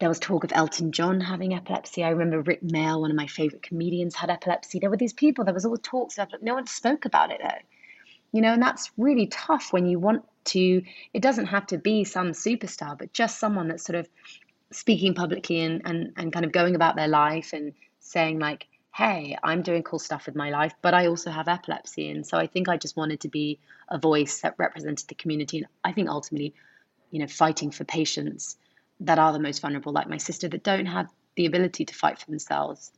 there 0.00 0.08
was 0.08 0.18
talk 0.18 0.44
of 0.44 0.52
Elton 0.54 0.92
John 0.92 1.20
having 1.20 1.54
epilepsy. 1.54 2.02
I 2.02 2.10
remember 2.10 2.40
Rick 2.40 2.62
Mayall, 2.62 3.02
one 3.02 3.10
of 3.10 3.16
my 3.16 3.26
favorite 3.26 3.62
comedians, 3.62 4.14
had 4.14 4.30
epilepsy. 4.30 4.78
There 4.78 4.90
were 4.90 4.96
these 4.96 5.12
people, 5.12 5.44
there 5.44 5.54
was 5.54 5.66
all 5.66 5.76
talks 5.76 6.18
of 6.18 6.28
no 6.40 6.54
one 6.54 6.66
spoke 6.66 7.04
about 7.04 7.30
it 7.30 7.40
though. 7.42 7.48
You 8.32 8.40
know, 8.40 8.52
and 8.52 8.62
that's 8.62 8.90
really 8.96 9.26
tough 9.26 9.72
when 9.72 9.86
you 9.86 9.98
want 9.98 10.24
to, 10.46 10.82
it 11.12 11.20
doesn't 11.20 11.46
have 11.46 11.66
to 11.68 11.78
be 11.78 12.04
some 12.04 12.30
superstar, 12.30 12.96
but 12.96 13.12
just 13.12 13.38
someone 13.38 13.68
that's 13.68 13.84
sort 13.84 13.98
of 13.98 14.08
speaking 14.70 15.14
publicly 15.14 15.60
and, 15.60 15.82
and, 15.84 16.12
and 16.16 16.32
kind 16.32 16.46
of 16.46 16.52
going 16.52 16.76
about 16.76 16.96
their 16.96 17.08
life 17.08 17.52
and 17.52 17.74
saying, 17.98 18.38
like, 18.38 18.68
hey, 18.92 19.36
I'm 19.42 19.62
doing 19.62 19.82
cool 19.82 19.98
stuff 19.98 20.26
with 20.26 20.34
my 20.34 20.50
life, 20.50 20.74
but 20.82 20.94
I 20.94 21.06
also 21.06 21.30
have 21.30 21.48
epilepsy. 21.48 22.10
And 22.10 22.26
so 22.26 22.36
I 22.36 22.46
think 22.46 22.68
I 22.68 22.76
just 22.76 22.96
wanted 22.96 23.20
to 23.20 23.28
be 23.28 23.58
a 23.88 23.98
voice 23.98 24.40
that 24.40 24.54
represented 24.58 25.08
the 25.08 25.14
community. 25.14 25.58
And 25.58 25.66
I 25.84 25.92
think 25.92 26.08
ultimately, 26.08 26.54
you 27.10 27.20
know, 27.20 27.28
fighting 27.28 27.70
for 27.70 27.84
patients 27.84 28.56
that 29.00 29.18
are 29.18 29.32
the 29.32 29.38
most 29.38 29.60
vulnerable, 29.60 29.92
like 29.92 30.08
my 30.08 30.16
sister, 30.16 30.48
that 30.48 30.64
don't 30.64 30.86
have 30.86 31.08
the 31.36 31.46
ability 31.46 31.84
to 31.84 31.94
fight 31.94 32.18
for 32.18 32.26
themselves. 32.26 32.92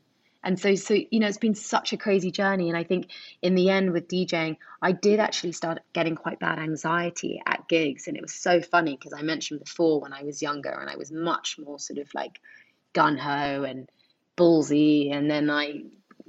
And 0.44 0.59
so, 0.59 0.74
so 0.74 0.94
you 0.94 1.20
know, 1.20 1.28
it's 1.28 1.38
been 1.38 1.55
such 1.55 1.92
a 1.92 1.96
crazy 1.96 2.31
journey. 2.31 2.68
And 2.68 2.76
I 2.76 2.83
think 2.83 3.11
in 3.42 3.55
the 3.55 3.70
end 3.70 3.92
with 3.92 4.09
DJing, 4.09 4.57
I 4.81 4.92
did 4.92 5.20
actually 5.20 5.52
start 5.52 5.78
getting 5.92 6.16
quite 6.16 6.40
bad 6.40 6.59
anxiety 6.59 7.40
at 7.46 7.68
gigs. 7.68 8.09
And 8.09 8.16
it 8.16 8.22
was 8.22 8.33
so 8.33 8.61
funny 8.61 8.96
because 8.96 9.12
I 9.12 9.22
mentioned 9.22 9.61
before 9.61 10.00
when 10.00 10.12
I 10.12 10.24
was 10.24 10.42
younger 10.42 10.70
and 10.70 10.90
I 10.90 10.96
was 10.96 11.12
much 11.12 11.59
more 11.59 11.78
sort 11.78 11.98
of 11.98 12.12
like 12.14 12.40
gun 12.92 13.16
ho 13.16 13.62
and 13.62 13.88
ballsy. 14.37 15.12
And 15.12 15.31
then 15.31 15.51
I, 15.51 15.83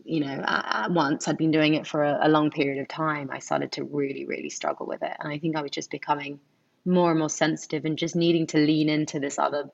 you 0.04 0.20
know, 0.20 0.44
at 0.46 0.92
once 0.92 1.28
I'd 1.28 1.38
been 1.38 1.52
doing 1.52 1.76
it 1.76 1.88
for 1.88 2.04
a, 2.04 2.20
a 2.24 2.30
long 2.30 2.52
period 2.52 2.82
of 2.82 2.88
time. 2.88 3.30
I 3.32 3.40
started 3.40 3.72
to 3.74 3.84
really, 3.84 4.26
really 4.26 4.50
struggle 4.50 4.86
with 4.86 5.02
it. 5.04 5.16
And 5.20 5.32
I 5.32 5.40
think 5.40 5.56
I 5.56 5.62
was 5.62 5.72
just 5.72 5.92
becoming 5.92 6.40
more 6.86 7.10
and 7.12 7.20
more 7.20 7.30
sensitive 7.30 7.86
and 7.86 7.98
just 7.98 8.16
needing 8.16 8.48
to 8.48 8.58
lean 8.58 8.90
into 8.90 9.20
this 9.20 9.40
other 9.40 9.70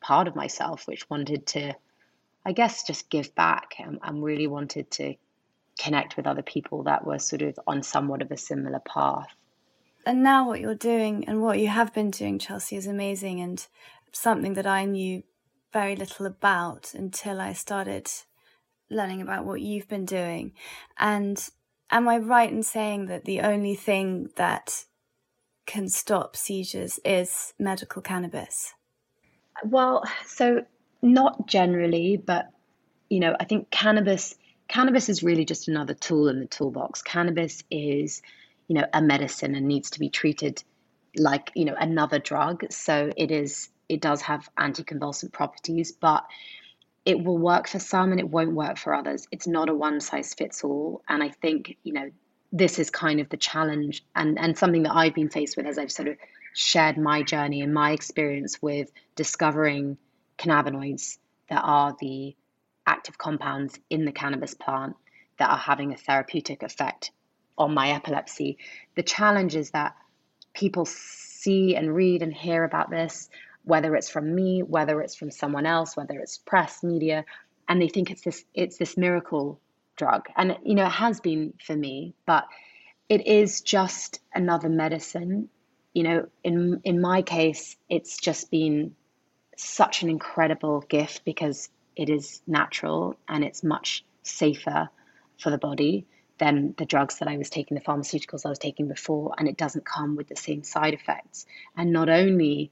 part 0.00 0.28
of 0.28 0.36
myself, 0.36 0.86
which 0.86 1.08
wanted 1.10 1.46
to, 1.48 1.74
I 2.44 2.52
guess, 2.52 2.84
just 2.84 3.10
give 3.10 3.34
back 3.34 3.74
and, 3.78 3.98
and 4.02 4.22
really 4.22 4.46
wanted 4.46 4.90
to 4.92 5.14
connect 5.78 6.16
with 6.16 6.26
other 6.26 6.42
people 6.42 6.84
that 6.84 7.06
were 7.06 7.18
sort 7.18 7.42
of 7.42 7.58
on 7.66 7.82
somewhat 7.82 8.22
of 8.22 8.30
a 8.30 8.36
similar 8.36 8.80
path. 8.80 9.28
And 10.06 10.22
now, 10.22 10.46
what 10.46 10.60
you're 10.60 10.74
doing 10.74 11.24
and 11.28 11.42
what 11.42 11.58
you 11.58 11.68
have 11.68 11.92
been 11.92 12.10
doing, 12.10 12.38
Chelsea, 12.38 12.76
is 12.76 12.86
amazing 12.86 13.40
and 13.40 13.66
something 14.12 14.54
that 14.54 14.66
I 14.66 14.84
knew 14.84 15.24
very 15.76 15.94
little 15.94 16.24
about 16.24 16.94
until 16.94 17.38
I 17.38 17.52
started 17.52 18.08
learning 18.88 19.20
about 19.20 19.44
what 19.44 19.60
you've 19.60 19.88
been 19.88 20.06
doing. 20.06 20.54
And 20.98 21.38
am 21.90 22.08
I 22.08 22.16
right 22.16 22.50
in 22.50 22.62
saying 22.62 23.08
that 23.08 23.26
the 23.26 23.40
only 23.42 23.74
thing 23.74 24.30
that 24.36 24.86
can 25.66 25.90
stop 25.90 26.34
seizures 26.34 26.98
is 27.04 27.52
medical 27.58 28.00
cannabis? 28.00 28.72
Well, 29.64 30.02
so 30.24 30.64
not 31.02 31.46
generally, 31.46 32.16
but 32.16 32.46
you 33.10 33.20
know, 33.20 33.36
I 33.38 33.44
think 33.44 33.70
cannabis 33.70 34.34
cannabis 34.68 35.10
is 35.10 35.22
really 35.22 35.44
just 35.44 35.68
another 35.68 35.92
tool 35.92 36.28
in 36.28 36.40
the 36.40 36.46
toolbox. 36.46 37.02
Cannabis 37.02 37.62
is, 37.70 38.22
you 38.66 38.76
know, 38.76 38.86
a 38.94 39.02
medicine 39.02 39.54
and 39.54 39.68
needs 39.68 39.90
to 39.90 40.00
be 40.00 40.08
treated 40.08 40.64
like, 41.18 41.52
you 41.54 41.66
know, 41.66 41.76
another 41.78 42.18
drug. 42.18 42.72
So 42.72 43.12
it 43.14 43.30
is 43.30 43.68
it 43.88 44.00
does 44.00 44.22
have 44.22 44.48
anticonvulsant 44.58 45.32
properties, 45.32 45.92
but 45.92 46.24
it 47.04 47.22
will 47.22 47.38
work 47.38 47.68
for 47.68 47.78
some 47.78 48.10
and 48.10 48.20
it 48.20 48.28
won't 48.28 48.52
work 48.52 48.78
for 48.78 48.94
others. 48.94 49.28
It's 49.30 49.46
not 49.46 49.68
a 49.68 49.74
one 49.74 50.00
size 50.00 50.34
fits 50.34 50.64
all. 50.64 51.02
And 51.08 51.22
I 51.22 51.28
think, 51.28 51.76
you 51.84 51.92
know, 51.92 52.10
this 52.52 52.78
is 52.78 52.90
kind 52.90 53.20
of 53.20 53.28
the 53.28 53.36
challenge 53.36 54.04
and, 54.14 54.38
and 54.38 54.58
something 54.58 54.82
that 54.84 54.94
I've 54.94 55.14
been 55.14 55.30
faced 55.30 55.56
with 55.56 55.66
as 55.66 55.78
I've 55.78 55.92
sort 55.92 56.08
of 56.08 56.16
shared 56.52 56.98
my 56.98 57.22
journey 57.22 57.62
and 57.62 57.72
my 57.72 57.92
experience 57.92 58.60
with 58.60 58.90
discovering 59.14 59.98
cannabinoids 60.38 61.18
that 61.48 61.62
are 61.62 61.94
the 62.00 62.34
active 62.86 63.18
compounds 63.18 63.78
in 63.90 64.04
the 64.04 64.12
cannabis 64.12 64.54
plant 64.54 64.96
that 65.38 65.50
are 65.50 65.58
having 65.58 65.92
a 65.92 65.96
therapeutic 65.96 66.62
effect 66.62 67.10
on 67.58 67.74
my 67.74 67.90
epilepsy. 67.90 68.58
The 68.94 69.02
challenge 69.02 69.54
is 69.54 69.70
that 69.70 69.94
people 70.54 70.86
see 70.86 71.76
and 71.76 71.94
read 71.94 72.22
and 72.22 72.32
hear 72.32 72.64
about 72.64 72.90
this, 72.90 73.28
whether 73.66 73.96
it's 73.96 74.08
from 74.08 74.32
me, 74.32 74.62
whether 74.62 75.00
it's 75.00 75.16
from 75.16 75.32
someone 75.32 75.66
else, 75.66 75.96
whether 75.96 76.20
it's 76.20 76.38
press, 76.38 76.84
media, 76.84 77.24
and 77.68 77.82
they 77.82 77.88
think 77.88 78.12
it's 78.12 78.22
this 78.22 78.44
it's 78.54 78.78
this 78.78 78.96
miracle 78.96 79.60
drug. 79.96 80.28
And 80.36 80.56
you 80.64 80.76
know, 80.76 80.86
it 80.86 80.92
has 80.92 81.20
been 81.20 81.52
for 81.60 81.76
me, 81.76 82.14
but 82.26 82.46
it 83.08 83.26
is 83.26 83.60
just 83.62 84.20
another 84.32 84.68
medicine. 84.68 85.48
You 85.92 86.04
know, 86.04 86.26
in 86.44 86.80
in 86.84 87.00
my 87.00 87.22
case, 87.22 87.76
it's 87.88 88.18
just 88.18 88.52
been 88.52 88.94
such 89.56 90.02
an 90.02 90.10
incredible 90.10 90.80
gift 90.88 91.24
because 91.24 91.68
it 91.96 92.08
is 92.08 92.42
natural 92.46 93.16
and 93.28 93.42
it's 93.42 93.64
much 93.64 94.04
safer 94.22 94.88
for 95.40 95.50
the 95.50 95.58
body 95.58 96.06
than 96.38 96.74
the 96.78 96.84
drugs 96.84 97.18
that 97.18 97.26
I 97.26 97.36
was 97.36 97.50
taking, 97.50 97.74
the 97.74 97.80
pharmaceuticals 97.80 98.46
I 98.46 98.50
was 98.50 98.58
taking 98.60 98.86
before, 98.86 99.34
and 99.36 99.48
it 99.48 99.56
doesn't 99.56 99.84
come 99.84 100.14
with 100.14 100.28
the 100.28 100.36
same 100.36 100.62
side 100.62 100.94
effects. 100.94 101.46
And 101.76 101.92
not 101.92 102.08
only 102.08 102.70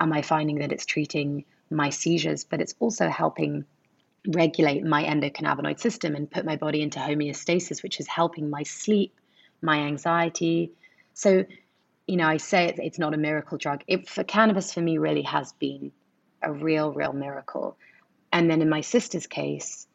am 0.00 0.12
I 0.12 0.22
finding 0.22 0.58
that 0.58 0.72
it's 0.72 0.86
treating 0.86 1.44
my 1.70 1.90
seizures, 1.90 2.44
but 2.44 2.60
it's 2.60 2.74
also 2.80 3.08
helping 3.08 3.64
regulate 4.26 4.84
my 4.84 5.04
endocannabinoid 5.04 5.78
system 5.78 6.14
and 6.14 6.30
put 6.30 6.44
my 6.44 6.56
body 6.56 6.82
into 6.82 6.98
homeostasis, 6.98 7.82
which 7.82 8.00
is 8.00 8.06
helping 8.06 8.50
my 8.50 8.62
sleep, 8.62 9.14
my 9.62 9.78
anxiety. 9.78 10.72
So, 11.14 11.44
you 12.06 12.16
know, 12.16 12.26
I 12.26 12.36
say 12.36 12.66
it's, 12.68 12.78
it's 12.82 12.98
not 12.98 13.14
a 13.14 13.18
miracle 13.18 13.58
drug. 13.58 13.82
It, 13.86 14.08
for 14.08 14.24
cannabis, 14.24 14.72
for 14.72 14.80
me, 14.80 14.98
really 14.98 15.22
has 15.22 15.52
been 15.52 15.92
a 16.42 16.52
real, 16.52 16.92
real 16.92 17.12
miracle. 17.12 17.76
And 18.32 18.50
then 18.50 18.62
in 18.62 18.68
my 18.68 18.80
sister's 18.80 19.26
case, 19.26 19.86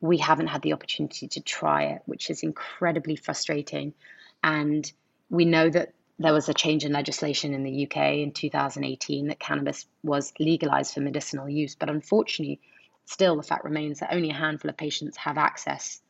we 0.00 0.18
haven't 0.18 0.46
had 0.48 0.62
the 0.62 0.72
opportunity 0.72 1.28
to 1.28 1.40
try 1.40 1.84
it, 1.84 2.02
which 2.06 2.30
is 2.30 2.42
incredibly 2.42 3.16
frustrating. 3.16 3.94
And 4.42 4.90
we 5.30 5.44
know 5.44 5.68
that 5.68 5.92
there 6.18 6.32
was 6.32 6.48
a 6.48 6.54
change 6.54 6.84
in 6.84 6.92
legislation 6.92 7.54
in 7.54 7.62
the 7.62 7.86
UK 7.86 8.16
in 8.16 8.32
2018 8.32 9.28
that 9.28 9.38
cannabis 9.38 9.86
was 10.02 10.32
legalized 10.40 10.94
for 10.94 11.00
medicinal 11.00 11.48
use. 11.48 11.76
But 11.76 11.90
unfortunately, 11.90 12.60
still 13.04 13.36
the 13.36 13.42
fact 13.42 13.64
remains 13.64 14.00
that 14.00 14.12
only 14.12 14.30
a 14.30 14.34
handful 14.34 14.68
of 14.68 14.76
patients 14.76 15.16
have 15.16 15.38
access 15.38 16.00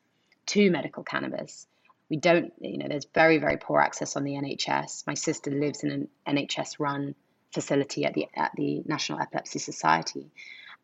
to 0.46 0.70
medical 0.70 1.02
cannabis. 1.02 1.66
We 2.08 2.16
don't, 2.16 2.54
you 2.60 2.78
know, 2.78 2.86
there's 2.88 3.06
very, 3.14 3.36
very 3.36 3.58
poor 3.58 3.80
access 3.80 4.16
on 4.16 4.24
the 4.24 4.32
NHS. 4.32 5.06
My 5.06 5.12
sister 5.12 5.50
lives 5.50 5.84
in 5.84 5.90
an 5.90 6.08
NHS 6.26 6.76
run 6.78 7.14
facility 7.52 8.04
at 8.06 8.14
the 8.14 8.28
at 8.34 8.52
the 8.56 8.82
National 8.86 9.20
Epilepsy 9.20 9.58
Society. 9.58 10.30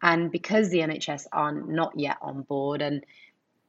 And 0.03 0.31
because 0.31 0.69
the 0.69 0.81
NHS 0.81 1.27
are 1.33 1.53
not 1.53 1.99
yet 1.99 2.19
on 2.21 2.43
board 2.43 2.83
and 2.83 3.05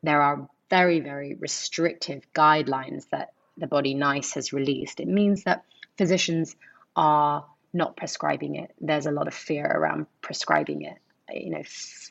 there 0.04 0.22
are 0.22 0.50
very, 0.70 1.00
very 1.00 1.36
restrictive 1.36 2.28
guidelines 2.34 3.10
that 3.10 3.32
the 3.58 3.68
body 3.68 3.94
NICE 3.94 4.34
has 4.34 4.54
released, 4.54 5.00
it 5.00 5.08
means 5.08 5.44
that 5.44 5.64
physicians 5.98 6.56
are 6.96 7.46
not 7.74 7.98
prescribing 7.98 8.56
it. 8.56 8.74
There's 8.80 9.06
a 9.06 9.12
lot 9.12 9.28
of 9.28 9.34
fear 9.34 9.66
around 9.66 10.08
prescribing 10.22 10.84
it. 10.84 10.98
You 11.34 11.52
know, 11.52 11.64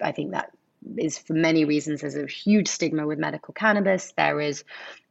I 0.03 0.13
think 0.13 0.33
that 0.33 0.51
is 0.97 1.19
for 1.19 1.33
many 1.33 1.65
reasons. 1.65 2.01
There's 2.01 2.17
a 2.17 2.27
huge 2.27 2.69
stigma 2.69 3.07
with 3.07 3.19
medical 3.19 3.55
cannabis. 3.55 4.13
There 4.17 4.41
is, 4.41 4.65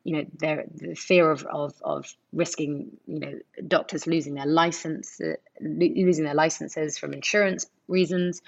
you 0.03 0.17
know, 0.17 0.25
there 0.37 0.65
the 0.75 0.95
fear 0.95 1.31
of 1.31 1.45
of, 1.45 1.73
of 1.81 2.13
risking, 2.33 2.91
you 3.07 3.19
know, 3.19 3.39
doctors 3.67 4.05
losing 4.05 4.35
their 4.35 4.45
license, 4.45 5.19
uh, 5.21 5.35
losing 5.61 6.25
their 6.25 6.35
licenses 6.35 6.97
from 6.97 7.13
insurance 7.13 7.65
reasons 7.87 8.41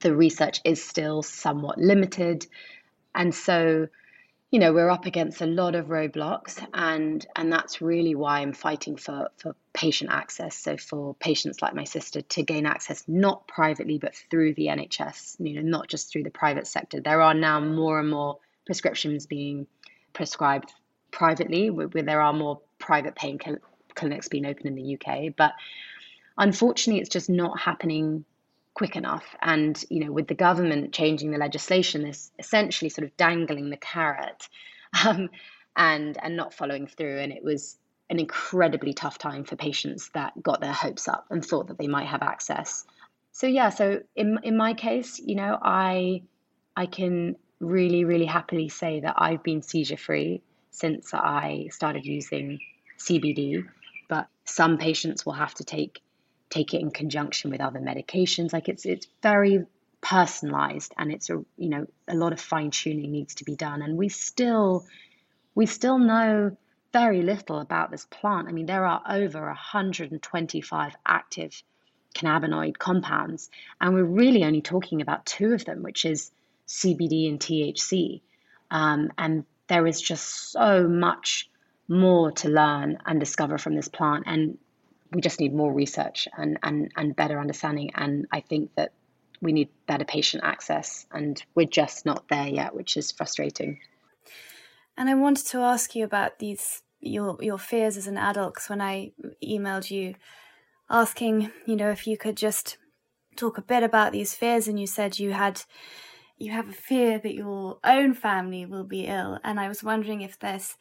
the 0.00 0.14
research 0.14 0.60
is 0.64 0.82
still 0.82 1.22
somewhat 1.22 1.78
limited. 1.78 2.46
And 3.14 3.34
so, 3.34 3.88
you 4.50 4.58
know, 4.58 4.72
we're 4.72 4.88
up 4.88 5.04
against 5.04 5.42
a 5.42 5.46
lot 5.46 5.74
of 5.74 5.86
roadblocks 5.86 6.64
and 6.72 7.24
and 7.36 7.52
that's 7.52 7.82
really 7.82 8.14
why 8.14 8.40
I'm 8.40 8.54
fighting 8.54 8.96
for 8.96 9.28
for 9.36 9.54
patient 9.74 10.10
access. 10.10 10.56
So 10.56 10.78
for 10.78 11.14
patients 11.16 11.60
like 11.60 11.74
my 11.74 11.84
sister 11.84 12.22
to 12.22 12.42
gain 12.42 12.64
access 12.64 13.04
not 13.06 13.46
privately 13.46 13.98
but 13.98 14.14
through 14.30 14.54
the 14.54 14.68
NHS, 14.68 15.36
you 15.38 15.54
know, 15.54 15.68
not 15.68 15.88
just 15.88 16.10
through 16.10 16.22
the 16.22 16.30
private 16.30 16.66
sector. 16.66 17.00
There 17.00 17.20
are 17.20 17.34
now 17.34 17.60
more 17.60 18.00
and 18.00 18.08
more 18.08 18.38
prescriptions 18.64 19.26
being 19.26 19.66
prescribed 20.14 20.72
privately 21.10 21.68
where, 21.68 21.88
where 21.88 22.02
there 22.02 22.22
are 22.22 22.32
more 22.32 22.60
private 22.78 23.14
pain 23.14 23.38
cl- 23.42 23.58
clinics 23.94 24.28
being 24.28 24.46
open 24.46 24.66
in 24.66 24.74
the 24.76 24.94
UK, 24.96 25.34
but 25.36 25.52
unfortunately 26.38 27.02
it's 27.02 27.10
just 27.10 27.28
not 27.28 27.60
happening 27.60 28.24
quick 28.78 28.94
enough. 28.94 29.24
And, 29.42 29.84
you 29.90 30.04
know, 30.04 30.12
with 30.12 30.28
the 30.28 30.34
government 30.34 30.92
changing 30.92 31.32
the 31.32 31.38
legislation, 31.38 32.04
this 32.04 32.30
essentially 32.38 32.88
sort 32.88 33.06
of 33.06 33.16
dangling 33.16 33.70
the 33.70 33.76
carrot 33.76 34.48
um, 35.04 35.28
and, 35.76 36.16
and 36.22 36.36
not 36.36 36.54
following 36.54 36.86
through. 36.86 37.18
And 37.18 37.32
it 37.32 37.42
was 37.42 37.76
an 38.08 38.20
incredibly 38.20 38.94
tough 38.94 39.18
time 39.18 39.44
for 39.44 39.56
patients 39.56 40.10
that 40.14 40.40
got 40.40 40.60
their 40.60 40.72
hopes 40.72 41.08
up 41.08 41.26
and 41.28 41.44
thought 41.44 41.66
that 41.66 41.78
they 41.78 41.88
might 41.88 42.06
have 42.06 42.22
access. 42.22 42.86
So 43.32 43.46
yeah, 43.46 43.68
so 43.68 44.00
in 44.16 44.38
in 44.42 44.56
my 44.56 44.74
case, 44.74 45.18
you 45.18 45.34
know, 45.34 45.58
I 45.60 46.22
I 46.74 46.86
can 46.86 47.36
really 47.60 48.04
really 48.04 48.24
happily 48.24 48.68
say 48.68 49.00
that 49.00 49.16
I've 49.18 49.42
been 49.42 49.62
seizure 49.62 49.98
free 49.98 50.42
since 50.70 51.12
I 51.12 51.68
started 51.70 52.06
using 52.06 52.60
CBD, 52.98 53.68
but 54.08 54.28
some 54.44 54.78
patients 54.78 55.26
will 55.26 55.34
have 55.34 55.54
to 55.54 55.64
take 55.64 56.00
take 56.50 56.74
it 56.74 56.80
in 56.80 56.90
conjunction 56.90 57.50
with 57.50 57.60
other 57.60 57.80
medications. 57.80 58.52
Like 58.52 58.68
it's 58.68 58.84
it's 58.84 59.06
very 59.22 59.64
personalized 60.00 60.94
and 60.96 61.10
it's 61.10 61.28
a 61.28 61.44
you 61.56 61.68
know 61.68 61.86
a 62.06 62.14
lot 62.14 62.32
of 62.32 62.40
fine 62.40 62.70
tuning 62.70 63.10
needs 63.10 63.34
to 63.34 63.44
be 63.44 63.56
done 63.56 63.82
and 63.82 63.98
we 63.98 64.08
still 64.08 64.86
we 65.56 65.66
still 65.66 65.98
know 65.98 66.56
very 66.92 67.22
little 67.22 67.60
about 67.60 67.90
this 67.90 68.06
plant. 68.06 68.48
I 68.48 68.52
mean 68.52 68.66
there 68.66 68.86
are 68.86 69.02
over 69.08 69.46
125 69.46 70.96
active 71.04 71.62
cannabinoid 72.14 72.78
compounds 72.78 73.50
and 73.80 73.94
we're 73.94 74.04
really 74.04 74.44
only 74.44 74.62
talking 74.62 75.02
about 75.02 75.26
two 75.26 75.52
of 75.52 75.64
them 75.64 75.82
which 75.82 76.04
is 76.04 76.30
CBD 76.66 77.28
and 77.28 77.40
THC. 77.40 78.20
Um, 78.70 79.10
and 79.16 79.44
there 79.68 79.86
is 79.86 80.00
just 80.00 80.52
so 80.52 80.86
much 80.86 81.50
more 81.88 82.32
to 82.32 82.48
learn 82.48 82.98
and 83.06 83.18
discover 83.18 83.58
from 83.58 83.74
this 83.74 83.88
plant 83.88 84.24
and 84.26 84.58
we 85.12 85.20
just 85.20 85.40
need 85.40 85.54
more 85.54 85.72
research 85.72 86.28
and, 86.36 86.58
and, 86.62 86.90
and 86.96 87.16
better 87.16 87.40
understanding. 87.40 87.90
And 87.94 88.26
I 88.32 88.40
think 88.40 88.74
that 88.76 88.92
we 89.40 89.52
need 89.52 89.68
better 89.86 90.04
patient 90.04 90.42
access, 90.44 91.06
and 91.12 91.42
we're 91.54 91.66
just 91.66 92.04
not 92.04 92.28
there 92.28 92.48
yet, 92.48 92.74
which 92.74 92.96
is 92.96 93.12
frustrating. 93.12 93.78
And 94.96 95.08
I 95.08 95.14
wanted 95.14 95.46
to 95.46 95.58
ask 95.58 95.94
you 95.94 96.04
about 96.04 96.40
these 96.40 96.82
your 97.00 97.38
your 97.40 97.58
fears 97.58 97.96
as 97.96 98.08
an 98.08 98.18
adult. 98.18 98.54
Because 98.54 98.68
when 98.68 98.80
I 98.80 99.12
emailed 99.44 99.90
you 99.90 100.16
asking, 100.90 101.52
you 101.66 101.76
know, 101.76 101.90
if 101.90 102.06
you 102.06 102.18
could 102.18 102.36
just 102.36 102.78
talk 103.36 103.58
a 103.58 103.62
bit 103.62 103.84
about 103.84 104.10
these 104.10 104.34
fears, 104.34 104.66
and 104.66 104.78
you 104.80 104.88
said 104.88 105.20
you 105.20 105.32
had 105.32 105.62
you 106.36 106.50
have 106.50 106.68
a 106.68 106.72
fear 106.72 107.18
that 107.20 107.34
your 107.34 107.78
own 107.84 108.14
family 108.14 108.66
will 108.66 108.84
be 108.84 109.06
ill, 109.06 109.38
and 109.44 109.60
I 109.60 109.68
was 109.68 109.84
wondering 109.84 110.20
if 110.20 110.36
this 110.38 110.76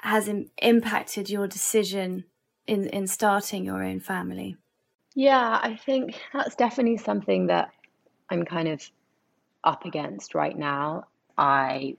has 0.00 0.26
Im- 0.26 0.50
impacted 0.62 1.28
your 1.28 1.46
decision 1.46 2.24
in 2.66 2.88
in 2.88 3.06
starting 3.06 3.64
your 3.64 3.82
own 3.82 4.00
family? 4.00 4.56
Yeah, 5.14 5.60
I 5.62 5.76
think 5.76 6.20
that's 6.32 6.56
definitely 6.56 6.96
something 6.96 7.46
that 7.46 7.70
I'm 8.28 8.44
kind 8.44 8.68
of 8.68 8.82
up 9.62 9.84
against 9.84 10.34
right 10.34 10.56
now. 10.56 11.06
I 11.38 11.96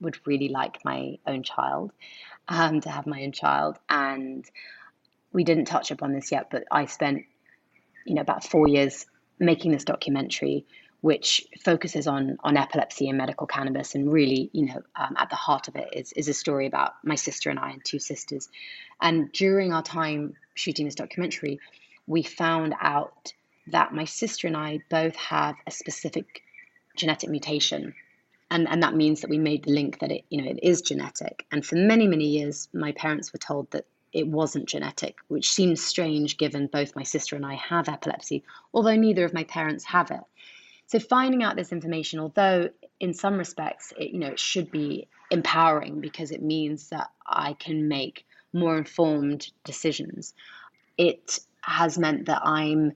would 0.00 0.18
really 0.26 0.48
like 0.48 0.84
my 0.84 1.18
own 1.26 1.42
child, 1.42 1.92
um, 2.48 2.80
to 2.80 2.90
have 2.90 3.06
my 3.06 3.22
own 3.22 3.32
child, 3.32 3.78
and 3.88 4.44
we 5.32 5.44
didn't 5.44 5.66
touch 5.66 5.90
upon 5.90 6.12
this 6.12 6.32
yet, 6.32 6.48
but 6.50 6.64
I 6.70 6.86
spent, 6.86 7.24
you 8.04 8.14
know, 8.14 8.20
about 8.20 8.44
four 8.44 8.68
years 8.68 9.06
making 9.38 9.72
this 9.72 9.84
documentary, 9.84 10.66
which 11.00 11.46
focuses 11.64 12.06
on 12.06 12.38
on 12.42 12.56
epilepsy 12.56 13.08
and 13.08 13.18
medical 13.18 13.46
cannabis, 13.46 13.94
and 13.94 14.12
really, 14.12 14.50
you 14.52 14.66
know, 14.66 14.82
um, 14.96 15.14
at 15.16 15.30
the 15.30 15.36
heart 15.36 15.68
of 15.68 15.76
it 15.76 15.88
is 15.92 16.12
is 16.12 16.28
a 16.28 16.34
story 16.34 16.66
about 16.66 16.94
my 17.04 17.14
sister 17.14 17.50
and 17.50 17.58
I 17.58 17.70
and 17.70 17.84
two 17.84 17.98
sisters, 17.98 18.48
and 19.00 19.30
during 19.32 19.72
our 19.72 19.82
time 19.82 20.34
shooting 20.54 20.86
this 20.86 20.94
documentary, 20.94 21.60
we 22.06 22.22
found 22.22 22.74
out 22.80 23.32
that 23.68 23.92
my 23.92 24.04
sister 24.04 24.46
and 24.46 24.56
I 24.56 24.80
both 24.90 25.16
have 25.16 25.56
a 25.66 25.70
specific 25.70 26.42
genetic 26.96 27.30
mutation. 27.30 27.94
And, 28.48 28.68
and 28.68 28.82
that 28.84 28.94
means 28.94 29.22
that 29.22 29.30
we 29.30 29.38
made 29.38 29.64
the 29.64 29.72
link 29.72 29.98
that 29.98 30.12
it, 30.12 30.24
you 30.30 30.40
know, 30.40 30.48
it 30.48 30.60
is 30.62 30.80
genetic. 30.80 31.44
And 31.50 31.66
for 31.66 31.74
many, 31.74 32.06
many 32.06 32.26
years, 32.26 32.68
my 32.72 32.92
parents 32.92 33.32
were 33.32 33.40
told 33.40 33.68
that 33.72 33.86
it 34.12 34.28
wasn't 34.28 34.68
genetic, 34.68 35.16
which 35.28 35.50
seems 35.50 35.82
strange 35.82 36.38
given 36.38 36.68
both 36.68 36.96
my 36.96 37.02
sister 37.02 37.34
and 37.34 37.44
I 37.44 37.54
have 37.54 37.88
epilepsy, 37.88 38.44
although 38.72 38.94
neither 38.94 39.24
of 39.24 39.34
my 39.34 39.44
parents 39.44 39.84
have 39.84 40.10
it. 40.12 40.20
So 40.86 40.98
finding 40.98 41.42
out 41.42 41.56
this 41.56 41.72
information, 41.72 42.20
although 42.20 42.70
in 43.00 43.12
some 43.12 43.36
respects 43.36 43.92
it, 43.98 44.10
you 44.10 44.18
know, 44.18 44.28
it 44.28 44.40
should 44.40 44.70
be 44.70 45.08
empowering 45.30 46.00
because 46.00 46.30
it 46.30 46.42
means 46.42 46.90
that 46.90 47.08
I 47.26 47.54
can 47.54 47.88
make 47.88 48.24
more 48.52 48.78
informed 48.78 49.50
decisions. 49.64 50.34
It 50.96 51.40
has 51.60 51.98
meant 51.98 52.26
that 52.26 52.42
I'm 52.44 52.92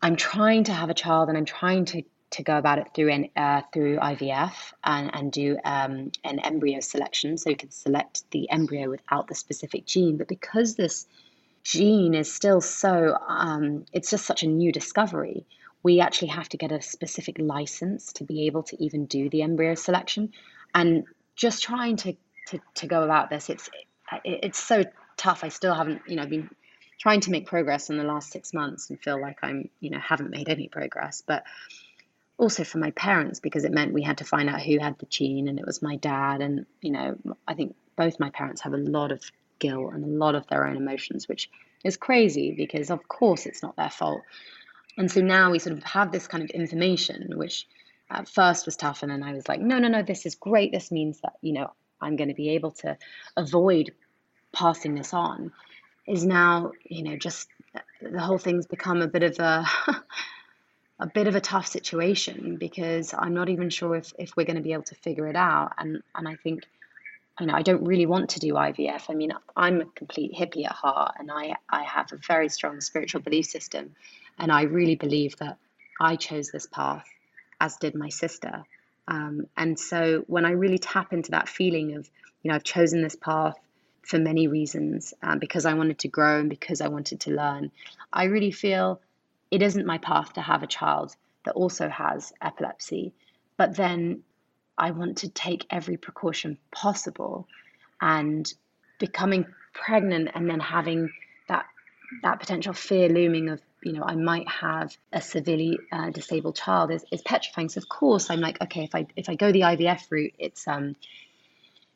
I'm 0.00 0.16
trying 0.16 0.64
to 0.64 0.72
have 0.72 0.90
a 0.90 0.94
child 0.94 1.28
and 1.28 1.36
I'm 1.36 1.44
trying 1.44 1.84
to 1.86 2.02
to 2.30 2.42
go 2.42 2.58
about 2.58 2.78
it 2.78 2.88
through 2.94 3.10
an, 3.10 3.28
uh, 3.36 3.62
through 3.72 3.98
IVF 3.98 4.52
and, 4.84 5.10
and 5.14 5.32
do 5.32 5.56
um, 5.64 6.12
an 6.24 6.38
embryo 6.40 6.80
selection. 6.80 7.38
So 7.38 7.50
you 7.50 7.56
can 7.56 7.70
select 7.70 8.30
the 8.30 8.50
embryo 8.50 8.90
without 8.90 9.28
the 9.28 9.34
specific 9.34 9.86
gene. 9.86 10.18
But 10.18 10.28
because 10.28 10.74
this 10.74 11.06
gene 11.64 12.14
is 12.14 12.32
still 12.32 12.60
so, 12.60 13.16
um, 13.26 13.86
it's 13.92 14.10
just 14.10 14.26
such 14.26 14.42
a 14.42 14.46
new 14.46 14.72
discovery, 14.72 15.46
we 15.82 16.00
actually 16.00 16.28
have 16.28 16.48
to 16.50 16.56
get 16.56 16.72
a 16.72 16.82
specific 16.82 17.36
license 17.38 18.12
to 18.14 18.24
be 18.24 18.46
able 18.46 18.62
to 18.64 18.82
even 18.82 19.06
do 19.06 19.30
the 19.30 19.42
embryo 19.42 19.74
selection. 19.74 20.32
And 20.74 21.04
just 21.36 21.62
trying 21.62 21.96
to, 21.96 22.16
to, 22.48 22.60
to 22.76 22.86
go 22.86 23.02
about 23.02 23.30
this, 23.30 23.48
it's, 23.48 23.70
it's 24.24 24.58
so 24.58 24.84
tough. 25.16 25.44
I 25.44 25.48
still 25.48 25.74
haven't, 25.74 26.02
you 26.06 26.16
know, 26.16 26.26
been 26.26 26.50
trying 26.98 27.20
to 27.20 27.30
make 27.30 27.46
progress 27.46 27.90
in 27.90 27.96
the 27.96 28.04
last 28.04 28.30
six 28.30 28.52
months 28.52 28.90
and 28.90 29.00
feel 29.00 29.20
like 29.20 29.38
I'm, 29.42 29.68
you 29.80 29.90
know, 29.90 30.00
haven't 30.00 30.30
made 30.30 30.48
any 30.48 30.68
progress. 30.68 31.22
But 31.24 31.44
also 32.38 32.62
for 32.64 32.78
my 32.78 32.92
parents 32.92 33.40
because 33.40 33.64
it 33.64 33.72
meant 33.72 33.92
we 33.92 34.02
had 34.02 34.18
to 34.18 34.24
find 34.24 34.48
out 34.48 34.62
who 34.62 34.78
had 34.78 34.96
the 34.98 35.06
gene 35.06 35.48
and 35.48 35.58
it 35.58 35.66
was 35.66 35.82
my 35.82 35.96
dad 35.96 36.40
and 36.40 36.64
you 36.80 36.92
know 36.92 37.18
I 37.46 37.54
think 37.54 37.74
both 37.96 38.20
my 38.20 38.30
parents 38.30 38.62
have 38.62 38.72
a 38.72 38.78
lot 38.78 39.10
of 39.10 39.22
guilt 39.58 39.92
and 39.92 40.04
a 40.04 40.06
lot 40.06 40.36
of 40.36 40.46
their 40.46 40.66
own 40.66 40.76
emotions 40.76 41.28
which 41.28 41.50
is 41.84 41.96
crazy 41.96 42.52
because 42.52 42.90
of 42.90 43.06
course 43.08 43.44
it's 43.44 43.62
not 43.62 43.76
their 43.76 43.90
fault. 43.90 44.22
And 44.98 45.10
so 45.10 45.20
now 45.20 45.52
we 45.52 45.60
sort 45.60 45.78
of 45.78 45.84
have 45.84 46.10
this 46.10 46.26
kind 46.26 46.42
of 46.42 46.50
information 46.50 47.32
which 47.36 47.66
at 48.10 48.28
first 48.28 48.66
was 48.66 48.76
tough. 48.76 49.02
And 49.02 49.12
then 49.12 49.22
I 49.22 49.32
was 49.32 49.48
like 49.48 49.60
no 49.60 49.78
no 49.78 49.88
no 49.88 50.02
this 50.02 50.26
is 50.26 50.34
great. 50.34 50.72
This 50.72 50.90
means 50.90 51.20
that 51.20 51.34
you 51.40 51.52
know 51.52 51.72
I'm 52.00 52.16
going 52.16 52.28
to 52.28 52.34
be 52.34 52.50
able 52.50 52.72
to 52.82 52.98
avoid 53.36 53.92
passing 54.52 54.94
this 54.94 55.14
on. 55.14 55.52
Is 56.06 56.24
now 56.24 56.72
you 56.84 57.04
know 57.04 57.16
just 57.16 57.48
the 58.02 58.20
whole 58.20 58.38
thing's 58.38 58.66
become 58.66 59.00
a 59.00 59.08
bit 59.08 59.22
of 59.22 59.38
a 59.38 59.64
a 60.98 61.06
bit 61.06 61.28
of 61.28 61.36
a 61.36 61.40
tough 61.40 61.68
situation 61.68 62.56
because 62.56 63.14
I'm 63.16 63.34
not 63.34 63.48
even 63.48 63.70
sure 63.70 63.94
if, 63.94 64.12
if 64.18 64.36
we're 64.36 64.46
going 64.46 64.56
to 64.56 64.62
be 64.62 64.72
able 64.72 64.82
to 64.84 64.96
figure 64.96 65.28
it 65.28 65.36
out. 65.36 65.74
And 65.78 66.02
and 66.16 66.26
I 66.26 66.34
think 66.34 66.64
you 67.38 67.46
know 67.46 67.54
I 67.54 67.62
don't 67.62 67.84
really 67.84 68.06
want 68.06 68.30
to 68.30 68.40
do 68.40 68.54
IVF 68.54 69.04
I 69.08 69.14
mean 69.14 69.32
I'm 69.54 69.80
a 69.80 69.84
complete 69.84 70.34
hippie 70.34 70.66
at 70.66 70.72
heart 70.72 71.14
and 71.20 71.30
I 71.30 71.54
I 71.70 71.84
have 71.84 72.12
a 72.12 72.16
very 72.16 72.48
strong 72.48 72.80
spiritual 72.80 73.20
belief 73.20 73.46
system 73.46 73.94
and 74.38 74.52
I 74.52 74.62
really 74.62 74.96
believe 74.96 75.36
that 75.36 75.58
I 76.00 76.16
chose 76.16 76.50
this 76.50 76.66
path 76.66 77.06
as 77.60 77.76
did 77.76 77.94
my 77.94 78.08
sister 78.08 78.64
um, 79.08 79.46
and 79.56 79.78
so 79.78 80.24
when 80.26 80.44
I 80.44 80.50
really 80.50 80.78
tap 80.78 81.12
into 81.12 81.32
that 81.32 81.48
feeling 81.48 81.96
of 81.96 82.08
you 82.42 82.50
know 82.50 82.54
I've 82.54 82.64
chosen 82.64 83.02
this 83.02 83.16
path 83.16 83.56
for 84.08 84.18
many 84.18 84.48
reasons 84.48 85.12
um, 85.22 85.38
because 85.38 85.66
I 85.66 85.74
wanted 85.74 85.98
to 86.00 86.08
grow 86.08 86.40
and 86.40 86.48
because 86.48 86.80
I 86.80 86.88
wanted 86.88 87.20
to 87.20 87.30
learn. 87.30 87.70
I 88.10 88.24
really 88.24 88.52
feel 88.52 89.02
it 89.50 89.60
isn't 89.60 89.84
my 89.84 89.98
path 89.98 90.32
to 90.32 90.40
have 90.40 90.62
a 90.62 90.66
child 90.66 91.14
that 91.44 91.52
also 91.52 91.90
has 91.90 92.32
epilepsy, 92.40 93.12
but 93.58 93.76
then 93.76 94.22
I 94.78 94.92
want 94.92 95.18
to 95.18 95.28
take 95.28 95.66
every 95.68 95.98
precaution 95.98 96.56
possible 96.70 97.46
and 98.00 98.50
becoming 98.98 99.44
pregnant 99.74 100.30
and 100.34 100.48
then 100.48 100.60
having 100.60 101.10
that 101.48 101.66
that 102.22 102.40
potential 102.40 102.72
fear 102.72 103.10
looming 103.10 103.50
of 103.50 103.60
you 103.82 103.92
know 103.92 104.02
I 104.02 104.14
might 104.14 104.48
have 104.48 104.96
a 105.12 105.20
severely 105.20 105.78
uh, 105.92 106.10
disabled 106.10 106.56
child 106.56 106.90
is, 106.90 107.04
is 107.12 107.22
petrifying. 107.22 107.68
So 107.68 107.78
of 107.78 107.88
course 107.88 108.30
I'm 108.30 108.40
like 108.40 108.60
okay 108.62 108.84
if 108.84 108.94
I 108.94 109.06
if 109.16 109.28
I 109.28 109.34
go 109.34 109.52
the 109.52 109.62
IVF 109.62 110.10
route 110.10 110.34
it's 110.38 110.66
um 110.66 110.96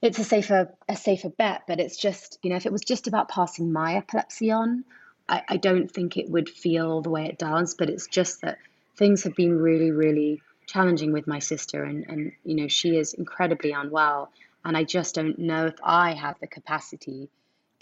it's 0.03 0.19
a 0.19 0.25
safer 0.25 0.75
a 0.89 0.97
safer 0.97 1.31
bet. 1.31 1.63
But 1.67 1.81
it's 1.81 1.97
just 1.97 2.39
you 2.43 2.51
know 2.51 2.57
if 2.57 2.67
it 2.67 2.73
was 2.73 2.83
just 2.83 3.07
about 3.07 3.29
passing 3.29 3.73
my 3.73 3.97
epilepsy 3.97 4.51
on, 4.51 4.85
I, 5.29 5.43
I 5.49 5.57
don't 5.57 5.91
think 5.91 6.17
it 6.17 6.29
would 6.29 6.49
feel 6.49 7.01
the 7.01 7.11
way 7.11 7.27
it 7.27 7.39
does. 7.39 7.75
But 7.75 7.89
it's 7.89 8.09
just 8.09 8.43
that 8.43 8.59
things 8.97 9.23
have 9.23 9.35
been 9.35 9.59
really 9.59 9.91
really 9.93 10.43
challenging 10.67 11.13
with 11.13 11.27
my 11.27 11.39
sister, 11.39 11.85
and 11.85 12.05
and 12.09 12.33
you 12.45 12.57
know 12.57 12.69
she 12.69 12.97
is 12.97 13.15
incredibly 13.15 13.73
unwell, 13.73 14.31
and 14.65 14.77
I 14.77 14.85
just 14.85 15.15
don't 15.15 15.39
know 15.39 15.67
if 15.67 15.77
I 15.83 16.15
have 16.15 16.39
the 16.41 16.49
capacity 16.49 17.31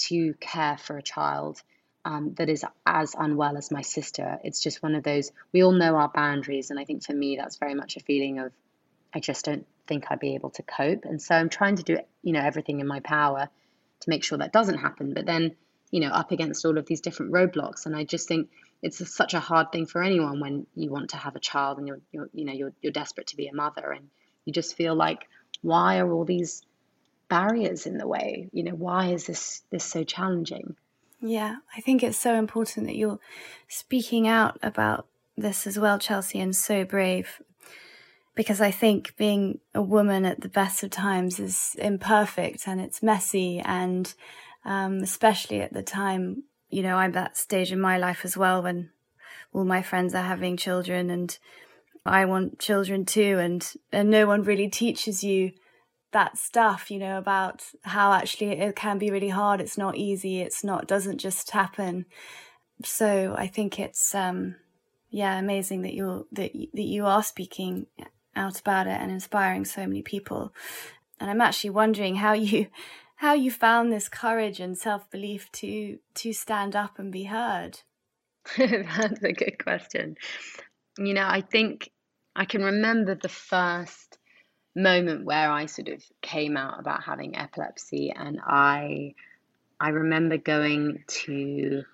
to 0.09 0.34
care 0.40 0.76
for 0.78 0.96
a 0.96 1.03
child. 1.03 1.62
Um, 2.03 2.32
that 2.38 2.48
is 2.48 2.64
as 2.86 3.14
unwell 3.18 3.59
as 3.59 3.70
my 3.70 3.82
sister. 3.82 4.38
It's 4.42 4.62
just 4.62 4.82
one 4.82 4.94
of 4.94 5.03
those, 5.03 5.32
we 5.53 5.62
all 5.62 5.72
know 5.72 5.96
our 5.96 6.09
boundaries. 6.09 6.70
And 6.70 6.80
I 6.80 6.84
think 6.84 7.05
for 7.05 7.12
me, 7.12 7.36
that's 7.36 7.57
very 7.57 7.74
much 7.74 7.96
a 7.96 8.01
feeling 8.01 8.38
of, 8.38 8.53
I 9.14 9.20
just 9.20 9.44
don't 9.44 9.66
think 9.86 10.07
I'd 10.09 10.18
be 10.18 10.34
able 10.34 10.51
to 10.51 10.62
cope. 10.62 11.05
And 11.05 11.20
so 11.20 11.34
I'm 11.34 11.51
trying 11.51 11.76
to 11.76 11.82
do, 11.82 11.98
you 12.22 12.32
know, 12.32 12.40
everything 12.40 12.80
in 12.80 12.86
my 12.86 13.01
power 13.01 13.51
to 14.01 14.11
make 14.11 14.24
sure 14.24 14.38
that 14.38 14.53
doesn't 14.53 14.78
happen. 14.78 15.12
But 15.12 15.26
then, 15.26 15.57
you 15.90 16.01
know, 16.01 16.09
up 16.09 16.30
against 16.30 16.64
all 16.64 16.78
of 16.78 16.86
these 16.86 17.01
different 17.03 17.32
roadblocks, 17.32 17.84
and 17.84 17.94
I 17.94 18.05
just 18.05 18.28
think 18.28 18.48
it's 18.80 19.07
such 19.14 19.34
a 19.34 19.40
hard 19.40 19.72
thing 19.72 19.86
for 19.86 20.03
anyone 20.03 20.40
when 20.40 20.66
you 20.74 20.90
want 20.90 21.11
to 21.11 21.16
have 21.16 21.36
a 21.36 21.40
child 21.40 21.78
and 21.78 21.86
you're, 21.86 22.01
you're 22.12 22.30
you 22.32 22.44
know, 22.44 22.53
you're 22.53 22.72
you're 22.80 22.92
desperate 22.92 23.26
to 23.26 23.36
be 23.36 23.48
a 23.48 23.55
mother, 23.55 23.90
and 23.90 24.09
you 24.44 24.53
just 24.53 24.76
feel 24.76 24.94
like, 24.94 25.26
why 25.61 25.98
are 25.98 26.11
all 26.11 26.24
these 26.24 26.62
barriers 27.28 27.86
in 27.86 27.98
the 27.98 28.07
way? 28.07 28.48
You 28.53 28.62
know, 28.62 28.74
why 28.74 29.09
is 29.09 29.26
this 29.26 29.62
this 29.70 29.84
so 29.84 30.05
challenging? 30.05 30.76
Yeah, 31.21 31.57
I 31.77 31.81
think 31.81 32.03
it's 32.03 32.18
so 32.18 32.35
important 32.35 32.87
that 32.87 32.97
you're 32.97 33.21
speaking 33.68 34.27
out 34.27 34.59
about 34.62 35.07
this 35.37 35.66
as 35.66 35.79
well, 35.79 35.99
Chelsea, 35.99 36.41
and 36.41 36.55
so 36.57 36.85
brave 36.85 37.41
because 38.35 38.61
I 38.61 38.71
think 38.71 39.16
being 39.16 39.61
a 39.75 39.83
woman 39.83 40.25
at 40.25 40.41
the 40.41 40.49
best 40.49 40.83
of 40.83 40.91
times 40.91 41.39
is 41.39 41.77
imperfect 41.79 42.66
and 42.66 42.81
it's 42.81 43.03
messy. 43.03 43.59
And 43.61 44.12
um, 44.64 44.99
especially 45.03 45.61
at 45.61 45.73
the 45.73 45.83
time, 45.83 46.45
you 46.71 46.83
know, 46.83 46.97
I'm 46.97 47.12
that 47.12 47.37
stage 47.37 47.73
in 47.73 47.81
my 47.81 47.99
life 47.99 48.25
as 48.25 48.37
well 48.37 48.62
when 48.62 48.91
all 49.53 49.64
my 49.64 49.83
friends 49.83 50.14
are 50.14 50.23
having 50.23 50.57
children 50.57 51.11
and 51.11 51.37
I 52.07 52.25
want 52.25 52.59
children 52.59 53.05
too. 53.05 53.39
And, 53.39 53.71
and 53.93 54.09
no 54.09 54.27
one 54.27 54.43
really 54.43 54.68
teaches 54.68 55.23
you 55.25 55.53
that 56.13 56.39
stuff, 56.39 56.91
you 56.91 56.99
know, 56.99 57.19
about 57.19 57.65
how 57.83 58.13
actually 58.13 58.51
it 58.51 58.77
can 58.77 58.99
be 58.99 59.11
really 59.11 59.29
hard. 59.29 59.61
It's 59.61 59.79
not 59.79 59.97
easy. 59.97 60.41
It's 60.41 60.65
not, 60.65 60.87
doesn't 60.87 61.19
just 61.19 61.51
happen. 61.51 62.07
So 62.85 63.35
I 63.37 63.47
think 63.47 63.79
it's, 63.79 64.15
um, 64.15 64.57
yeah, 65.11 65.39
amazing 65.39 65.83
that 65.83 65.95
you're, 65.95 66.25
that, 66.33 66.53
that 66.53 66.83
you 66.83 67.07
are 67.07 67.23
speaking 67.23 67.87
out 68.35 68.61
about 68.61 68.87
it 68.87 69.01
and 69.01 69.11
inspiring 69.11 69.65
so 69.65 69.87
many 69.87 70.03
people. 70.03 70.53
And 71.19 71.31
I'm 71.31 71.41
actually 71.41 71.71
wondering 71.71 72.17
how 72.17 72.33
you 72.33 72.69
how 73.17 73.35
you 73.35 73.51
found 73.51 73.93
this 73.93 74.09
courage 74.09 74.61
and 74.61 74.79
self-belief 74.79 75.53
to 75.53 75.99
to 76.15 76.33
stand 76.33 76.75
up 76.75 76.99
and 76.99 77.13
be 77.13 77.25
heard. 77.25 77.81
That's 78.57 79.23
a 79.23 79.33
good 79.33 79.63
question. 79.63 80.17
You 80.99 81.13
know, 81.13 81.27
I 81.27 81.43
think 81.43 81.91
I 82.35 82.47
can 82.47 82.63
remember 82.63 83.15
the 83.15 83.29
first 83.29 84.17
moment 84.75 85.25
where 85.25 85.51
I 85.51 85.66
sort 85.66 85.89
of 85.89 86.03
came 86.21 86.57
out 86.57 86.79
about 86.79 87.03
having 87.03 87.37
epilepsy 87.37 88.12
and 88.14 88.41
I 88.45 89.14
I 89.81 89.89
remember 89.91 90.37
going 90.37 91.05
to 91.25 91.85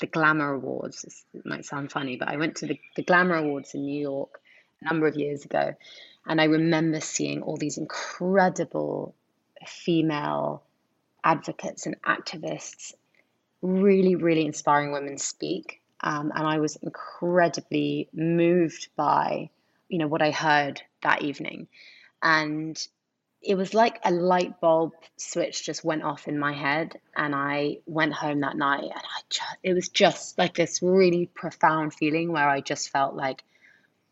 the 0.00 0.06
Glamour 0.06 0.54
Awards. 0.54 1.24
It 1.34 1.44
might 1.44 1.66
sound 1.66 1.92
funny, 1.92 2.16
but 2.16 2.28
I 2.28 2.36
went 2.36 2.56
to 2.56 2.66
the, 2.66 2.80
the 2.96 3.02
Glamour 3.02 3.36
Awards 3.36 3.74
in 3.74 3.84
New 3.84 4.00
York 4.00 4.40
a 4.80 4.86
number 4.86 5.06
of 5.06 5.16
years 5.16 5.44
ago. 5.44 5.74
And 6.26 6.40
I 6.40 6.44
remember 6.44 7.00
seeing 7.00 7.42
all 7.42 7.58
these 7.58 7.76
incredible 7.78 9.14
female 9.66 10.62
advocates 11.22 11.86
and 11.86 12.00
activists, 12.02 12.94
really, 13.60 14.16
really 14.16 14.46
inspiring 14.46 14.92
women 14.92 15.18
speak. 15.18 15.80
Um, 16.02 16.32
and 16.34 16.46
I 16.46 16.58
was 16.58 16.76
incredibly 16.76 18.08
moved 18.14 18.88
by, 18.96 19.50
you 19.88 19.98
know, 19.98 20.08
what 20.08 20.22
I 20.22 20.30
heard 20.30 20.80
that 21.02 21.22
evening. 21.22 21.68
And 22.22 22.80
it 23.42 23.54
was 23.54 23.72
like 23.72 23.98
a 24.04 24.10
light 24.10 24.60
bulb 24.60 24.92
switch 25.16 25.64
just 25.64 25.84
went 25.84 26.02
off 26.02 26.28
in 26.28 26.38
my 26.38 26.52
head 26.52 27.00
and 27.16 27.34
i 27.34 27.78
went 27.86 28.12
home 28.12 28.40
that 28.40 28.54
night 28.54 28.82
and 28.82 28.92
i 28.92 29.20
just 29.30 29.56
it 29.62 29.72
was 29.72 29.88
just 29.88 30.36
like 30.36 30.52
this 30.52 30.82
really 30.82 31.24
profound 31.24 31.94
feeling 31.94 32.32
where 32.32 32.46
i 32.46 32.60
just 32.60 32.90
felt 32.90 33.14
like 33.14 33.42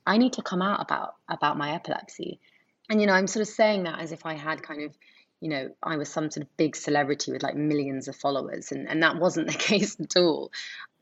I 0.08 0.16
need 0.16 0.32
to 0.32 0.42
come 0.42 0.62
out 0.62 0.80
about 0.80 1.16
about 1.28 1.58
my 1.58 1.74
epilepsy. 1.74 2.40
And 2.88 2.98
you 2.98 3.06
know, 3.06 3.12
I'm 3.12 3.26
sort 3.26 3.42
of 3.42 3.48
saying 3.48 3.84
that 3.84 4.00
as 4.00 4.10
if 4.10 4.24
I 4.24 4.34
had 4.34 4.62
kind 4.62 4.82
of, 4.82 4.96
you 5.38 5.50
know, 5.50 5.68
I 5.82 5.98
was 5.98 6.08
some 6.08 6.30
sort 6.30 6.46
of 6.46 6.56
big 6.56 6.76
celebrity 6.76 7.30
with 7.30 7.42
like 7.42 7.54
millions 7.54 8.08
of 8.08 8.16
followers, 8.16 8.72
and, 8.72 8.88
and 8.88 9.02
that 9.02 9.18
wasn't 9.18 9.48
the 9.48 9.58
case 9.70 10.00
at 10.00 10.16
all. 10.16 10.50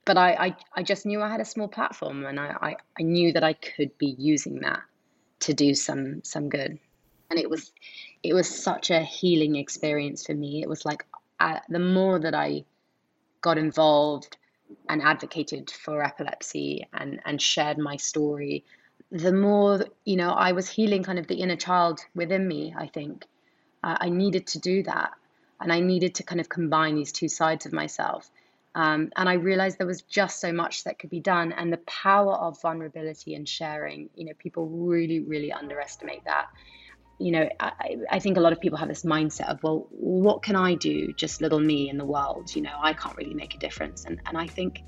But 0.04 0.18
I, 0.18 0.30
I, 0.46 0.56
I 0.74 0.82
just 0.82 1.06
knew 1.06 1.22
I 1.22 1.30
had 1.30 1.40
a 1.40 1.44
small 1.44 1.68
platform, 1.68 2.26
and 2.26 2.38
I, 2.40 2.56
I, 2.60 2.76
I 2.98 3.02
knew 3.02 3.32
that 3.34 3.44
I 3.44 3.52
could 3.52 3.96
be 3.96 4.14
using 4.18 4.60
that 4.62 4.80
to 5.40 5.54
do 5.54 5.74
some 5.74 6.24
some 6.24 6.48
good. 6.48 6.80
And 7.30 7.38
it 7.38 7.50
was 7.50 7.72
it 8.22 8.34
was 8.34 8.48
such 8.48 8.90
a 8.90 9.00
healing 9.00 9.56
experience 9.56 10.26
for 10.26 10.34
me. 10.34 10.62
It 10.62 10.68
was 10.68 10.84
like 10.84 11.06
uh, 11.40 11.60
the 11.68 11.78
more 11.78 12.18
that 12.20 12.34
I 12.34 12.64
got 13.40 13.58
involved 13.58 14.36
and 14.88 15.02
advocated 15.02 15.70
for 15.70 16.02
epilepsy 16.02 16.88
and 16.92 17.20
and 17.24 17.40
shared 17.40 17.78
my 17.78 17.96
story 17.96 18.64
the 19.10 19.32
more 19.32 19.84
you 20.04 20.16
know 20.16 20.30
i 20.30 20.52
was 20.52 20.68
healing 20.68 21.02
kind 21.04 21.18
of 21.18 21.26
the 21.28 21.36
inner 21.36 21.56
child 21.56 22.00
within 22.14 22.46
me 22.48 22.74
i 22.76 22.86
think 22.86 23.24
uh, 23.84 23.96
i 24.00 24.08
needed 24.08 24.46
to 24.46 24.58
do 24.58 24.82
that 24.82 25.12
and 25.60 25.72
i 25.72 25.80
needed 25.80 26.14
to 26.16 26.22
kind 26.24 26.40
of 26.40 26.48
combine 26.48 26.96
these 26.96 27.12
two 27.12 27.28
sides 27.28 27.66
of 27.66 27.72
myself 27.72 28.30
Um, 28.74 29.10
and 29.16 29.28
I 29.28 29.34
realized 29.34 29.78
there 29.78 29.86
was 29.86 30.02
just 30.02 30.40
so 30.40 30.52
much 30.52 30.84
that 30.84 30.98
could 30.98 31.10
be 31.10 31.20
done, 31.20 31.52
and 31.52 31.72
the 31.72 31.78
power 31.86 32.34
of 32.34 32.60
vulnerability 32.60 33.34
and 33.34 33.48
sharing. 33.48 34.10
You 34.14 34.26
know, 34.26 34.34
people 34.38 34.68
really, 34.68 35.20
really 35.20 35.50
underestimate 35.52 36.24
that. 36.26 36.46
You 37.18 37.32
know, 37.32 37.48
I, 37.58 37.96
I 38.10 38.18
think 38.18 38.36
a 38.36 38.40
lot 38.40 38.52
of 38.52 38.60
people 38.60 38.78
have 38.78 38.88
this 38.88 39.02
mindset 39.02 39.48
of, 39.48 39.62
well, 39.62 39.86
what 39.90 40.42
can 40.42 40.54
I 40.54 40.74
do, 40.74 41.12
just 41.14 41.40
little 41.40 41.60
me 41.60 41.88
in 41.88 41.96
the 41.96 42.04
world? 42.04 42.54
You 42.54 42.62
know, 42.62 42.74
I 42.78 42.92
can't 42.92 43.16
really 43.16 43.34
make 43.34 43.54
a 43.54 43.58
difference. 43.58 44.04
And 44.04 44.20
and 44.26 44.36
I 44.36 44.46
think, 44.46 44.82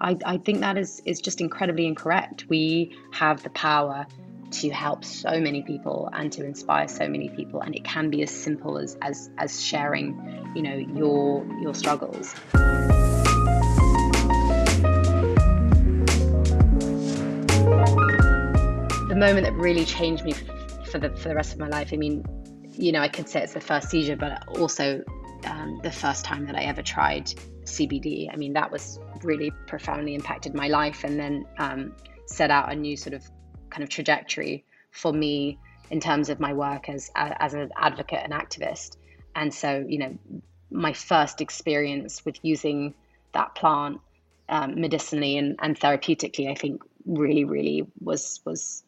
I, 0.00 0.16
I 0.24 0.38
think 0.38 0.60
that 0.60 0.78
is 0.78 1.02
is 1.04 1.20
just 1.20 1.40
incredibly 1.40 1.86
incorrect. 1.86 2.46
We 2.48 2.96
have 3.12 3.42
the 3.42 3.50
power 3.50 4.06
to 4.52 4.70
help 4.70 5.04
so 5.04 5.40
many 5.40 5.62
people 5.62 6.10
and 6.12 6.30
to 6.32 6.44
inspire 6.44 6.86
so 6.86 7.08
many 7.08 7.30
people 7.30 7.62
and 7.62 7.74
it 7.74 7.84
can 7.84 8.10
be 8.10 8.22
as 8.22 8.30
simple 8.30 8.76
as 8.76 8.98
as, 9.00 9.30
as 9.38 9.64
sharing 9.64 10.52
you 10.54 10.62
know 10.62 10.74
your 10.74 11.46
your 11.62 11.74
struggles 11.74 12.34
the 19.08 19.16
moment 19.16 19.46
that 19.46 19.54
really 19.54 19.86
changed 19.86 20.22
me 20.22 20.34
for 20.92 20.98
the 20.98 21.10
for 21.16 21.28
the 21.28 21.34
rest 21.34 21.52
of 21.52 21.58
my 21.58 21.68
life 21.68 21.90
i 21.92 21.96
mean 21.96 22.24
you 22.72 22.92
know 22.92 23.00
i 23.00 23.08
could 23.08 23.28
say 23.28 23.42
it's 23.42 23.54
the 23.54 23.60
first 23.60 23.90
seizure 23.90 24.16
but 24.16 24.46
also 24.58 25.02
um, 25.46 25.80
the 25.82 25.90
first 25.90 26.24
time 26.24 26.46
that 26.46 26.54
i 26.54 26.62
ever 26.62 26.82
tried 26.82 27.26
cbd 27.64 28.32
i 28.32 28.36
mean 28.36 28.52
that 28.52 28.70
was 28.70 29.00
really 29.22 29.50
profoundly 29.66 30.14
impacted 30.14 30.54
my 30.54 30.68
life 30.68 31.02
and 31.04 31.18
then 31.18 31.44
um, 31.58 31.94
set 32.26 32.50
out 32.50 32.70
a 32.70 32.74
new 32.74 32.96
sort 32.96 33.14
of 33.14 33.28
kind 33.70 33.82
of 33.82 33.88
trajectory 33.88 34.64
for 34.90 35.12
me 35.12 35.58
in 35.90 36.00
terms 36.00 36.28
of 36.28 36.40
my 36.40 36.52
work 36.52 36.88
as 36.88 37.10
as 37.14 37.54
an 37.54 37.70
advocate 37.76 38.20
and 38.22 38.32
activist. 38.32 38.96
And 39.34 39.52
so, 39.52 39.84
you 39.86 39.98
know, 39.98 40.18
my 40.70 40.92
first 40.92 41.40
experience 41.40 42.24
with 42.24 42.36
using 42.42 42.94
that 43.32 43.54
plant 43.54 44.00
um, 44.48 44.80
medicinally 44.80 45.36
and, 45.36 45.56
and 45.60 45.78
therapeutically, 45.78 46.50
I 46.50 46.54
think 46.54 46.82
really, 47.06 47.44
really 47.44 47.86
was 48.00 48.40
was 48.44 48.84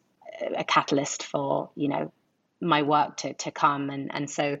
a 0.57 0.63
catalyst 0.63 1.23
for 1.23 1.69
you 1.75 1.87
know 1.87 2.11
my 2.61 2.81
work 2.81 3.17
to 3.17 3.33
to 3.33 3.51
come. 3.51 3.89
And 3.89 4.13
and 4.13 4.29
so, 4.29 4.57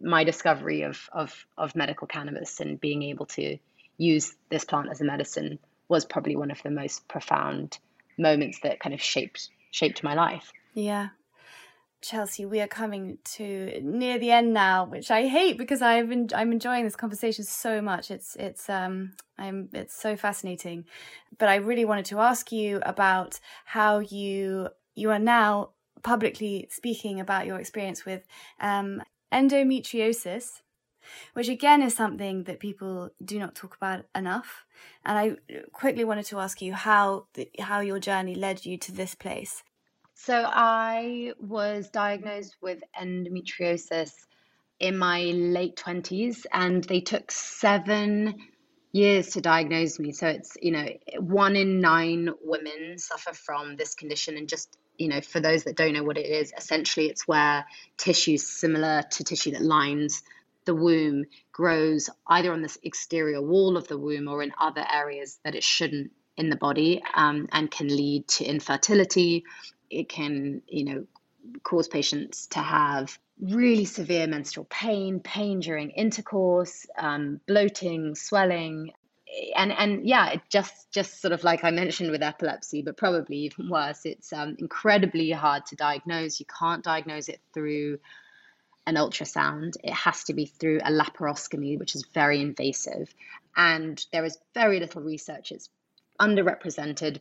my 0.00 0.24
discovery 0.24 0.82
of 0.82 1.08
of 1.12 1.46
of 1.56 1.74
medical 1.76 2.06
cannabis 2.06 2.60
and 2.60 2.80
being 2.80 3.02
able 3.02 3.26
to 3.26 3.58
use 3.96 4.34
this 4.50 4.64
plant 4.64 4.88
as 4.90 5.00
a 5.00 5.04
medicine 5.04 5.58
was 5.88 6.04
probably 6.04 6.36
one 6.36 6.50
of 6.50 6.62
the 6.62 6.70
most 6.70 7.06
profound 7.08 7.78
moments 8.18 8.60
that 8.62 8.80
kind 8.80 8.94
of 8.94 9.00
shaped 9.00 9.48
shaped 9.70 10.02
my 10.02 10.14
life. 10.14 10.52
Yeah. 10.74 11.08
Chelsea, 12.00 12.44
we 12.44 12.60
are 12.60 12.68
coming 12.68 13.16
to 13.24 13.80
near 13.82 14.18
the 14.18 14.30
end 14.30 14.52
now, 14.52 14.84
which 14.84 15.10
I 15.10 15.26
hate 15.26 15.56
because 15.56 15.80
I've 15.80 16.10
been 16.10 16.28
I'm 16.34 16.52
enjoying 16.52 16.84
this 16.84 16.96
conversation 16.96 17.44
so 17.44 17.80
much. 17.80 18.10
It's 18.10 18.36
it's 18.36 18.68
um 18.68 19.12
I'm 19.38 19.70
it's 19.72 19.94
so 19.94 20.14
fascinating. 20.14 20.84
But 21.38 21.48
I 21.48 21.56
really 21.56 21.86
wanted 21.86 22.04
to 22.06 22.20
ask 22.20 22.52
you 22.52 22.80
about 22.84 23.40
how 23.64 24.00
you 24.00 24.68
you 24.94 25.10
are 25.10 25.18
now 25.18 25.70
publicly 26.02 26.68
speaking 26.70 27.20
about 27.20 27.46
your 27.46 27.58
experience 27.58 28.04
with 28.04 28.26
um, 28.60 29.02
endometriosis 29.32 30.60
which 31.34 31.48
again 31.48 31.82
is 31.82 31.94
something 31.94 32.44
that 32.44 32.60
people 32.60 33.10
do 33.24 33.38
not 33.38 33.54
talk 33.54 33.76
about 33.76 34.04
enough. 34.14 34.64
And 35.04 35.18
I 35.18 35.58
quickly 35.72 36.04
wanted 36.04 36.26
to 36.26 36.38
ask 36.38 36.62
you 36.62 36.74
how 36.74 37.26
the, 37.34 37.48
how 37.58 37.80
your 37.80 37.98
journey 37.98 38.34
led 38.34 38.64
you 38.64 38.78
to 38.78 38.92
this 38.92 39.14
place. 39.14 39.62
So 40.14 40.48
I 40.48 41.32
was 41.38 41.90
diagnosed 41.90 42.56
with 42.62 42.82
endometriosis 43.00 44.12
in 44.80 44.96
my 44.96 45.22
late 45.22 45.76
20s 45.76 46.46
and 46.52 46.84
they 46.84 47.00
took 47.00 47.30
7 47.30 48.34
years 48.92 49.30
to 49.30 49.40
diagnose 49.40 49.98
me. 49.98 50.12
So 50.12 50.28
it's, 50.28 50.56
you 50.62 50.70
know, 50.70 50.88
one 51.18 51.56
in 51.56 51.80
9 51.80 52.30
women 52.42 52.98
suffer 52.98 53.34
from 53.34 53.76
this 53.76 53.94
condition 53.94 54.36
and 54.36 54.48
just 54.48 54.76
you 54.96 55.08
know, 55.08 55.20
for 55.20 55.40
those 55.40 55.64
that 55.64 55.76
don't 55.76 55.92
know 55.92 56.04
what 56.04 56.18
it 56.18 56.26
is, 56.26 56.52
essentially 56.56 57.06
it's 57.06 57.26
where 57.26 57.66
tissue 57.96 58.36
similar 58.36 59.02
to 59.12 59.24
tissue 59.24 59.52
that 59.52 59.62
lines 59.62 60.22
the 60.64 60.74
womb 60.74 61.24
grows 61.52 62.08
either 62.26 62.52
on 62.52 62.62
the 62.62 62.76
exterior 62.82 63.42
wall 63.42 63.76
of 63.76 63.86
the 63.88 63.98
womb 63.98 64.28
or 64.28 64.42
in 64.42 64.52
other 64.58 64.84
areas 64.90 65.38
that 65.44 65.54
it 65.54 65.62
shouldn't 65.62 66.10
in 66.36 66.50
the 66.50 66.56
body 66.56 67.02
um, 67.14 67.48
and 67.52 67.70
can 67.70 67.88
lead 67.88 68.26
to 68.26 68.44
infertility. 68.44 69.44
It 69.90 70.08
can, 70.08 70.62
you 70.66 70.84
know, 70.84 71.06
cause 71.62 71.88
patients 71.88 72.46
to 72.48 72.60
have 72.60 73.18
really 73.40 73.84
severe 73.84 74.26
menstrual 74.26 74.66
pain, 74.70 75.20
pain 75.20 75.60
during 75.60 75.90
intercourse, 75.90 76.86
um, 76.96 77.40
bloating, 77.46 78.14
swelling, 78.14 78.92
and 79.56 79.72
and 79.72 80.06
yeah, 80.06 80.30
it 80.30 80.40
just 80.48 80.90
just 80.90 81.20
sort 81.20 81.32
of 81.32 81.44
like 81.44 81.64
I 81.64 81.70
mentioned 81.70 82.10
with 82.10 82.22
epilepsy, 82.22 82.82
but 82.82 82.96
probably 82.96 83.36
even 83.38 83.68
worse. 83.68 84.04
It's 84.04 84.32
um, 84.32 84.56
incredibly 84.58 85.30
hard 85.30 85.66
to 85.66 85.76
diagnose. 85.76 86.40
You 86.40 86.46
can't 86.46 86.84
diagnose 86.84 87.28
it 87.28 87.40
through 87.52 87.98
an 88.86 88.96
ultrasound. 88.96 89.76
It 89.82 89.92
has 89.92 90.24
to 90.24 90.34
be 90.34 90.46
through 90.46 90.80
a 90.84 90.90
laparoscopy, 90.90 91.78
which 91.78 91.94
is 91.94 92.04
very 92.12 92.40
invasive. 92.40 93.12
And 93.56 94.04
there 94.12 94.24
is 94.24 94.38
very 94.52 94.80
little 94.80 95.02
research. 95.02 95.52
It's 95.52 95.68
underrepresented, 96.20 97.20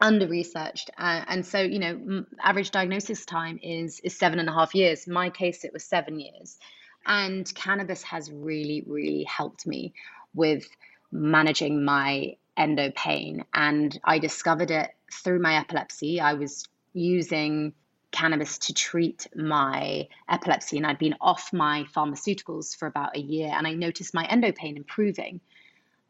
under 0.00 0.26
researched. 0.26 0.90
Uh, 0.96 1.24
and 1.28 1.44
so, 1.44 1.60
you 1.60 1.78
know, 1.78 2.24
average 2.42 2.70
diagnosis 2.70 3.26
time 3.26 3.58
is, 3.62 4.00
is 4.00 4.16
seven 4.16 4.38
and 4.38 4.48
a 4.48 4.52
half 4.52 4.74
years. 4.74 5.06
In 5.06 5.12
my 5.12 5.30
case, 5.30 5.64
it 5.64 5.72
was 5.72 5.84
seven 5.84 6.20
years. 6.20 6.58
And 7.06 7.52
cannabis 7.54 8.02
has 8.04 8.30
really, 8.32 8.82
really 8.86 9.24
helped 9.24 9.66
me 9.66 9.92
with 10.32 10.66
managing 11.14 11.84
my 11.84 12.36
endo 12.56 12.90
pain. 12.90 13.44
And 13.54 13.98
I 14.04 14.18
discovered 14.18 14.70
it 14.70 14.90
through 15.10 15.40
my 15.40 15.56
epilepsy. 15.56 16.20
I 16.20 16.34
was 16.34 16.68
using 16.92 17.72
cannabis 18.10 18.58
to 18.58 18.74
treat 18.74 19.26
my 19.34 20.08
epilepsy, 20.28 20.76
and 20.76 20.86
I'd 20.86 20.98
been 20.98 21.16
off 21.20 21.52
my 21.52 21.84
pharmaceuticals 21.94 22.76
for 22.76 22.86
about 22.86 23.16
a 23.16 23.20
year, 23.20 23.50
and 23.52 23.66
I 23.66 23.74
noticed 23.74 24.14
my 24.14 24.24
endo 24.24 24.52
pain 24.52 24.76
improving. 24.76 25.40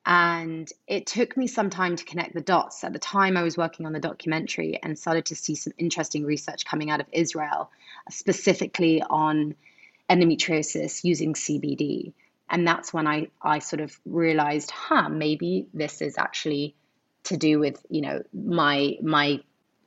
And 0.06 0.70
it 0.86 1.06
took 1.06 1.34
me 1.34 1.46
some 1.46 1.70
time 1.70 1.96
to 1.96 2.04
connect 2.04 2.34
the 2.34 2.42
dots. 2.42 2.84
At 2.84 2.92
the 2.92 2.98
time, 2.98 3.38
I 3.38 3.42
was 3.42 3.56
working 3.56 3.86
on 3.86 3.94
the 3.94 4.00
documentary 4.00 4.78
and 4.82 4.98
started 4.98 5.26
to 5.26 5.36
see 5.36 5.54
some 5.54 5.72
interesting 5.78 6.26
research 6.26 6.66
coming 6.66 6.90
out 6.90 7.00
of 7.00 7.06
Israel, 7.10 7.70
specifically 8.10 9.02
on 9.02 9.54
endometriosis 10.10 11.04
using 11.04 11.32
CBD. 11.32 12.12
And 12.48 12.66
that's 12.66 12.92
when 12.92 13.06
I, 13.06 13.28
I 13.42 13.58
sort 13.58 13.80
of 13.80 13.98
realized, 14.04 14.70
huh, 14.70 15.08
maybe 15.08 15.68
this 15.72 16.02
is 16.02 16.18
actually 16.18 16.74
to 17.24 17.36
do 17.36 17.58
with, 17.58 17.84
you 17.88 18.02
know, 18.02 18.22
my 18.32 18.96
my 19.02 19.40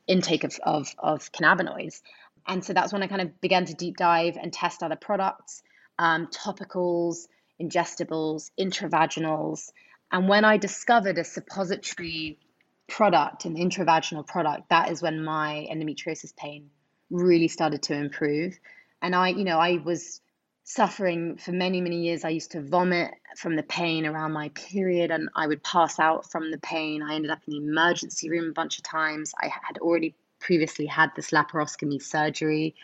intake 0.08 0.44
of, 0.44 0.58
of, 0.64 0.94
of 0.98 1.32
cannabinoids. 1.32 2.02
And 2.48 2.64
so 2.64 2.74
that's 2.74 2.94
when 2.94 3.04
I 3.04 3.08
kind 3.08 3.22
of 3.22 3.40
began 3.42 3.66
to 3.66 3.74
deep 3.74 3.98
dive 3.98 4.38
and 4.42 4.52
test 4.52 4.82
other 4.82 4.96
products, 4.96 5.62
um, 6.00 6.28
topicals, 6.28 7.28
ingestibles, 7.62 8.52
intravaginals. 8.60 9.72
And 10.12 10.30
when 10.30 10.46
I 10.46 10.58
discovered 10.58 11.18
a 11.18 11.24
suppository 11.24 12.40
product, 12.88 13.46
an 13.46 13.56
intravaginal 13.56 14.26
product, 14.26 14.70
that 14.70 14.90
is 14.90 15.02
when 15.02 15.24
my 15.24 15.68
endometriosis 15.70 16.36
pain 16.36 16.70
really 17.10 17.50
started 17.50 17.84
to 17.84 17.94
improve. 17.94 18.58
And 19.02 19.14
I, 19.14 19.30
you 19.30 19.44
know, 19.44 19.58
I 19.60 19.78
was 19.84 20.22
suffering 20.70 21.38
for 21.38 21.54
many, 21.54 21.80
many 21.80 22.02
years. 22.02 22.26
I 22.26 22.30
used 22.30 22.52
to 22.52 22.62
vomit 22.62 23.12
from 23.38 23.56
the 23.56 23.64
pain 23.64 24.06
around 24.06 24.34
my 24.34 24.50
period 24.50 25.12
and 25.12 25.30
I 25.34 25.48
would 25.48 25.64
pass 25.64 25.98
out 25.98 26.30
from 26.30 26.52
the 26.52 26.58
pain. 26.58 27.02
I 27.02 27.16
ended 27.16 27.32
up 27.32 27.40
in 27.48 27.54
the 27.54 27.66
emergency 27.66 28.30
room 28.30 28.50
a 28.50 28.54
bunch 28.54 28.78
of 28.78 28.84
times. 28.84 29.34
I 29.42 29.48
had 29.48 29.78
already 29.78 30.14
previously 30.42 30.86
had 30.86 31.12
this 31.16 31.32
laparoscopy 31.32 32.02
surgery. 32.02 32.76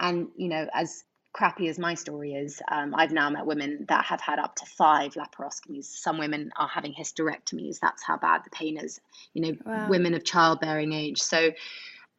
And, 0.00 0.26
you 0.36 0.48
know, 0.48 0.66
as 0.74 1.04
crappy 1.32 1.68
as 1.68 1.78
my 1.78 1.94
story 1.94 2.34
is, 2.34 2.60
um, 2.68 2.96
I've 2.96 3.12
now 3.12 3.30
met 3.30 3.46
women 3.46 3.84
that 3.88 4.04
have 4.06 4.20
had 4.20 4.40
up 4.40 4.56
to 4.56 4.66
five 4.66 5.14
laparoscopies. 5.14 5.84
Some 5.84 6.18
women 6.18 6.50
are 6.56 6.66
having 6.66 6.92
hysterectomies. 6.92 7.78
That's 7.78 8.02
how 8.02 8.16
bad 8.16 8.42
the 8.42 8.50
pain 8.50 8.76
is. 8.76 9.00
You 9.34 9.42
know, 9.42 9.58
wow. 9.64 9.88
women 9.88 10.14
of 10.14 10.24
childbearing 10.24 10.92
age. 10.92 11.22
So 11.22 11.52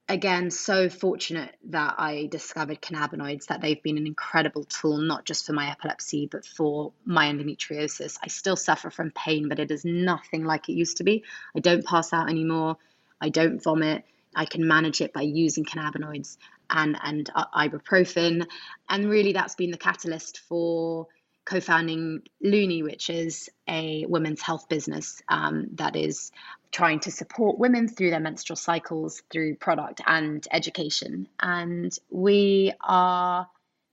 again, 0.07 0.51
so 0.51 0.89
fortunate 0.89 1.55
that 1.69 1.95
I 1.97 2.27
discovered 2.29 2.81
cannabinoids, 2.81 3.45
that 3.45 3.61
they've 3.61 3.81
been 3.81 3.97
an 3.97 4.07
incredible 4.07 4.65
tool, 4.65 4.97
not 4.97 5.25
just 5.25 5.45
for 5.45 5.53
my 5.53 5.69
epilepsy, 5.71 6.27
but 6.31 6.45
for 6.45 6.91
my 7.05 7.27
endometriosis. 7.27 8.17
I 8.23 8.27
still 8.27 8.55
suffer 8.55 8.89
from 8.89 9.11
pain, 9.11 9.47
but 9.47 9.59
it 9.59 9.71
is 9.71 9.85
nothing 9.85 10.43
like 10.43 10.69
it 10.69 10.73
used 10.73 10.97
to 10.97 11.03
be. 11.03 11.23
I 11.55 11.59
don't 11.59 11.85
pass 11.85 12.13
out 12.13 12.29
anymore. 12.29 12.77
I 13.21 13.29
don't 13.29 13.63
vomit. 13.63 14.03
I 14.35 14.45
can 14.45 14.67
manage 14.67 15.01
it 15.01 15.13
by 15.13 15.21
using 15.21 15.65
cannabinoids 15.65 16.37
and, 16.69 16.97
and 17.03 17.29
uh, 17.33 17.45
ibuprofen. 17.55 18.45
And 18.89 19.09
really, 19.09 19.33
that's 19.33 19.55
been 19.55 19.71
the 19.71 19.77
catalyst 19.77 20.39
for 20.39 21.07
co 21.45 21.59
founding 21.59 22.21
Luni, 22.41 22.83
which 22.83 23.09
is 23.09 23.49
a 23.67 24.05
women's 24.07 24.41
health 24.41 24.69
business 24.69 25.21
um, 25.27 25.67
that 25.73 25.95
is 25.95 26.31
trying 26.71 26.99
to 27.01 27.11
support 27.11 27.59
women 27.59 27.87
through 27.87 28.11
their 28.11 28.19
menstrual 28.19 28.55
cycles 28.55 29.21
through 29.29 29.55
product 29.55 30.01
and 30.05 30.47
education. 30.51 31.27
And 31.39 31.95
we 32.09 32.73
are 32.81 33.47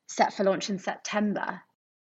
set 0.07 0.33
for 0.35 0.45
launch 0.45 0.71
in 0.71 0.79
September. 0.79 1.61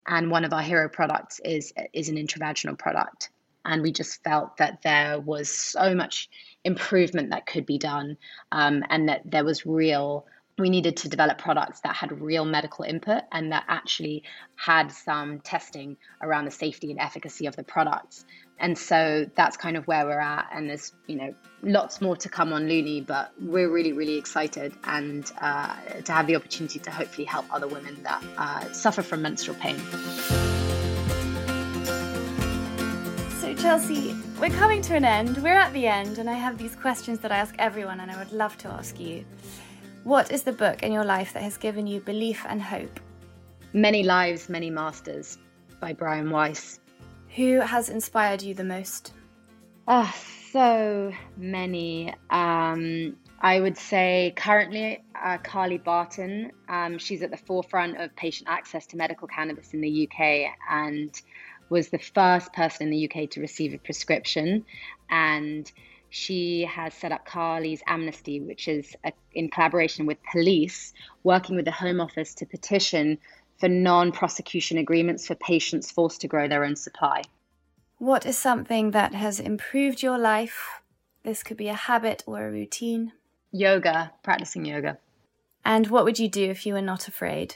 And 0.06 0.30
one 0.30 0.44
of 0.44 0.52
our 0.52 0.62
hero 0.62 0.88
products 0.88 1.40
is, 1.44 1.72
is 1.92 2.08
an 2.08 2.16
intravaginal 2.16 2.78
product. 2.78 3.30
And 3.64 3.82
we 3.82 3.92
just 3.92 4.22
felt 4.24 4.56
that 4.56 4.82
there 4.82 5.20
was 5.20 5.48
so 5.48 5.94
much 5.94 6.28
improvement 6.64 7.30
that 7.30 7.46
could 7.46 7.66
be 7.66 7.78
done 7.78 8.16
um, 8.50 8.82
and 8.88 9.08
that 9.08 9.22
there 9.24 9.44
was 9.44 9.64
real 9.64 10.26
we 10.58 10.68
needed 10.68 10.98
to 10.98 11.08
develop 11.08 11.38
products 11.38 11.80
that 11.80 11.96
had 11.96 12.20
real 12.20 12.44
medical 12.44 12.84
input 12.84 13.22
and 13.32 13.52
that 13.52 13.64
actually 13.68 14.22
had 14.54 14.92
some 14.92 15.40
testing 15.40 15.96
around 16.20 16.44
the 16.44 16.50
safety 16.50 16.90
and 16.90 17.00
efficacy 17.00 17.46
of 17.46 17.56
the 17.56 17.64
products. 17.64 18.24
And 18.62 18.78
so 18.78 19.28
that's 19.34 19.56
kind 19.56 19.76
of 19.76 19.88
where 19.88 20.06
we're 20.06 20.20
at. 20.20 20.48
And 20.52 20.70
there's, 20.70 20.92
you 21.08 21.16
know, 21.16 21.34
lots 21.64 22.00
more 22.00 22.16
to 22.16 22.28
come 22.28 22.52
on 22.52 22.68
Luni, 22.68 23.00
but 23.00 23.32
we're 23.40 23.68
really, 23.68 23.92
really 23.92 24.16
excited 24.16 24.72
and 24.84 25.30
uh, 25.40 25.74
to 26.04 26.12
have 26.12 26.28
the 26.28 26.36
opportunity 26.36 26.78
to 26.78 26.90
hopefully 26.92 27.24
help 27.24 27.44
other 27.52 27.66
women 27.66 28.00
that 28.04 28.22
uh, 28.38 28.72
suffer 28.72 29.02
from 29.02 29.20
menstrual 29.20 29.56
pain. 29.56 29.78
So, 33.40 33.52
Chelsea, 33.56 34.16
we're 34.40 34.50
coming 34.50 34.80
to 34.82 34.94
an 34.94 35.04
end. 35.04 35.38
We're 35.38 35.58
at 35.58 35.72
the 35.72 35.88
end, 35.88 36.18
and 36.18 36.30
I 36.30 36.34
have 36.34 36.56
these 36.56 36.76
questions 36.76 37.18
that 37.18 37.32
I 37.32 37.38
ask 37.38 37.56
everyone, 37.58 37.98
and 37.98 38.12
I 38.12 38.16
would 38.16 38.32
love 38.32 38.56
to 38.58 38.68
ask 38.68 39.00
you. 39.00 39.24
What 40.04 40.30
is 40.30 40.44
the 40.44 40.52
book 40.52 40.84
in 40.84 40.92
your 40.92 41.04
life 41.04 41.32
that 41.32 41.42
has 41.42 41.56
given 41.56 41.88
you 41.88 41.98
belief 41.98 42.46
and 42.48 42.62
hope? 42.62 43.00
Many 43.72 44.04
Lives, 44.04 44.48
Many 44.48 44.70
Masters 44.70 45.38
by 45.80 45.92
Brian 45.92 46.30
Weiss. 46.30 46.78
Who 47.36 47.60
has 47.60 47.88
inspired 47.88 48.42
you 48.42 48.54
the 48.54 48.64
most? 48.64 49.14
Oh, 49.88 50.14
so 50.50 51.12
many. 51.38 52.14
Um, 52.28 53.16
I 53.40 53.58
would 53.58 53.78
say 53.78 54.34
currently 54.36 55.02
uh, 55.14 55.38
Carly 55.38 55.78
Barton. 55.78 56.52
Um, 56.68 56.98
she's 56.98 57.22
at 57.22 57.30
the 57.30 57.38
forefront 57.38 57.98
of 57.98 58.14
patient 58.16 58.50
access 58.50 58.86
to 58.88 58.98
medical 58.98 59.26
cannabis 59.26 59.72
in 59.72 59.80
the 59.80 60.08
UK 60.08 60.52
and 60.70 61.18
was 61.70 61.88
the 61.88 61.98
first 61.98 62.52
person 62.52 62.88
in 62.88 62.90
the 62.90 63.10
UK 63.10 63.30
to 63.30 63.40
receive 63.40 63.72
a 63.72 63.78
prescription. 63.78 64.66
And 65.08 65.70
she 66.10 66.66
has 66.66 66.92
set 66.92 67.12
up 67.12 67.24
Carly's 67.24 67.82
Amnesty, 67.86 68.42
which 68.42 68.68
is 68.68 68.94
a, 69.02 69.12
in 69.32 69.48
collaboration 69.48 70.04
with 70.04 70.18
police, 70.30 70.92
working 71.22 71.56
with 71.56 71.64
the 71.64 71.72
Home 71.72 71.98
Office 71.98 72.34
to 72.34 72.46
petition 72.46 73.16
for 73.62 73.68
non 73.68 74.10
prosecution 74.10 74.76
agreements 74.76 75.24
for 75.24 75.36
patients 75.36 75.88
forced 75.88 76.20
to 76.20 76.26
grow 76.26 76.48
their 76.48 76.64
own 76.64 76.74
supply. 76.74 77.22
What 77.98 78.26
is 78.26 78.36
something 78.36 78.90
that 78.90 79.14
has 79.14 79.38
improved 79.38 80.02
your 80.02 80.18
life? 80.18 80.82
This 81.22 81.44
could 81.44 81.56
be 81.56 81.68
a 81.68 81.74
habit 81.74 82.24
or 82.26 82.44
a 82.44 82.50
routine. 82.50 83.12
Yoga, 83.52 84.10
practicing 84.24 84.64
yoga. 84.64 84.98
And 85.64 85.86
what 85.86 86.04
would 86.04 86.18
you 86.18 86.28
do 86.28 86.50
if 86.50 86.66
you 86.66 86.74
were 86.74 86.82
not 86.82 87.06
afraid? 87.06 87.54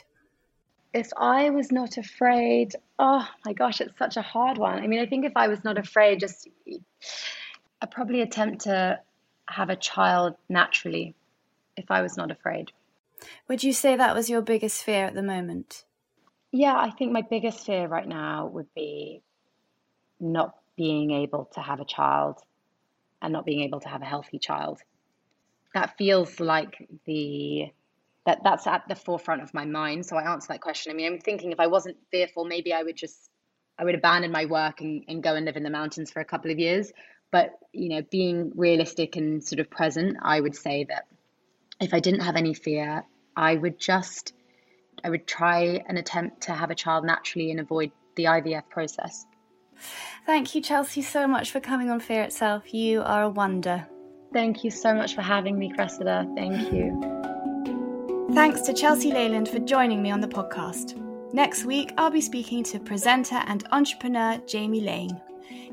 If 0.93 1.09
I 1.17 1.49
was 1.49 1.73
not 1.73 1.97
afraid, 1.97 2.73
oh 2.97 3.27
my 3.45 3.51
gosh, 3.51 3.81
it's 3.81 3.97
such 3.97 4.15
a 4.15 4.21
hard 4.21 4.57
one. 4.57 4.79
I 4.79 4.87
mean, 4.87 5.01
I 5.01 5.07
think 5.07 5.25
if 5.25 5.35
I 5.35 5.49
was 5.49 5.65
not 5.65 5.77
afraid, 5.77 6.21
just 6.21 6.47
I'd 7.81 7.91
probably 7.91 8.21
attempt 8.21 8.61
to 8.61 9.01
have 9.49 9.69
a 9.69 9.75
child 9.75 10.35
naturally 10.47 11.15
if 11.75 11.91
I 11.91 12.01
was 12.01 12.15
not 12.15 12.31
afraid. 12.31 12.71
Would 13.49 13.61
you 13.61 13.73
say 13.73 13.97
that 13.97 14.15
was 14.15 14.29
your 14.29 14.41
biggest 14.41 14.83
fear 14.83 15.03
at 15.03 15.13
the 15.13 15.21
moment? 15.21 15.83
Yeah, 16.51 16.75
I 16.77 16.91
think 16.91 17.11
my 17.11 17.21
biggest 17.21 17.65
fear 17.65 17.87
right 17.87 18.07
now 18.07 18.47
would 18.47 18.73
be 18.73 19.21
not 20.19 20.55
being 20.75 21.11
able 21.11 21.45
to 21.53 21.59
have 21.59 21.79
a 21.79 21.85
child 21.85 22.39
and 23.21 23.33
not 23.33 23.45
being 23.45 23.61
able 23.61 23.79
to 23.81 23.89
have 23.89 24.01
a 24.01 24.05
healthy 24.05 24.39
child. 24.39 24.81
That 25.73 25.97
feels 25.97 26.39
like 26.39 26.87
the 27.05 27.71
that 28.25 28.43
that's 28.43 28.67
at 28.67 28.83
the 28.87 28.95
forefront 28.95 29.41
of 29.41 29.53
my 29.53 29.65
mind. 29.65 30.05
So 30.05 30.17
I 30.17 30.31
answer 30.31 30.47
that 30.49 30.61
question. 30.61 30.91
I 30.91 30.95
mean, 30.95 31.13
I'm 31.13 31.19
thinking 31.19 31.51
if 31.51 31.59
I 31.59 31.67
wasn't 31.67 31.97
fearful, 32.11 32.45
maybe 32.45 32.73
I 32.73 32.83
would 32.83 32.95
just 32.95 33.29
I 33.77 33.83
would 33.83 33.95
abandon 33.95 34.31
my 34.31 34.45
work 34.45 34.81
and, 34.81 35.03
and 35.07 35.21
go 35.21 35.35
and 35.35 35.45
live 35.45 35.55
in 35.57 35.63
the 35.63 35.69
mountains 35.69 36.11
for 36.11 36.19
a 36.19 36.25
couple 36.25 36.51
of 36.51 36.59
years. 36.59 36.91
But 37.31 37.57
you 37.73 37.89
know, 37.89 38.01
being 38.09 38.53
realistic 38.55 39.15
and 39.17 39.43
sort 39.43 39.59
of 39.59 39.69
present, 39.69 40.17
I 40.21 40.39
would 40.39 40.55
say 40.55 40.85
that 40.85 41.05
if 41.79 41.93
I 41.93 41.99
didn't 41.99 42.21
have 42.21 42.35
any 42.35 42.53
fear, 42.53 43.03
I 43.35 43.55
would 43.55 43.79
just 43.79 44.33
I 45.03 45.09
would 45.09 45.27
try 45.27 45.83
and 45.87 45.97
attempt 45.97 46.41
to 46.41 46.53
have 46.53 46.71
a 46.71 46.75
child 46.75 47.05
naturally 47.05 47.51
and 47.51 47.59
avoid 47.59 47.91
the 48.15 48.25
IVF 48.25 48.67
process. 48.69 49.25
Thank 50.25 50.55
you, 50.55 50.61
Chelsea, 50.61 51.01
so 51.01 51.27
much 51.27 51.51
for 51.51 51.59
coming 51.59 51.89
on 51.89 51.99
Fear 51.99 52.23
Itself. 52.23 52.73
You 52.73 53.01
are 53.03 53.23
a 53.23 53.29
wonder. 53.29 53.87
Thank 54.33 54.63
you 54.63 54.71
so 54.71 54.93
much 54.93 55.15
for 55.15 55.21
having 55.21 55.57
me, 55.57 55.71
Cressida. 55.71 56.27
Thank 56.35 56.73
you. 56.73 58.27
Thanks 58.33 58.61
to 58.61 58.73
Chelsea 58.73 59.11
Leyland 59.11 59.47
for 59.47 59.59
joining 59.59 60.01
me 60.01 60.11
on 60.11 60.19
the 60.19 60.27
podcast. 60.27 61.01
Next 61.33 61.65
week, 61.65 61.93
I'll 61.97 62.11
be 62.11 62.21
speaking 62.21 62.63
to 62.65 62.79
presenter 62.79 63.41
and 63.47 63.65
entrepreneur 63.71 64.37
Jamie 64.47 64.81
Laing. 64.81 65.19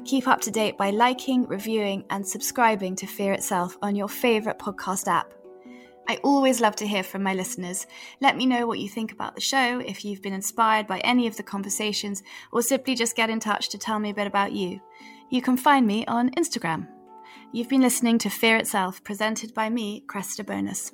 Keep 0.04 0.28
up 0.28 0.40
to 0.42 0.50
date 0.50 0.76
by 0.76 0.90
liking, 0.90 1.46
reviewing, 1.46 2.04
and 2.10 2.26
subscribing 2.26 2.94
to 2.96 3.06
Fear 3.06 3.32
Itself 3.32 3.76
on 3.82 3.96
your 3.96 4.08
favourite 4.08 4.58
podcast 4.58 5.08
app. 5.08 5.32
I 6.07 6.16
always 6.22 6.61
love 6.61 6.76
to 6.76 6.86
hear 6.86 7.02
from 7.02 7.22
my 7.22 7.32
listeners. 7.32 7.86
Let 8.20 8.36
me 8.36 8.44
know 8.44 8.66
what 8.66 8.78
you 8.78 8.88
think 8.88 9.12
about 9.12 9.34
the 9.34 9.40
show, 9.40 9.78
if 9.80 10.05
you've 10.05 10.20
been 10.20 10.34
inspired 10.34 10.86
by 10.86 10.98
any 10.98 11.26
of 11.26 11.36
the 11.36 11.42
conversations, 11.42 12.22
or 12.52 12.61
simply 12.61 12.94
just 12.94 13.16
get 13.16 13.30
in 13.30 13.40
touch 13.40 13.70
to 13.70 13.78
tell 13.78 13.98
me 13.98 14.11
a 14.11 14.14
bit 14.14 14.26
about 14.26 14.52
you. 14.52 14.80
You 15.30 15.40
can 15.40 15.57
find 15.57 15.86
me 15.86 16.05
on 16.07 16.30
Instagram. 16.32 16.88
You've 17.52 17.70
been 17.70 17.80
listening 17.80 18.18
to 18.18 18.28
Fear 18.28 18.59
Itself, 18.59 19.02
presented 19.02 19.55
by 19.55 19.70
me, 19.70 20.02
Cressida 20.07 20.44
Bonas. 20.44 20.92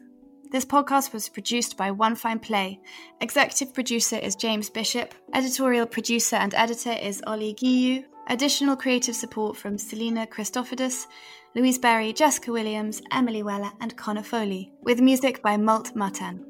This 0.52 0.64
podcast 0.64 1.12
was 1.12 1.28
produced 1.28 1.76
by 1.76 1.90
One 1.90 2.14
Fine 2.14 2.40
Play. 2.40 2.80
Executive 3.20 3.74
producer 3.74 4.16
is 4.16 4.36
James 4.36 4.70
Bishop. 4.70 5.14
Editorial 5.34 5.86
producer 5.86 6.36
and 6.36 6.54
editor 6.54 6.92
is 6.92 7.22
Ollie 7.26 7.54
Giyu. 7.54 8.04
Additional 8.28 8.76
creative 8.76 9.16
support 9.16 9.56
from 9.56 9.76
Selena 9.76 10.26
Christophodis, 10.26 11.06
Louise 11.54 11.78
Berry, 11.78 12.12
Jessica 12.12 12.52
Williams, 12.52 13.02
Emily 13.10 13.42
Weller, 13.42 13.72
and 13.80 13.96
Connor 13.96 14.22
Foley, 14.22 14.72
with 14.82 15.00
music 15.00 15.42
by 15.42 15.56
Malt 15.56 15.96
Matan. 15.96 16.46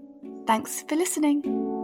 Thanks 0.47 0.83
for 0.83 0.95
listening. 0.95 1.80